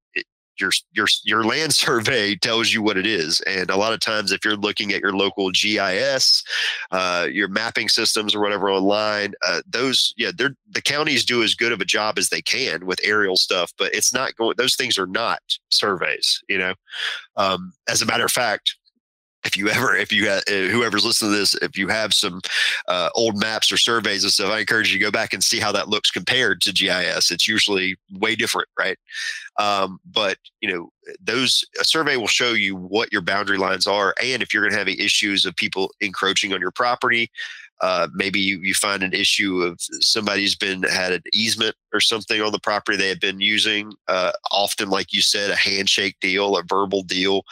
your 0.61 0.73
your 0.93 1.07
your 1.25 1.45
land 1.45 1.75
survey 1.87 2.37
tells 2.37 2.71
you 2.71 2.83
what 2.83 2.99
it 2.99 3.07
is, 3.07 3.41
and 3.43 3.71
a 3.71 3.77
lot 3.77 3.95
of 3.95 4.01
times, 4.01 4.31
if 4.31 4.45
you're 4.45 4.57
looking 4.57 4.93
at 4.93 5.01
your 5.01 5.15
local 5.15 5.51
GIS, 5.53 6.45
uh, 6.91 7.27
your 7.31 7.49
mapping 7.49 7.89
systems 7.89 8.35
or 8.35 8.41
whatever 8.41 8.71
online, 8.71 9.33
uh, 9.49 9.63
those 9.67 10.13
yeah, 10.19 10.33
they're 10.37 10.55
the 10.71 10.83
counties 10.83 11.25
do 11.25 11.43
as 11.43 11.55
good 11.55 11.73
of 11.73 11.81
a 11.81 11.87
job 11.87 12.19
as 12.19 12.29
they 12.29 12.43
can 12.43 12.85
with 12.85 13.01
aerial 13.03 13.37
stuff, 13.37 13.73
but 13.79 13.95
it's 13.95 14.13
not 14.13 14.37
going. 14.37 14.55
Those 14.59 14.77
things 14.77 14.99
are 14.99 15.07
not 15.07 15.41
surveys, 15.71 16.43
you 16.47 16.59
know. 16.59 16.75
Um, 17.37 17.73
as 17.89 18.03
a 18.03 18.07
matter 18.07 18.27
of 18.27 18.33
fact, 18.33 18.77
if 19.45 19.57
you 19.57 19.69
ever 19.69 19.95
if 19.97 20.13
you 20.13 20.29
have 20.29 20.43
uh, 20.49 20.69
whoever's 20.69 21.05
listening 21.05 21.33
to 21.33 21.39
this 21.39 21.55
if 21.57 21.77
you 21.79 21.89
have 21.89 22.13
some 22.13 22.41
uh, 22.89 23.11
old 23.15 23.39
maps 23.39 23.71
or 23.71 23.77
surveys 23.77 24.25
and 24.25 24.33
stuff 24.33 24.51
i 24.51 24.59
encourage 24.59 24.93
you 24.93 24.99
to 24.99 25.05
go 25.05 25.11
back 25.11 25.33
and 25.33 25.43
see 25.43 25.61
how 25.61 25.73
that 25.73 25.89
looks 25.89 26.11
compared 26.11 26.61
to 26.61 26.73
gis 26.73 27.31
it's 27.31 27.49
usually 27.49 27.97
way 28.19 28.35
different 28.35 28.69
right? 28.81 28.99
Um, 29.59 30.01
but 30.11 30.39
you 30.61 30.71
know 30.71 30.91
those 31.21 31.65
a 31.81 31.85
survey 31.85 32.17
will 32.17 32.27
show 32.27 32.53
you 32.53 32.77
what 32.77 33.13
your 33.13 33.23
boundary 33.23 33.59
lines 33.59 33.87
are 33.87 34.15
and 34.23 34.43
if 34.43 34.53
you're 34.53 34.63
going 34.63 34.73
to 34.73 34.79
have 34.79 34.89
any 34.89 34.99
issues 35.01 35.45
of 35.45 35.55
people 35.57 35.93
encroaching 36.01 36.53
on 36.53 36.61
your 36.61 36.71
property. 36.71 37.31
Uh, 37.83 38.09
maybe 38.13 38.39
you, 38.39 38.61
you 38.61 38.75
find 38.75 39.03
an 39.03 39.15
issue 39.15 39.63
of 39.63 39.81
somebody's 39.81 40.55
been 40.55 40.83
had 40.83 41.13
an 41.13 41.23
easement 41.33 41.75
or 41.93 42.01
something 42.01 42.41
on 42.41 42.53
the 42.53 42.59
property 42.59 42.97
they 42.97 43.09
have 43.09 43.21
been 43.21 43.41
using. 43.41 43.93
Uh, 44.09 44.33
often, 44.51 44.91
like 44.91 45.13
you 45.13 45.23
said, 45.23 45.51
a 45.51 45.57
handshake 45.57 46.17
deal, 46.21 46.57
a 46.57 46.63
verbal 46.63 47.03
deal, 47.03 47.43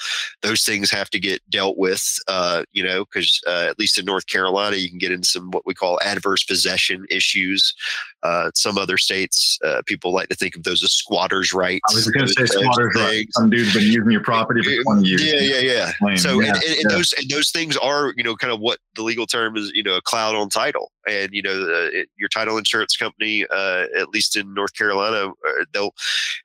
those 0.42 0.62
things 0.62 0.90
have 0.90 1.10
to 1.10 1.18
get 1.18 1.40
dealt 1.50 1.76
with. 1.76 2.18
Uh, 2.28 2.64
you 2.72 2.82
know, 2.82 3.04
because 3.04 3.40
uh, 3.46 3.66
at 3.68 3.78
least 3.78 3.98
in 3.98 4.04
North 4.04 4.26
Carolina, 4.26 4.76
you 4.76 4.88
can 4.88 4.98
get 4.98 5.12
into 5.12 5.28
some 5.28 5.50
what 5.50 5.66
we 5.66 5.74
call 5.74 5.98
adverse 6.02 6.44
possession 6.44 7.06
issues. 7.10 7.74
Uh, 8.22 8.50
some 8.54 8.76
other 8.76 8.98
states, 8.98 9.58
uh, 9.64 9.80
people 9.86 10.12
like 10.12 10.28
to 10.28 10.34
think 10.34 10.56
of 10.56 10.64
those 10.64 10.82
as 10.82 10.92
squatters' 10.92 11.52
rights. 11.54 11.84
I 11.90 11.94
was 11.94 12.10
going 12.10 12.26
to 12.26 12.32
say 12.32 12.46
squatters' 12.46 12.94
rights. 12.96 13.34
Some 13.34 13.50
dude's 13.50 13.72
been 13.72 13.84
using 13.84 14.10
your 14.10 14.22
property 14.22 14.62
for 14.62 14.82
twenty 14.82 15.08
years. 15.08 15.24
Yeah, 15.24 15.40
yeah, 15.40 15.92
yeah. 16.00 16.16
So, 16.16 16.40
yeah, 16.40 16.48
and, 16.48 16.56
and, 16.56 16.64
yeah. 16.64 16.80
and, 16.82 16.90
those 16.90 17.12
and 17.12 17.30
those 17.30 17.50
things 17.50 17.76
are, 17.76 18.12
you 18.16 18.24
know, 18.24 18.34
kind 18.34 18.52
of 18.52 18.60
what 18.60 18.78
the 18.94 19.02
legal 19.02 19.26
term 19.26 19.56
is, 19.56 19.70
you 19.72 19.82
know, 19.82 19.96
a 19.96 20.02
cloud 20.02 20.34
on 20.34 20.48
title. 20.48 20.90
And 21.08 21.30
you 21.32 21.42
know, 21.42 21.66
it, 21.92 22.08
your 22.16 22.28
title 22.28 22.58
insurance 22.58 22.96
company, 22.96 23.46
uh, 23.50 23.86
at 23.96 24.10
least 24.10 24.36
in 24.36 24.52
North 24.54 24.74
Carolina, 24.74 25.30
uh, 25.30 25.64
they'll. 25.72 25.94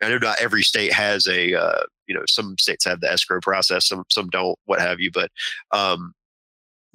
I 0.02 0.10
know 0.10 0.18
not 0.18 0.42
every 0.42 0.64
state 0.64 0.94
has 0.94 1.28
a, 1.28 1.54
uh, 1.54 1.84
you 2.08 2.16
know, 2.16 2.24
some 2.28 2.58
states 2.58 2.86
have 2.86 3.02
the 3.02 3.12
escrow 3.12 3.40
process, 3.42 3.88
some 3.88 4.04
some 4.10 4.30
don't, 4.30 4.58
what 4.66 4.80
have 4.80 5.00
you, 5.00 5.12
but. 5.12 5.32
Um, 5.72 6.14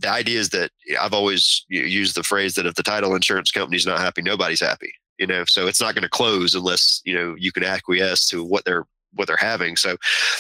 the 0.00 0.08
idea 0.08 0.38
is 0.38 0.50
that 0.50 0.70
I've 1.00 1.12
always 1.12 1.64
used 1.68 2.14
the 2.14 2.22
phrase 2.22 2.54
that 2.54 2.66
if 2.66 2.74
the 2.76 2.84
title 2.84 3.16
insurance 3.16 3.50
company's 3.50 3.84
not 3.84 3.98
happy, 3.98 4.22
nobody's 4.22 4.60
happy. 4.60 4.92
You 5.18 5.26
know, 5.26 5.44
so 5.44 5.66
it's 5.66 5.80
not 5.80 5.94
going 5.94 6.04
to 6.04 6.08
close 6.08 6.54
unless 6.54 7.02
you 7.04 7.14
know 7.14 7.34
you 7.36 7.50
can 7.50 7.64
acquiesce 7.64 8.28
to 8.28 8.44
what 8.44 8.64
they're 8.64 8.84
what 9.14 9.26
they're 9.26 9.36
having. 9.36 9.76
So 9.76 9.96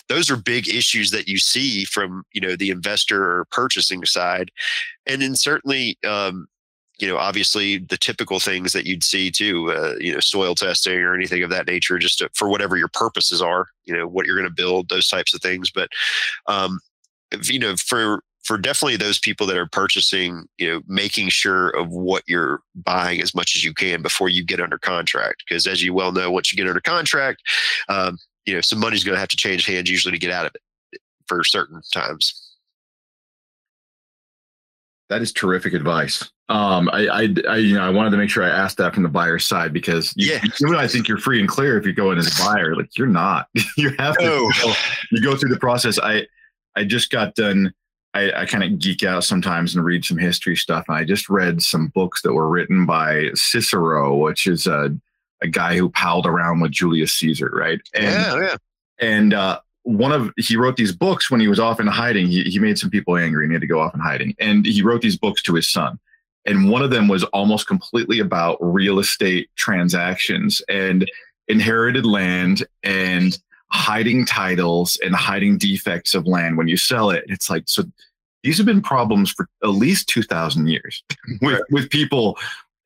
those 0.08 0.30
are 0.30 0.36
big 0.36 0.68
issues 0.68 1.10
that 1.10 1.28
you 1.28 1.38
see 1.38 1.84
from 1.84 2.22
you 2.32 2.40
know 2.40 2.56
the 2.56 2.70
investor 2.70 3.22
or 3.22 3.46
purchasing 3.50 4.04
side, 4.04 4.50
and 5.06 5.20
then 5.22 5.34
certainly. 5.34 5.98
Um, 6.06 6.46
you 6.98 7.06
know, 7.06 7.16
obviously 7.16 7.78
the 7.78 7.96
typical 7.96 8.40
things 8.40 8.72
that 8.72 8.86
you'd 8.86 9.04
see 9.04 9.30
too, 9.30 9.70
uh, 9.70 9.94
you 10.00 10.12
know, 10.12 10.20
soil 10.20 10.54
testing 10.54 10.98
or 10.98 11.14
anything 11.14 11.42
of 11.42 11.50
that 11.50 11.66
nature, 11.66 11.98
just 11.98 12.18
to, 12.18 12.28
for 12.34 12.48
whatever 12.48 12.76
your 12.76 12.88
purposes 12.88 13.40
are, 13.40 13.68
you 13.84 13.96
know, 13.96 14.06
what 14.06 14.26
you're 14.26 14.36
going 14.36 14.48
to 14.48 14.54
build, 14.54 14.88
those 14.88 15.08
types 15.08 15.32
of 15.32 15.40
things. 15.40 15.70
But, 15.70 15.88
um, 16.46 16.80
you 17.44 17.58
know, 17.58 17.76
for 17.76 18.22
for 18.44 18.56
definitely 18.56 18.96
those 18.96 19.18
people 19.18 19.46
that 19.46 19.58
are 19.58 19.66
purchasing, 19.66 20.46
you 20.56 20.72
know, 20.72 20.80
making 20.86 21.28
sure 21.28 21.68
of 21.70 21.90
what 21.90 22.22
you're 22.26 22.62
buying 22.74 23.20
as 23.20 23.34
much 23.34 23.54
as 23.54 23.62
you 23.62 23.74
can 23.74 24.00
before 24.00 24.28
you 24.28 24.42
get 24.42 24.60
under 24.60 24.78
contract. 24.78 25.44
Because 25.46 25.66
as 25.66 25.82
you 25.82 25.92
well 25.92 26.12
know, 26.12 26.30
once 26.30 26.50
you 26.50 26.56
get 26.56 26.66
under 26.66 26.80
contract, 26.80 27.42
um, 27.88 28.16
you 28.46 28.54
know, 28.54 28.62
some 28.62 28.80
money's 28.80 29.04
going 29.04 29.14
to 29.14 29.20
have 29.20 29.28
to 29.28 29.36
change 29.36 29.66
hands 29.66 29.90
usually 29.90 30.12
to 30.12 30.18
get 30.18 30.30
out 30.30 30.46
of 30.46 30.52
it 30.92 31.00
for 31.26 31.44
certain 31.44 31.82
times. 31.92 32.56
That 35.10 35.20
is 35.20 35.32
terrific 35.32 35.74
advice. 35.74 36.30
Um, 36.48 36.88
I, 36.90 37.06
I, 37.08 37.28
I, 37.48 37.56
you 37.56 37.74
know, 37.74 37.82
I 37.82 37.90
wanted 37.90 38.10
to 38.10 38.16
make 38.16 38.30
sure 38.30 38.42
I 38.42 38.48
asked 38.48 38.78
that 38.78 38.94
from 38.94 39.02
the 39.02 39.08
buyer's 39.10 39.46
side 39.46 39.72
because 39.72 40.14
you, 40.16 40.32
yeah, 40.32 40.40
you 40.60 40.76
I 40.76 40.88
think 40.88 41.06
you're 41.06 41.18
free 41.18 41.40
and 41.40 41.48
clear 41.48 41.78
if 41.78 41.84
you 41.84 41.92
go 41.92 42.10
in 42.10 42.18
as 42.18 42.40
a 42.40 42.44
buyer. 42.44 42.74
Like 42.74 42.96
you're 42.96 43.06
not. 43.06 43.48
you 43.76 43.90
have 43.98 44.16
to. 44.16 44.24
Oh. 44.24 44.52
Go, 44.62 44.72
you 45.10 45.22
go 45.22 45.36
through 45.36 45.50
the 45.50 45.60
process. 45.60 45.98
I, 45.98 46.26
I 46.74 46.84
just 46.84 47.10
got 47.10 47.34
done 47.34 47.74
I, 48.14 48.32
I 48.42 48.46
kind 48.46 48.64
of 48.64 48.78
geek 48.78 49.04
out 49.04 49.24
sometimes 49.24 49.74
and 49.74 49.84
read 49.84 50.04
some 50.04 50.18
history 50.18 50.56
stuff. 50.56 50.84
And 50.88 50.96
I 50.96 51.04
just 51.04 51.28
read 51.28 51.62
some 51.62 51.88
books 51.88 52.22
that 52.22 52.32
were 52.32 52.48
written 52.48 52.86
by 52.86 53.28
Cicero, 53.34 54.16
which 54.16 54.46
is 54.46 54.66
a, 54.66 54.96
a 55.42 55.48
guy 55.48 55.76
who 55.76 55.90
palled 55.90 56.26
around 56.26 56.60
with 56.60 56.72
Julius 56.72 57.12
Caesar, 57.14 57.50
right? 57.52 57.80
And, 57.94 58.04
yeah, 58.04 58.40
yeah. 58.40 58.56
And 59.00 59.34
uh, 59.34 59.60
one 59.82 60.12
of 60.12 60.32
he 60.36 60.56
wrote 60.56 60.76
these 60.76 60.92
books 60.92 61.30
when 61.30 61.40
he 61.40 61.48
was 61.48 61.60
off 61.60 61.80
in 61.80 61.86
hiding. 61.86 62.26
He 62.26 62.42
he 62.44 62.58
made 62.58 62.78
some 62.78 62.90
people 62.90 63.16
angry 63.16 63.44
and 63.44 63.52
he 63.52 63.54
had 63.54 63.60
to 63.60 63.68
go 63.68 63.80
off 63.80 63.94
in 63.94 64.00
hiding. 64.00 64.34
And 64.40 64.66
he 64.66 64.82
wrote 64.82 65.02
these 65.02 65.16
books 65.16 65.42
to 65.42 65.54
his 65.54 65.68
son. 65.68 65.98
And 66.48 66.70
one 66.70 66.82
of 66.82 66.90
them 66.90 67.08
was 67.08 67.24
almost 67.24 67.66
completely 67.66 68.20
about 68.20 68.56
real 68.60 68.98
estate 68.98 69.50
transactions 69.56 70.62
and 70.68 71.08
inherited 71.46 72.06
land 72.06 72.66
and 72.82 73.38
hiding 73.70 74.24
titles 74.24 74.98
and 75.04 75.14
hiding 75.14 75.58
defects 75.58 76.14
of 76.14 76.26
land 76.26 76.56
when 76.56 76.66
you 76.66 76.78
sell 76.78 77.10
it. 77.10 77.24
It's 77.28 77.50
like, 77.50 77.64
so 77.66 77.84
these 78.42 78.56
have 78.56 78.64
been 78.64 78.80
problems 78.80 79.30
for 79.30 79.46
at 79.62 79.68
least 79.68 80.08
2000 80.08 80.68
years 80.68 81.02
with, 81.42 81.52
right. 81.52 81.62
with 81.70 81.90
people 81.90 82.38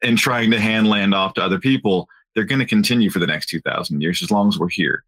and 0.02 0.18
trying 0.18 0.50
to 0.50 0.58
hand 0.58 0.88
land 0.88 1.14
off 1.14 1.34
to 1.34 1.44
other 1.44 1.60
people. 1.60 2.08
They're 2.34 2.42
going 2.42 2.58
to 2.58 2.66
continue 2.66 3.10
for 3.10 3.20
the 3.20 3.28
next 3.28 3.46
2000 3.46 4.00
years 4.00 4.24
as 4.24 4.32
long 4.32 4.48
as 4.48 4.58
we're 4.58 4.70
here. 4.70 5.04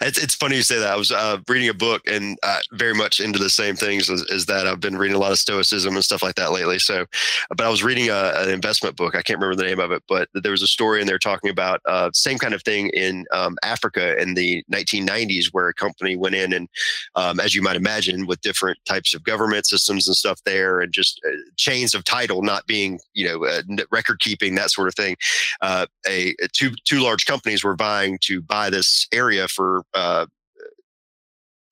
It's, 0.00 0.18
it's 0.18 0.34
funny 0.34 0.56
you 0.56 0.62
say 0.62 0.78
that. 0.78 0.92
I 0.92 0.96
was 0.96 1.12
uh, 1.12 1.38
reading 1.48 1.68
a 1.68 1.74
book 1.74 2.02
and 2.06 2.38
uh, 2.42 2.60
very 2.72 2.94
much 2.94 3.20
into 3.20 3.38
the 3.38 3.50
same 3.50 3.76
things 3.76 4.08
as, 4.10 4.24
as, 4.30 4.46
that. 4.46 4.66
I've 4.66 4.80
been 4.80 4.96
reading 4.96 5.16
a 5.16 5.20
lot 5.20 5.32
of 5.32 5.38
Stoicism 5.38 5.94
and 5.94 6.04
stuff 6.04 6.22
like 6.22 6.34
that 6.36 6.52
lately. 6.52 6.78
So, 6.78 7.06
but 7.48 7.62
I 7.62 7.68
was 7.68 7.82
reading 7.82 8.10
a, 8.10 8.32
an 8.36 8.50
investment 8.50 8.96
book. 8.96 9.14
I 9.14 9.22
can't 9.22 9.38
remember 9.38 9.56
the 9.56 9.68
name 9.68 9.80
of 9.80 9.90
it, 9.90 10.02
but 10.08 10.28
there 10.34 10.52
was 10.52 10.62
a 10.62 10.66
story 10.66 11.00
in 11.00 11.06
they're 11.06 11.18
talking 11.18 11.50
about 11.50 11.80
uh, 11.86 12.10
same 12.12 12.38
kind 12.38 12.54
of 12.54 12.62
thing 12.62 12.88
in 12.90 13.26
um, 13.32 13.56
Africa 13.62 14.20
in 14.20 14.34
the 14.34 14.64
1990s, 14.70 15.46
where 15.52 15.68
a 15.68 15.74
company 15.74 16.16
went 16.16 16.34
in 16.34 16.52
and, 16.52 16.68
um, 17.16 17.40
as 17.40 17.54
you 17.54 17.62
might 17.62 17.76
imagine, 17.76 18.26
with 18.26 18.40
different 18.40 18.78
types 18.84 19.14
of 19.14 19.24
government 19.24 19.66
systems 19.66 20.06
and 20.06 20.16
stuff 20.16 20.40
there, 20.44 20.80
and 20.80 20.92
just 20.92 21.20
uh, 21.26 21.30
chains 21.56 21.94
of 21.94 22.04
title 22.04 22.42
not 22.42 22.66
being, 22.66 22.98
you 23.14 23.26
know, 23.26 23.44
uh, 23.44 23.62
record 23.90 24.20
keeping 24.20 24.54
that 24.54 24.70
sort 24.70 24.88
of 24.88 24.94
thing. 24.94 25.16
Uh, 25.60 25.86
a 26.06 26.34
two 26.52 26.70
two 26.84 27.00
large 27.00 27.26
companies 27.26 27.64
were 27.64 27.76
vying 27.76 28.18
to 28.22 28.40
buy 28.40 28.70
this 28.70 29.06
area 29.12 29.48
for 29.48 29.63
for 29.64 29.82
uh, 29.94 30.26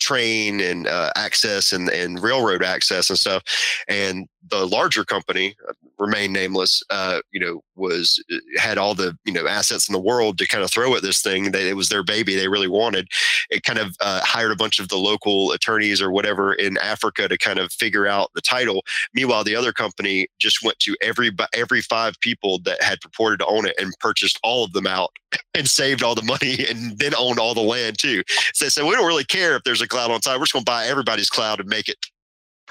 train 0.00 0.60
and 0.60 0.86
uh, 0.86 1.12
access 1.14 1.72
and, 1.72 1.90
and 1.90 2.22
railroad 2.22 2.62
access 2.64 3.10
and 3.10 3.18
stuff. 3.18 3.42
And 3.86 4.26
the 4.50 4.66
larger 4.66 5.04
company, 5.04 5.56
uh, 5.68 5.72
remain 5.98 6.32
nameless, 6.32 6.82
uh, 6.90 7.20
you 7.32 7.40
know, 7.40 7.62
was 7.76 8.22
uh, 8.32 8.36
had 8.58 8.78
all 8.78 8.94
the 8.94 9.16
you 9.24 9.32
know 9.32 9.46
assets 9.46 9.88
in 9.88 9.92
the 9.92 10.00
world 10.00 10.38
to 10.38 10.48
kind 10.48 10.64
of 10.64 10.70
throw 10.70 10.94
at 10.96 11.02
this 11.02 11.20
thing. 11.20 11.52
That 11.52 11.62
it 11.62 11.74
was 11.74 11.88
their 11.88 12.02
baby. 12.02 12.34
They 12.34 12.48
really 12.48 12.68
wanted. 12.68 13.08
It 13.50 13.62
kind 13.62 13.78
of 13.78 13.96
uh, 14.00 14.20
hired 14.22 14.52
a 14.52 14.56
bunch 14.56 14.78
of 14.78 14.88
the 14.88 14.96
local 14.96 15.52
attorneys 15.52 16.02
or 16.02 16.10
whatever 16.10 16.54
in 16.54 16.76
Africa 16.78 17.28
to 17.28 17.38
kind 17.38 17.58
of 17.58 17.72
figure 17.72 18.06
out 18.06 18.30
the 18.34 18.40
title. 18.40 18.84
Meanwhile, 19.14 19.44
the 19.44 19.56
other 19.56 19.72
company 19.72 20.26
just 20.38 20.62
went 20.62 20.78
to 20.80 20.96
every 21.00 21.30
every 21.54 21.80
five 21.80 22.18
people 22.20 22.58
that 22.60 22.82
had 22.82 23.00
purported 23.00 23.38
to 23.40 23.46
own 23.46 23.66
it 23.66 23.74
and 23.78 23.92
purchased 24.00 24.38
all 24.42 24.64
of 24.64 24.72
them 24.72 24.86
out 24.86 25.10
and 25.54 25.68
saved 25.68 26.02
all 26.02 26.14
the 26.14 26.22
money 26.22 26.66
and 26.70 26.98
then 26.98 27.14
owned 27.16 27.38
all 27.38 27.54
the 27.54 27.60
land 27.60 27.98
too. 27.98 28.22
So 28.54 28.64
they 28.64 28.70
said, 28.70 28.84
we 28.84 28.94
don't 28.94 29.06
really 29.06 29.24
care 29.24 29.56
if 29.56 29.64
there's 29.64 29.82
a 29.82 29.88
cloud 29.88 30.10
on 30.10 30.20
top. 30.20 30.38
We're 30.38 30.44
just 30.44 30.52
going 30.52 30.64
to 30.64 30.70
buy 30.70 30.86
everybody's 30.86 31.30
cloud 31.30 31.60
and 31.60 31.68
make 31.68 31.88
it 31.88 31.96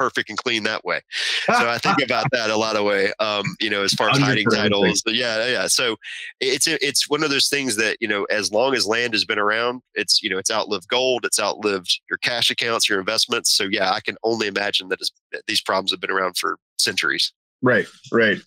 perfect 0.02 0.30
and 0.30 0.38
clean 0.38 0.64
that 0.64 0.84
way. 0.84 1.02
So 1.45 1.70
I 1.70 1.78
think 1.78 2.02
about 2.04 2.26
that 2.32 2.49
a 2.49 2.58
lot 2.58 2.76
of 2.76 2.86
way. 2.86 3.12
Um, 3.20 3.56
you 3.60 3.70
know, 3.70 3.84
as 3.84 3.93
far 3.93 4.10
as 4.10 4.18
hiding 4.18 4.47
titles, 4.47 5.04
yeah, 5.06 5.45
yeah. 5.47 5.68
So 5.68 5.97
it's 6.39 6.68
it's 6.68 7.08
one 7.08 7.24
of 7.24 7.30
those 7.30 7.49
things 7.49 7.76
that 7.76 7.97
you 7.99 8.08
know, 8.08 8.24
as 8.26 8.52
long 8.52 8.74
as 8.74 8.88
land 8.88 9.14
has 9.14 9.26
been 9.26 9.38
around, 9.38 9.82
it's 9.93 10.24
you 10.24 10.30
know, 10.30 10.39
it's 10.39 10.49
outlived 10.49 10.88
gold, 10.88 11.24
it's 11.24 11.39
outlived 11.39 12.02
your 12.10 12.18
cash 12.18 12.49
accounts, 12.49 12.89
your 12.89 12.99
investments. 12.99 13.56
So 13.56 13.66
yeah, 13.70 13.91
I 13.91 13.99
can 13.99 14.18
only 14.24 14.47
imagine 14.47 14.89
that 14.89 14.99
these 15.47 15.62
problems 15.62 15.91
have 15.91 16.02
been 16.02 16.12
around 16.12 16.38
for 16.38 16.58
centuries. 16.80 17.32
Right, 17.62 17.86
right. 18.12 18.39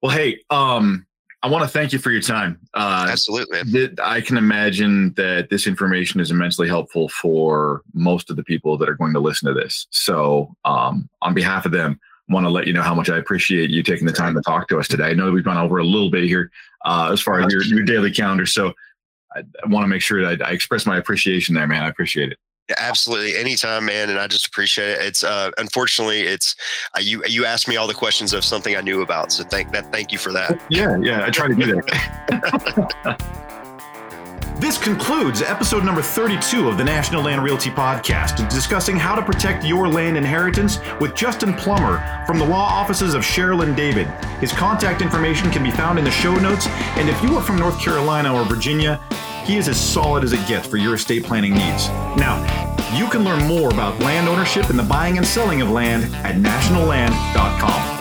Well, 0.00 0.12
hey, 0.12 0.40
um, 0.50 1.07
I 1.42 1.48
want 1.48 1.62
to 1.62 1.68
thank 1.68 1.92
you 1.92 2.00
for 2.00 2.10
your 2.10 2.20
time. 2.20 2.58
Uh, 2.74 3.06
Absolutely. 3.08 3.62
Th- 3.64 3.92
I 4.02 4.20
can 4.20 4.36
imagine 4.36 5.14
that 5.14 5.50
this 5.50 5.68
information 5.68 6.20
is 6.20 6.32
immensely 6.32 6.66
helpful 6.66 7.08
for 7.08 7.82
most 7.94 8.28
of 8.28 8.36
the 8.36 8.42
people 8.42 8.76
that 8.78 8.88
are 8.88 8.94
going 8.94 9.12
to 9.12 9.20
listen 9.20 9.46
to 9.46 9.54
this. 9.54 9.86
So, 9.90 10.54
um, 10.64 11.08
on 11.22 11.34
behalf 11.34 11.64
of 11.64 11.70
them, 11.70 12.00
I 12.28 12.34
want 12.34 12.44
to 12.44 12.50
let 12.50 12.66
you 12.66 12.72
know 12.72 12.82
how 12.82 12.94
much 12.94 13.08
I 13.08 13.18
appreciate 13.18 13.70
you 13.70 13.84
taking 13.84 14.06
the 14.06 14.12
time 14.12 14.34
to 14.34 14.42
talk 14.42 14.68
to 14.68 14.78
us 14.78 14.88
today. 14.88 15.10
I 15.10 15.14
know 15.14 15.30
we've 15.30 15.44
gone 15.44 15.56
over 15.56 15.78
a 15.78 15.84
little 15.84 16.10
bit 16.10 16.24
here 16.24 16.50
uh, 16.84 17.10
as 17.12 17.20
far 17.20 17.40
as 17.40 17.52
your, 17.52 17.62
your 17.62 17.84
daily 17.84 18.10
calendar. 18.10 18.46
So, 18.46 18.72
I, 19.36 19.40
I 19.40 19.68
want 19.68 19.84
to 19.84 19.88
make 19.88 20.02
sure 20.02 20.20
that 20.22 20.42
I, 20.42 20.48
I 20.48 20.52
express 20.52 20.86
my 20.86 20.96
appreciation 20.96 21.54
there, 21.54 21.68
man. 21.68 21.84
I 21.84 21.88
appreciate 21.88 22.32
it. 22.32 22.38
Absolutely, 22.76 23.36
anytime, 23.36 23.86
man, 23.86 24.10
and 24.10 24.18
I 24.18 24.26
just 24.26 24.46
appreciate 24.46 24.90
it. 24.90 25.00
It's 25.00 25.24
uh, 25.24 25.50
unfortunately, 25.56 26.22
it's 26.22 26.54
uh, 26.94 27.00
you. 27.00 27.22
You 27.26 27.46
asked 27.46 27.66
me 27.66 27.76
all 27.76 27.86
the 27.86 27.94
questions 27.94 28.34
of 28.34 28.44
something 28.44 28.76
I 28.76 28.80
knew 28.82 29.00
about, 29.00 29.32
so 29.32 29.44
thank 29.44 29.72
that. 29.72 29.90
Thank 29.90 30.12
you 30.12 30.18
for 30.18 30.32
that. 30.32 30.60
Yeah, 30.70 30.98
yeah, 31.00 31.24
I 31.24 31.30
try 31.30 31.48
to 31.48 31.54
do 31.54 31.80
that. 31.80 33.34
This 34.58 34.76
concludes 34.76 35.40
episode 35.40 35.84
number 35.84 36.02
32 36.02 36.68
of 36.68 36.78
the 36.78 36.82
National 36.82 37.22
Land 37.22 37.44
Realty 37.44 37.70
Podcast, 37.70 38.48
discussing 38.50 38.96
how 38.96 39.14
to 39.14 39.22
protect 39.22 39.64
your 39.64 39.86
land 39.86 40.16
inheritance 40.16 40.80
with 41.00 41.14
Justin 41.14 41.54
Plummer 41.54 42.02
from 42.26 42.40
the 42.40 42.44
law 42.44 42.66
offices 42.66 43.14
of 43.14 43.22
Cheryl 43.22 43.64
David. 43.76 44.08
His 44.40 44.52
contact 44.52 45.00
information 45.00 45.52
can 45.52 45.62
be 45.62 45.70
found 45.70 45.96
in 45.96 46.04
the 46.04 46.10
show 46.10 46.34
notes, 46.34 46.66
and 46.96 47.08
if 47.08 47.22
you 47.22 47.36
are 47.36 47.42
from 47.42 47.56
North 47.56 47.80
Carolina 47.80 48.34
or 48.34 48.44
Virginia, 48.46 49.00
he 49.48 49.56
is 49.56 49.66
as 49.66 49.80
solid 49.80 50.22
as 50.24 50.34
it 50.34 50.46
gets 50.46 50.66
for 50.66 50.76
your 50.76 50.94
estate 50.94 51.24
planning 51.24 51.54
needs. 51.54 51.88
Now, 52.18 52.36
you 52.94 53.08
can 53.08 53.24
learn 53.24 53.48
more 53.48 53.70
about 53.70 53.98
land 54.00 54.28
ownership 54.28 54.68
and 54.68 54.78
the 54.78 54.82
buying 54.82 55.16
and 55.16 55.26
selling 55.26 55.62
of 55.62 55.70
land 55.70 56.04
at 56.16 56.36
nationalland.com. 56.36 57.94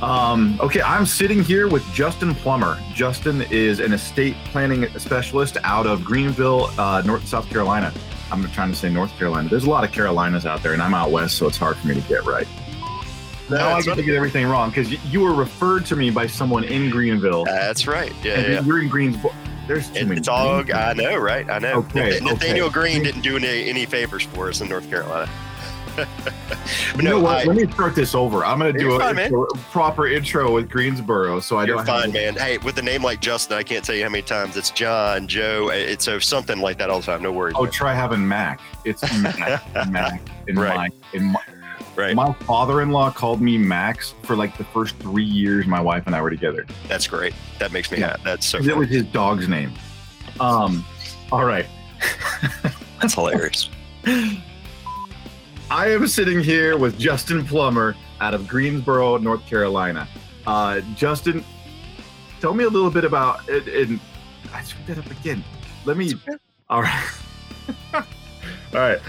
Um, 0.00 0.60
okay, 0.60 0.82
I'm 0.82 1.06
sitting 1.06 1.42
here 1.42 1.66
with 1.66 1.82
Justin 1.92 2.36
Plummer. 2.36 2.78
Justin 2.92 3.42
is 3.50 3.80
an 3.80 3.92
estate 3.92 4.36
planning 4.44 4.86
specialist 4.98 5.56
out 5.64 5.88
of 5.88 6.04
Greenville, 6.04 6.70
uh, 6.78 7.02
North 7.04 7.26
South 7.26 7.48
Carolina. 7.48 7.92
I'm 8.34 8.50
trying 8.50 8.70
to 8.70 8.76
say 8.76 8.90
North 8.90 9.16
Carolina. 9.16 9.48
There's 9.48 9.64
a 9.64 9.70
lot 9.70 9.84
of 9.84 9.92
Carolinas 9.92 10.44
out 10.44 10.62
there, 10.62 10.72
and 10.72 10.82
I'm 10.82 10.94
out 10.94 11.10
west, 11.10 11.36
so 11.36 11.46
it's 11.46 11.56
hard 11.56 11.76
for 11.76 11.86
me 11.86 11.94
to 11.94 12.00
get 12.02 12.24
right. 12.24 12.48
now 13.48 13.70
I 13.70 13.82
get 13.82 13.96
to 13.96 14.02
get 14.02 14.14
everything 14.14 14.46
wrong 14.46 14.70
because 14.70 14.90
you 15.12 15.20
were 15.20 15.34
referred 15.34 15.86
to 15.86 15.96
me 15.96 16.10
by 16.10 16.26
someone 16.26 16.64
in 16.64 16.90
Greenville. 16.90 17.42
Uh, 17.42 17.52
that's 17.52 17.86
right. 17.86 18.12
Yeah, 18.24 18.40
yeah. 18.40 18.60
You're 18.62 18.82
in 18.82 18.88
Greensboro. 18.88 19.32
There's 19.66 19.90
too 19.90 20.06
many. 20.06 20.20
Dog, 20.20 20.70
I 20.72 20.92
know, 20.92 21.16
right? 21.16 21.48
I 21.48 21.58
know. 21.58 21.78
Okay, 21.78 22.18
Nathaniel 22.20 22.66
okay. 22.66 22.74
Greene 22.74 23.02
didn't 23.02 23.22
do 23.22 23.36
any, 23.36 23.68
any 23.68 23.86
favors 23.86 24.24
for 24.24 24.48
us 24.48 24.60
in 24.60 24.68
North 24.68 24.88
Carolina. 24.90 25.30
You 26.96 27.02
know 27.02 27.20
what? 27.20 27.38
I, 27.38 27.44
Let 27.44 27.56
me 27.56 27.70
start 27.72 27.94
this 27.94 28.14
over. 28.14 28.44
I'm 28.44 28.58
going 28.58 28.72
to 28.72 28.78
do 28.78 28.92
a, 28.94 28.98
fine, 28.98 29.18
a, 29.18 29.44
proper 29.70 30.06
intro 30.06 30.54
with 30.54 30.68
Greensboro, 30.68 31.40
so 31.40 31.56
I 31.56 31.64
you're 31.64 31.76
don't. 31.76 31.86
Fine, 31.86 32.12
man. 32.12 32.34
Hey, 32.34 32.58
with 32.58 32.78
a 32.78 32.82
name 32.82 33.02
like 33.02 33.20
Justin, 33.20 33.56
I 33.56 33.62
can't 33.62 33.84
tell 33.84 33.94
you 33.94 34.02
how 34.02 34.10
many 34.10 34.22
times 34.22 34.56
it's 34.56 34.70
John, 34.70 35.28
Joe. 35.28 35.70
It's 35.70 36.04
so 36.04 36.18
something 36.18 36.60
like 36.60 36.78
that 36.78 36.90
all 36.90 37.00
the 37.00 37.06
time. 37.06 37.22
No 37.22 37.32
worries. 37.32 37.54
Oh, 37.58 37.64
man. 37.64 37.72
try 37.72 37.94
having 37.94 38.26
Mac. 38.26 38.60
It's 38.84 39.02
Mac, 39.22 39.88
Mac 39.88 40.20
in 40.48 40.56
right. 40.56 40.76
my 40.76 40.90
in 41.12 41.24
my. 41.32 41.40
Right. 41.96 42.16
My 42.16 42.32
father-in-law 42.32 43.12
called 43.12 43.40
me 43.40 43.56
Max 43.56 44.14
for 44.24 44.34
like 44.34 44.58
the 44.58 44.64
first 44.64 44.96
three 44.96 45.22
years 45.22 45.68
my 45.68 45.80
wife 45.80 46.06
and 46.06 46.16
I 46.16 46.20
were 46.20 46.30
together. 46.30 46.66
That's 46.88 47.06
great. 47.06 47.34
That 47.60 47.70
makes 47.70 47.92
me 47.92 47.98
yeah. 47.98 48.08
happy. 48.08 48.22
That's 48.24 48.46
so. 48.46 48.58
It 48.58 48.76
was 48.76 48.88
his 48.88 49.04
dog's 49.04 49.46
name. 49.46 49.72
Um. 50.40 50.84
All 51.30 51.44
right. 51.44 51.66
That's 53.00 53.14
hilarious. 53.14 53.68
I 55.74 55.88
am 55.88 56.06
sitting 56.06 56.38
here 56.38 56.76
with 56.76 57.00
Justin 57.00 57.44
Plummer 57.44 57.96
out 58.20 58.32
of 58.32 58.46
Greensboro, 58.46 59.16
North 59.16 59.44
Carolina. 59.44 60.06
Uh, 60.46 60.80
Justin, 60.94 61.44
tell 62.40 62.54
me 62.54 62.62
a 62.62 62.68
little 62.68 62.92
bit 62.92 63.04
about 63.04 63.48
it. 63.48 63.66
And 63.66 63.98
I 64.52 64.62
screwed 64.62 64.86
that 64.86 64.98
up 64.98 65.10
again. 65.10 65.42
Let 65.84 65.96
me. 65.96 66.14
All 66.70 66.80
right. 66.80 67.10
all 67.92 68.04
right. 68.72 69.00